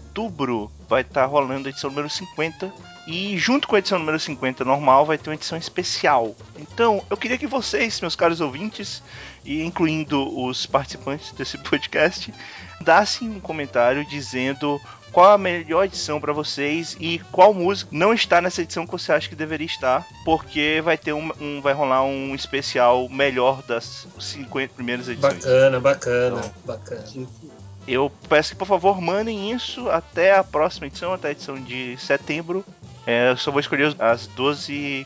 [0.88, 2.72] vai estar rolando a edição número 50.
[3.06, 6.34] E junto com a edição número 50 normal vai ter uma edição especial.
[6.58, 9.02] Então eu queria que vocês, meus caros ouvintes,
[9.44, 12.32] e incluindo os participantes desse podcast,
[12.80, 14.80] dassem um comentário dizendo
[15.12, 19.12] qual a melhor edição pra vocês e qual música não está nessa edição que você
[19.12, 24.06] acha que deveria estar, porque vai ter um, um- vai rolar um especial melhor das
[24.20, 25.44] 50 primeiras edições.
[25.44, 27.04] Bacana, bacana, bacana.
[27.90, 31.96] Eu peço que, por favor, mandem isso até a próxima edição, até a edição de
[31.98, 32.64] setembro.
[33.04, 35.04] É, eu só vou escolher as 12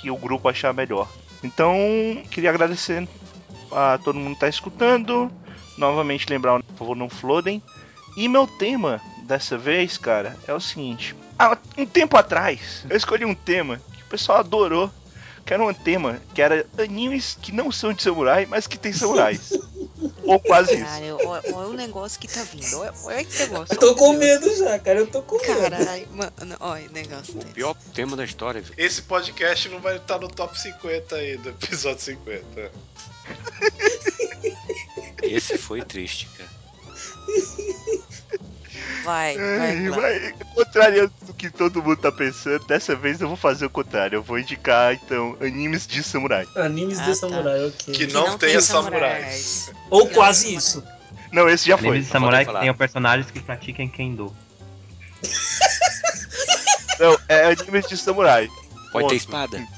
[0.00, 1.08] que o grupo achar melhor.
[1.42, 1.76] Então,
[2.30, 3.08] queria agradecer
[3.72, 5.32] a todo mundo que está escutando.
[5.76, 7.60] Novamente lembrar, por favor, não flodem.
[8.16, 11.16] E meu tema dessa vez, cara, é o seguinte.
[11.36, 14.88] Há um tempo atrás, eu escolhi um tema que o pessoal adorou.
[15.44, 18.92] Que era um tema que era animes que não são de samurai, mas que tem
[18.92, 19.52] samurais.
[20.24, 20.84] Ou quase isso.
[20.84, 22.78] Cara, olha, olha o negócio que tá vindo.
[22.78, 23.74] Olha, olha que negócio.
[23.74, 25.00] Eu tô com medo já, cara.
[25.00, 25.70] Eu tô com medo.
[25.70, 27.38] Caralho, mano, olha o negócio.
[27.38, 28.74] O pior tema da história, velho.
[28.76, 32.72] Esse podcast não vai estar no top 50 aí do episódio 50.
[35.22, 36.50] Esse foi triste, cara.
[39.02, 43.66] Vai, vai, vai, contrariando do que todo mundo tá pensando, dessa vez eu vou fazer
[43.66, 44.16] o contrário.
[44.16, 46.46] Eu vou indicar, então, animes de samurai.
[46.56, 47.14] Animes Ah, de tá.
[47.16, 47.94] samurai, ok.
[47.94, 49.72] Que não, tenha samurais.
[49.90, 50.82] Ou quase isso.
[51.32, 51.88] Não, esse já foi.
[51.88, 54.34] Animes de samurai que tenham personagens que praticam Kendo.
[56.98, 58.48] Não, é animes de samurai.
[58.92, 59.68] Pode ter espada.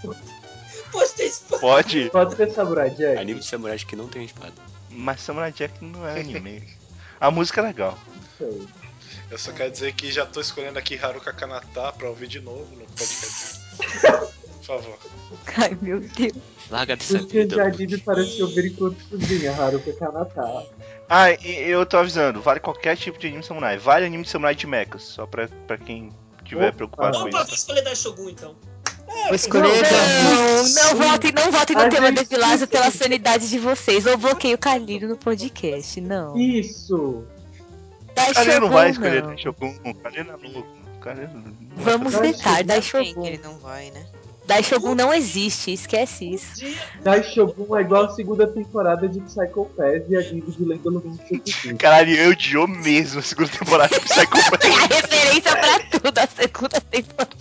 [0.93, 1.61] Pode ter espada.
[1.61, 3.19] Pode, Pode ter Samurai Jack.
[3.19, 4.53] Anime de samurais que não tem espada.
[4.91, 6.63] mas Samurai Jack não é anime.
[7.21, 7.99] A música é legal.
[8.37, 8.67] Sei.
[9.31, 12.67] Eu só quero dizer que já tô escolhendo aqui Haruka Kanata pra ouvir de novo
[12.77, 13.61] no podcast.
[14.57, 14.99] Por favor.
[15.57, 16.33] Ai, meu Deus.
[16.71, 17.63] Larga dessa de vida.
[17.63, 20.67] anime parecem ouvir enquanto cozinha, Haruka Kanata.
[21.09, 23.77] Ah, e eu tô avisando, vale qualquer tipo de anime samurai.
[23.77, 26.11] Vale anime de samurai de mechas, só pra, pra quem
[26.45, 26.77] tiver Opa.
[26.77, 27.47] preocupado com Opa, isso.
[27.47, 28.55] vou escolher Daishogun então.
[29.27, 29.83] Vou escolher.
[29.83, 30.65] Não,
[30.99, 32.25] não votem, não votem no tema gente-
[32.59, 34.07] do pela sanidade de vocês.
[34.07, 36.37] Eu bloqueio o Calírio no podcast, não.
[36.39, 37.25] Isso!
[38.15, 39.39] O cara não Shogun, vai escolher não.
[39.39, 40.69] Shogun, o cara é louco.
[41.05, 41.29] O é...
[41.77, 43.27] Vamos Dai vetar, Shogun.
[43.27, 44.07] Ele não vai, né?
[44.47, 46.65] Dai Shogun não existe, esquece isso.
[47.03, 51.19] Dai Shogun é igual a segunda temporada de Psycho Pass e anime de Lenda Lumen
[51.27, 51.75] Suzuki.
[51.75, 54.65] Caralho, eu odiou mesmo a segunda temporada de Psycho Pass.
[54.65, 57.35] É a referência pra tudo, a segunda temporada.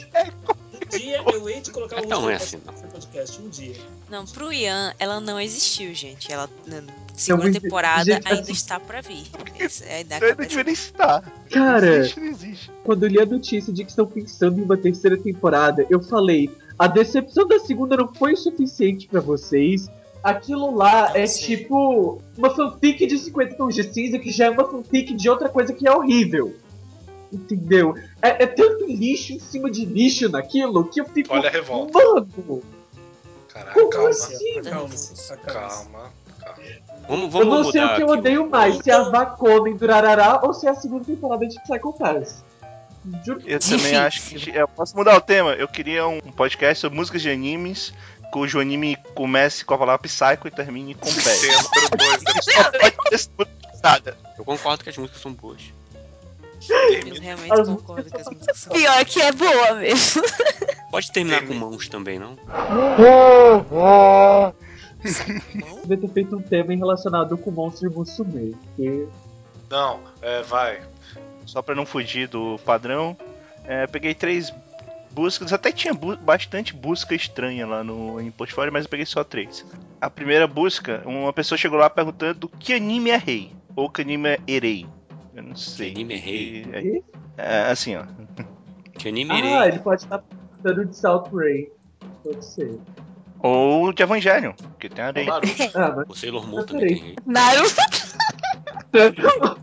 [0.93, 2.73] Um dia eu hei de colocar É um tão outro é assim, não.
[2.73, 3.41] podcast.
[3.41, 3.75] Um dia.
[4.09, 6.31] Não, pro Ian, ela não existiu, gente.
[6.31, 6.83] Ela, na
[7.13, 9.23] segunda temporada, Gente, ainda assim- está pra vir.
[9.59, 11.21] Essa é da cabeça devia nem citar.
[11.51, 12.71] Cara, Não existe, não existe.
[12.83, 16.49] quando eu li a notícia de que estão pensando em uma terceira temporada, eu falei:
[16.77, 19.87] a decepção da segunda não foi o suficiente pra vocês.
[20.23, 21.57] Aquilo lá Não é sei.
[21.57, 25.49] tipo uma fanfic de 50 tons de cinza que já é uma fanfic de outra
[25.49, 26.55] coisa que é horrível.
[27.33, 27.95] Entendeu?
[28.21, 31.33] É, é tanto lixo em cima de lixo naquilo que eu fico.
[31.33, 31.97] Olha a revolta.
[31.97, 32.61] Mano,
[33.47, 34.09] Caraca, como calma.
[34.09, 34.59] assim?
[34.59, 35.37] Acalme-se.
[35.37, 36.11] Calma.
[36.37, 36.63] calma.
[37.07, 39.85] Vamos, Eu vamos não sei o que eu odeio mais, se é a Vaconen do
[39.85, 42.43] Rarará ou se é a segunda temporada de Psycho Pass.
[43.25, 43.77] Juro Eu Difícil.
[43.77, 44.49] também acho que.
[44.49, 45.51] Eu posso mudar o tema?
[45.53, 47.93] Eu queria um podcast sobre músicas de animes,
[48.31, 51.37] cujo anime comece com a palavra Psycho e termine com pé.
[51.39, 54.17] Tem a número 2 da Só pode ter segunda temporada.
[54.37, 55.61] Eu concordo que as músicas são boas.
[56.69, 58.57] Eu realmente As concordo com as músicas.
[58.59, 60.21] são- Pior que é boa mesmo.
[60.91, 61.65] Pode terminar com Termina.
[61.69, 62.37] mãos também, não?
[65.83, 68.55] Devia ter feito um tema relacionado com o Monstro Musume.
[68.75, 69.07] Que...
[69.69, 70.81] Não, é, vai.
[71.45, 73.17] Só pra não fugir do padrão,
[73.65, 74.53] é, peguei três
[75.11, 75.51] buscas.
[75.51, 79.65] Até tinha bu- bastante busca estranha lá no em portfólio, mas eu peguei só três.
[79.99, 84.29] A primeira busca, uma pessoa chegou lá perguntando que anime é rei ou que anime
[84.29, 84.85] é erei.
[85.35, 85.91] Eu não sei.
[85.91, 87.03] Anime é rei?
[87.37, 88.03] É, é, assim, ó.
[88.97, 89.53] Que anime Ah, irei.
[89.69, 90.19] ele pode estar
[90.61, 91.71] pensando de South Ray.
[92.23, 92.79] Pode ser.
[93.39, 95.27] Ou de Evangelho, que tem a rei.
[95.73, 97.15] Ah, mas O Sailor Moon Ah, também tem rei.
[97.25, 97.75] Naruto.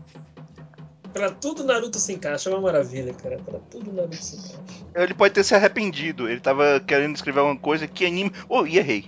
[1.13, 3.37] Pra tudo Naruto se encaixa, é uma maravilha, cara.
[3.37, 4.59] Pra tudo Naruto se encaixa.
[4.95, 6.29] Ele pode ter se arrependido.
[6.29, 8.31] Ele tava querendo escrever alguma coisa que anime.
[8.47, 9.05] Oh, e errei.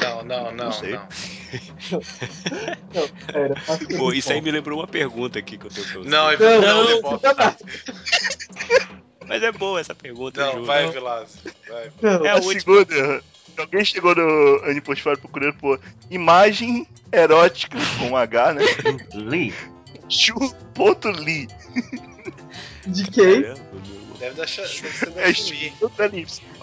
[0.00, 0.94] Não, não, não, Não sei.
[0.94, 1.06] não.
[2.94, 3.54] não, pera.
[3.96, 6.08] Pô, isso aí me lembrou uma pergunta aqui que eu tenho pra você.
[6.08, 7.22] Não, Não, não, não, Devolve.
[9.26, 10.64] Mas é boa essa pergunta, Não, juro.
[10.66, 11.36] vai, Vilas.
[11.68, 11.90] Vai.
[12.00, 12.54] Não, É a a última.
[12.84, 13.22] segunda.
[13.58, 18.62] Alguém chegou no Aniportfólio procurando por imagem erótica com H, né?
[19.14, 19.54] Lee.
[20.08, 21.48] Chu.li.
[22.86, 23.42] De quem?
[24.18, 25.32] Deve, deixar, deve da É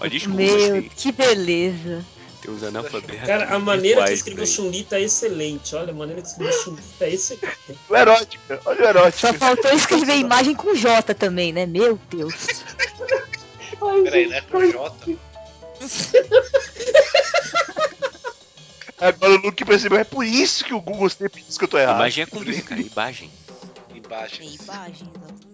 [0.09, 2.05] desculpa, Meu, que beleza.
[2.41, 3.27] tem uns analfabetos.
[3.27, 4.45] Cara, a maneira que escreveu.
[4.45, 5.75] Chun-Li tá excelente.
[5.75, 7.57] Olha, a maneira que escreveu Chun-Li tá excelente.
[7.89, 8.59] O erótica.
[8.65, 9.27] Olha o erótica.
[9.27, 11.65] Só faltou escrever imagem com J também, né?
[11.65, 12.33] Meu Deus.
[13.81, 14.41] Ai, Peraí, gente, né?
[14.41, 15.17] Com J.
[19.03, 19.99] Agora o Luke percebeu.
[19.99, 21.97] É por isso que o Google sempre diz que eu tô errado.
[21.97, 22.81] Imagem é com B, cara.
[22.81, 23.31] Imagem.
[23.93, 25.47] É imagem, exatamente.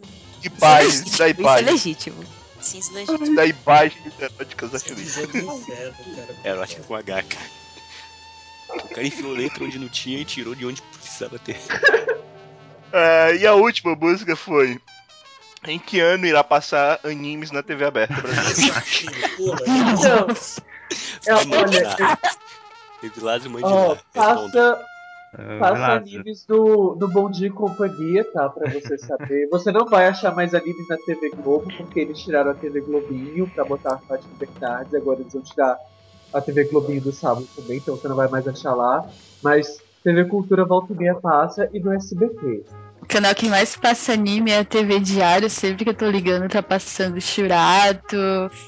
[0.43, 1.23] imagens, Isso da é legítimo.
[1.23, 1.65] Isso é imagem.
[1.65, 2.25] legítimo.
[2.61, 3.35] Sim, isso é legítimo.
[3.35, 5.59] Da imagem eróticas, é inferno,
[6.15, 6.35] cara.
[6.43, 7.45] Erótica com H, cara.
[8.69, 11.57] O cara enfiou letra onde não tinha e tirou de onde precisava ter.
[12.91, 14.79] É, e a última música foi.
[15.67, 18.83] Em que ano irá passar animes na TV aberta brasileira?
[19.39, 20.27] Então,
[21.27, 22.17] é, Vai olha,
[23.01, 24.03] Teve Lázaro ó, Mandinar.
[24.13, 24.75] Responda.
[24.75, 24.85] passa,
[25.33, 28.49] Ah, passa animes no, no Bom Dia e Companhia, tá?
[28.49, 29.47] Pra você saber.
[29.49, 33.47] Você não vai achar mais animes na TV Globo, porque eles tiraram a TV Globinho
[33.53, 35.77] pra botar a Fátima Bernardes, agora eles vão tirar
[36.33, 39.05] a TV Globinho do sábado também, então você não vai mais achar lá.
[39.43, 42.63] Mas TV Cultura volta e meia passa e no SBT.
[43.01, 45.49] O canal que mais passa anime é a TV Diário.
[45.49, 48.17] Sempre que eu tô ligando, tá passando Shurato,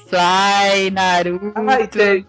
[0.08, 2.26] Fly, Naruto, Ai, tem.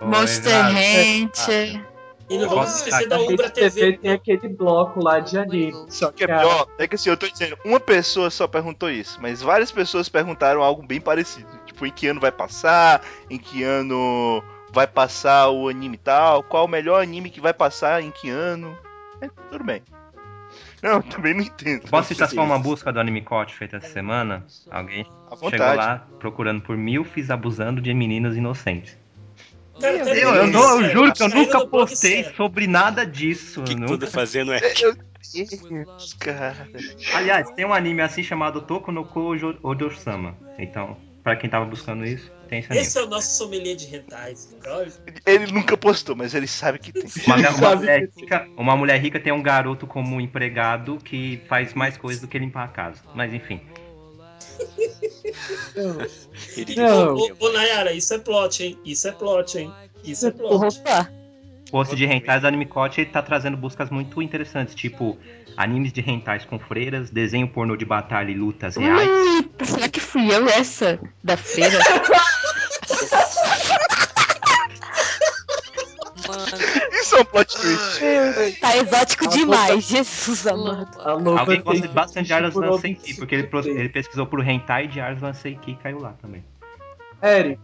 [0.00, 0.76] Monster Exato.
[0.76, 1.88] Hunter.
[2.30, 3.98] E não vamos esquecer da A Umbra TV TV.
[3.98, 5.86] tem aquele bloco lá de anime.
[5.88, 9.18] Só que é pior, é que assim, eu tô dizendo, uma pessoa só perguntou isso,
[9.20, 11.48] mas várias pessoas perguntaram algo bem parecido.
[11.64, 14.42] Tipo, em que ano vai passar, em que ano
[14.72, 18.76] vai passar o anime tal, qual o melhor anime que vai passar, em que ano.
[19.22, 19.82] É, tudo bem.
[20.82, 21.88] Não, também não entendo.
[21.88, 24.46] Posso citar só uma busca do Anime Coach feita essa semana?
[24.70, 25.04] Alguém
[25.50, 28.96] chegou lá procurando por milfis abusando de meninas inocentes.
[29.80, 33.60] Eu, não- eu juro que eu nunca postei sobre nada disso.
[33.60, 33.94] O que, que nunca.
[33.94, 34.60] anda fazendo é.
[34.60, 36.68] Deus, cara.
[37.14, 40.36] Aliás, tem um anime assim chamado Toku no Ko Ojo- Ojo-sama.
[40.58, 42.86] Então, pra quem tava buscando isso, tem esse anime.
[42.86, 44.56] Esse é o nosso sommelier de rentais.
[45.26, 47.04] Ele nunca postou, mas ele sabe que tem.
[47.26, 51.96] Uma, uma mulher rica, uma mulher rica tem um garoto como empregado que faz mais
[51.96, 53.00] coisas do que limpar a casa.
[53.14, 53.60] Mas enfim.
[56.56, 57.14] Ele Não.
[57.14, 58.78] Ô, ô, ô, Nayara, isso é plot, hein?
[58.84, 59.72] Isso é plot, hein?
[60.04, 60.78] Isso é plot.
[60.78, 61.10] Opa!
[61.68, 65.18] O post de rentais do Anime Coach tá trazendo buscas muito interessantes, tipo
[65.54, 69.08] animes de rentais com freiras, desenho pornô de batalha e lutas reais.
[69.08, 71.78] Eita, será que fui eu essa da feira?
[77.00, 78.60] Isso é um plot twist.
[78.60, 81.00] Tá exótico A demais, Jesus amado.
[81.00, 84.88] Alguém gosta tem bastante de Aras Van Seiki, porque ele, pro- ele pesquisou por hentai
[84.88, 86.44] de Aras Van Seiki e caiu lá também.
[87.22, 87.60] Eric,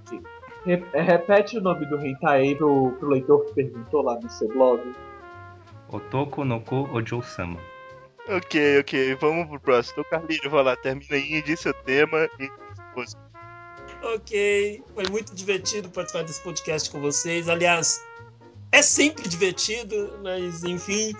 [0.67, 4.49] é, repete o nome do hentai aí pro, pro leitor que perguntou lá no seu
[4.49, 4.81] blog.
[5.89, 7.59] Otoko no Ko Ojo-sama.
[8.29, 10.03] Ok, ok, vamos pro próximo.
[10.07, 12.51] Então, Carlinhos, vai lá, termina aí, diz seu tema e.
[14.03, 17.49] Ok, foi muito divertido participar desse podcast com vocês.
[17.49, 18.03] Aliás,
[18.79, 21.13] é sempre divertido, mas enfim.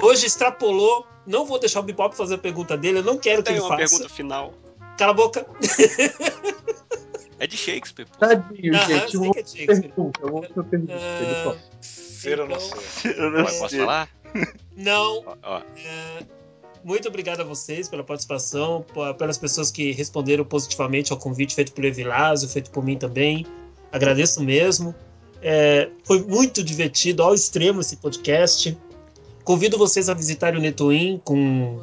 [0.00, 1.06] Hoje extrapolou.
[1.26, 3.62] Não vou deixar o Bebop fazer a pergunta dele, eu não quero que Tem ele
[3.62, 3.88] uma faça.
[3.90, 4.54] pergunta final.
[4.98, 5.46] Cala a boca.
[7.38, 8.18] É de Shakespeare, pô.
[8.18, 9.16] Tadinho, Aham, gente.
[9.16, 9.80] Uma que é Shakespeare.
[9.82, 10.92] pergunta, uma outra pergunta.
[10.94, 11.58] Ah, Ele fala.
[11.80, 13.16] Ser ou não Então- ser?
[13.18, 13.78] Eu não Posso sei.
[13.78, 14.08] falar?
[14.76, 16.22] Não, Ó, ó, É,
[16.84, 18.84] muito obrigado a vocês pela participação,
[19.18, 23.46] pelas pessoas que responderam positivamente ao convite feito por Evilásio, feito por mim também.
[23.90, 24.94] Agradeço mesmo.
[25.42, 28.76] É, foi muito divertido ao extremo esse podcast.
[29.44, 31.80] Convido vocês a visitarem o Netwin com,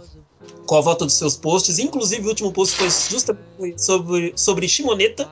[0.65, 1.79] com a volta dos seus posts.
[1.79, 5.29] Inclusive, o último post foi justamente sobre, sobre Shimoneta.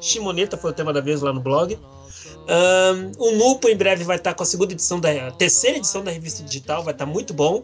[0.00, 1.78] Shimoneta foi o tema da vez lá no blog.
[2.48, 6.10] Ahn, o Nupo em breve vai estar com a segunda edição da terceira edição da
[6.10, 7.62] revista digital, vai estar muito bom.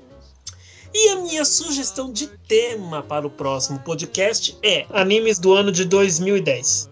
[0.92, 5.84] E a minha sugestão de tema para o próximo podcast é animes do ano de
[5.84, 6.90] 2010.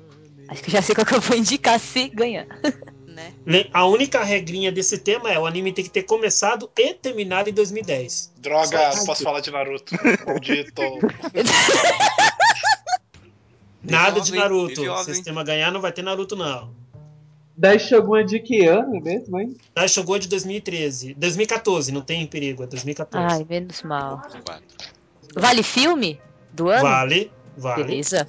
[0.49, 2.47] Acho que já sei qual que eu vou indicar se ganhar.
[3.13, 3.33] né?
[3.47, 7.49] Le- A única regrinha desse tema é o anime tem que ter começado e terminado
[7.49, 8.33] em 2010.
[8.39, 9.95] Droga, posso falar de Naruto.
[10.27, 10.83] Maldito.
[13.83, 14.81] Nada de Naruto.
[14.81, 15.13] Se ordem.
[15.13, 16.71] esse tema ganhar, não vai ter Naruto, não.
[17.57, 19.57] 10 Shogun é de que ano mesmo, hein?
[19.75, 21.15] Da Shogun é de 2013.
[21.15, 23.35] 2014, não tem perigo, é 2014.
[23.35, 24.23] Ai, menos mal.
[25.35, 26.21] Vale filme
[26.53, 26.83] do ano?
[26.83, 27.85] Vale, vale.
[27.85, 28.27] Beleza.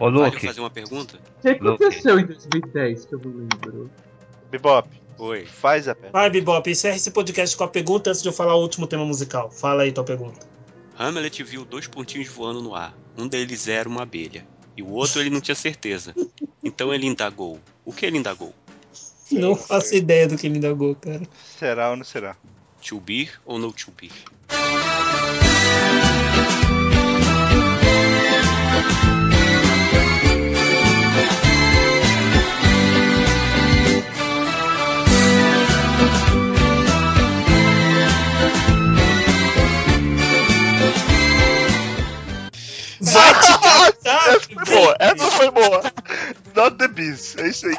[0.00, 1.18] Ô, Vale Luke, fazer uma pergunta?
[1.38, 3.90] O que aconteceu em 2010 que eu não lembro?
[4.50, 5.46] Bebop, Oi.
[5.46, 6.18] faz a pergunta.
[6.18, 9.04] Vai, Bebop, encerra esse podcast com a pergunta antes de eu falar o último tema
[9.04, 9.50] musical.
[9.50, 10.46] Fala aí tua pergunta.
[10.98, 12.94] Hamlet viu dois pontinhos voando no ar.
[13.16, 14.46] Um deles era uma abelha.
[14.76, 16.14] E o outro ele não tinha certeza.
[16.62, 17.58] Então ele indagou.
[17.84, 18.54] O que ele indagou?
[19.32, 21.22] Não faço ideia do que ele indagou, cara.
[21.58, 22.36] Será ou não será?
[22.86, 24.10] To be ou no to be?
[43.86, 44.28] Catar!
[44.28, 45.82] Essa foi boa, essa foi boa.
[46.54, 47.76] Not the Beast, é isso aí.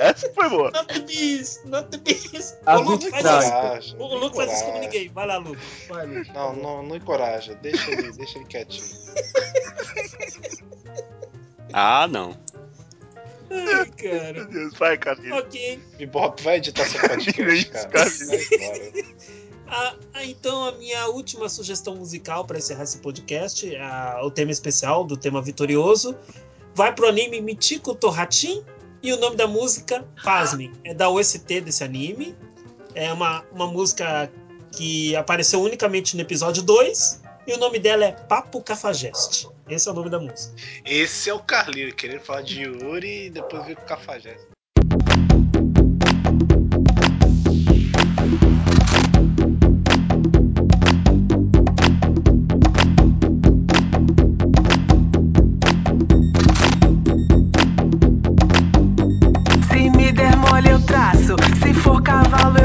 [0.00, 0.70] Essa foi boa.
[0.70, 2.54] Not the beast, not the beast.
[2.66, 3.96] A Ô, Luke, faz isso.
[3.98, 5.08] O Luke faz isso como ninguém.
[5.10, 5.60] Vai lá, Luke.
[5.88, 6.32] Vai, Luke.
[6.32, 7.54] Não, não, não encoraja.
[7.56, 8.86] Deixa ele, deixa ele quietinho.
[11.72, 12.38] Ah, não.
[13.50, 14.32] Ai, cara.
[14.32, 15.38] Meu Deus, vai, Carlinhos.
[15.38, 15.80] Ok.
[15.98, 17.88] Bebop, vai editar seu podcast, cara.
[17.88, 19.04] Vai embora.
[19.66, 24.50] Ah, ah, então, a minha última sugestão musical para encerrar esse podcast, ah, o tema
[24.50, 26.16] especial do tema vitorioso,
[26.74, 28.62] vai pro anime Michiko Tohatin
[29.02, 32.34] e o nome da música, pasmem, é da OST desse anime.
[32.94, 34.30] É uma, uma música
[34.72, 39.48] que apareceu unicamente no episódio 2 e o nome dela é Papo Cafajeste.
[39.68, 40.54] Esse é o nome da música.
[40.84, 44.53] Esse é o Carlinho, querendo falar de Yuri e depois vir com o Cafajeste.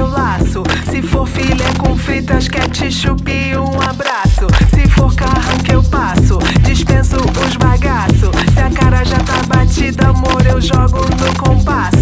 [0.08, 6.40] Laço, se for filé com fritas, ketchup e um abraço, se for carranca eu passo,
[6.64, 11.99] dispenso os bagaço, se a cara já tá batida, amor eu jogo no compasso.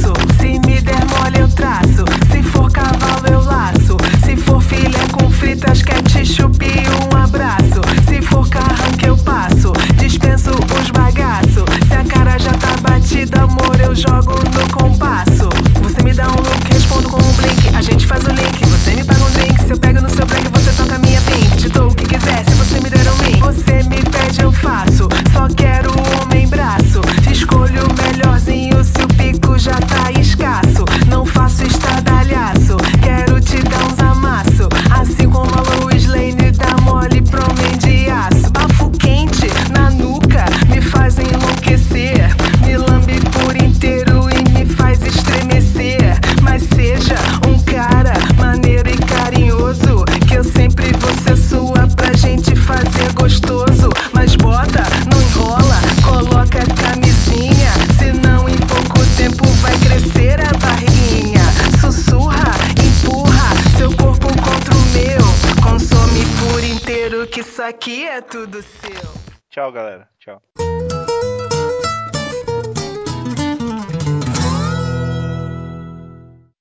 [68.29, 69.11] Tudo seu.
[69.49, 70.09] Tchau, galera.
[70.19, 70.41] Tchau.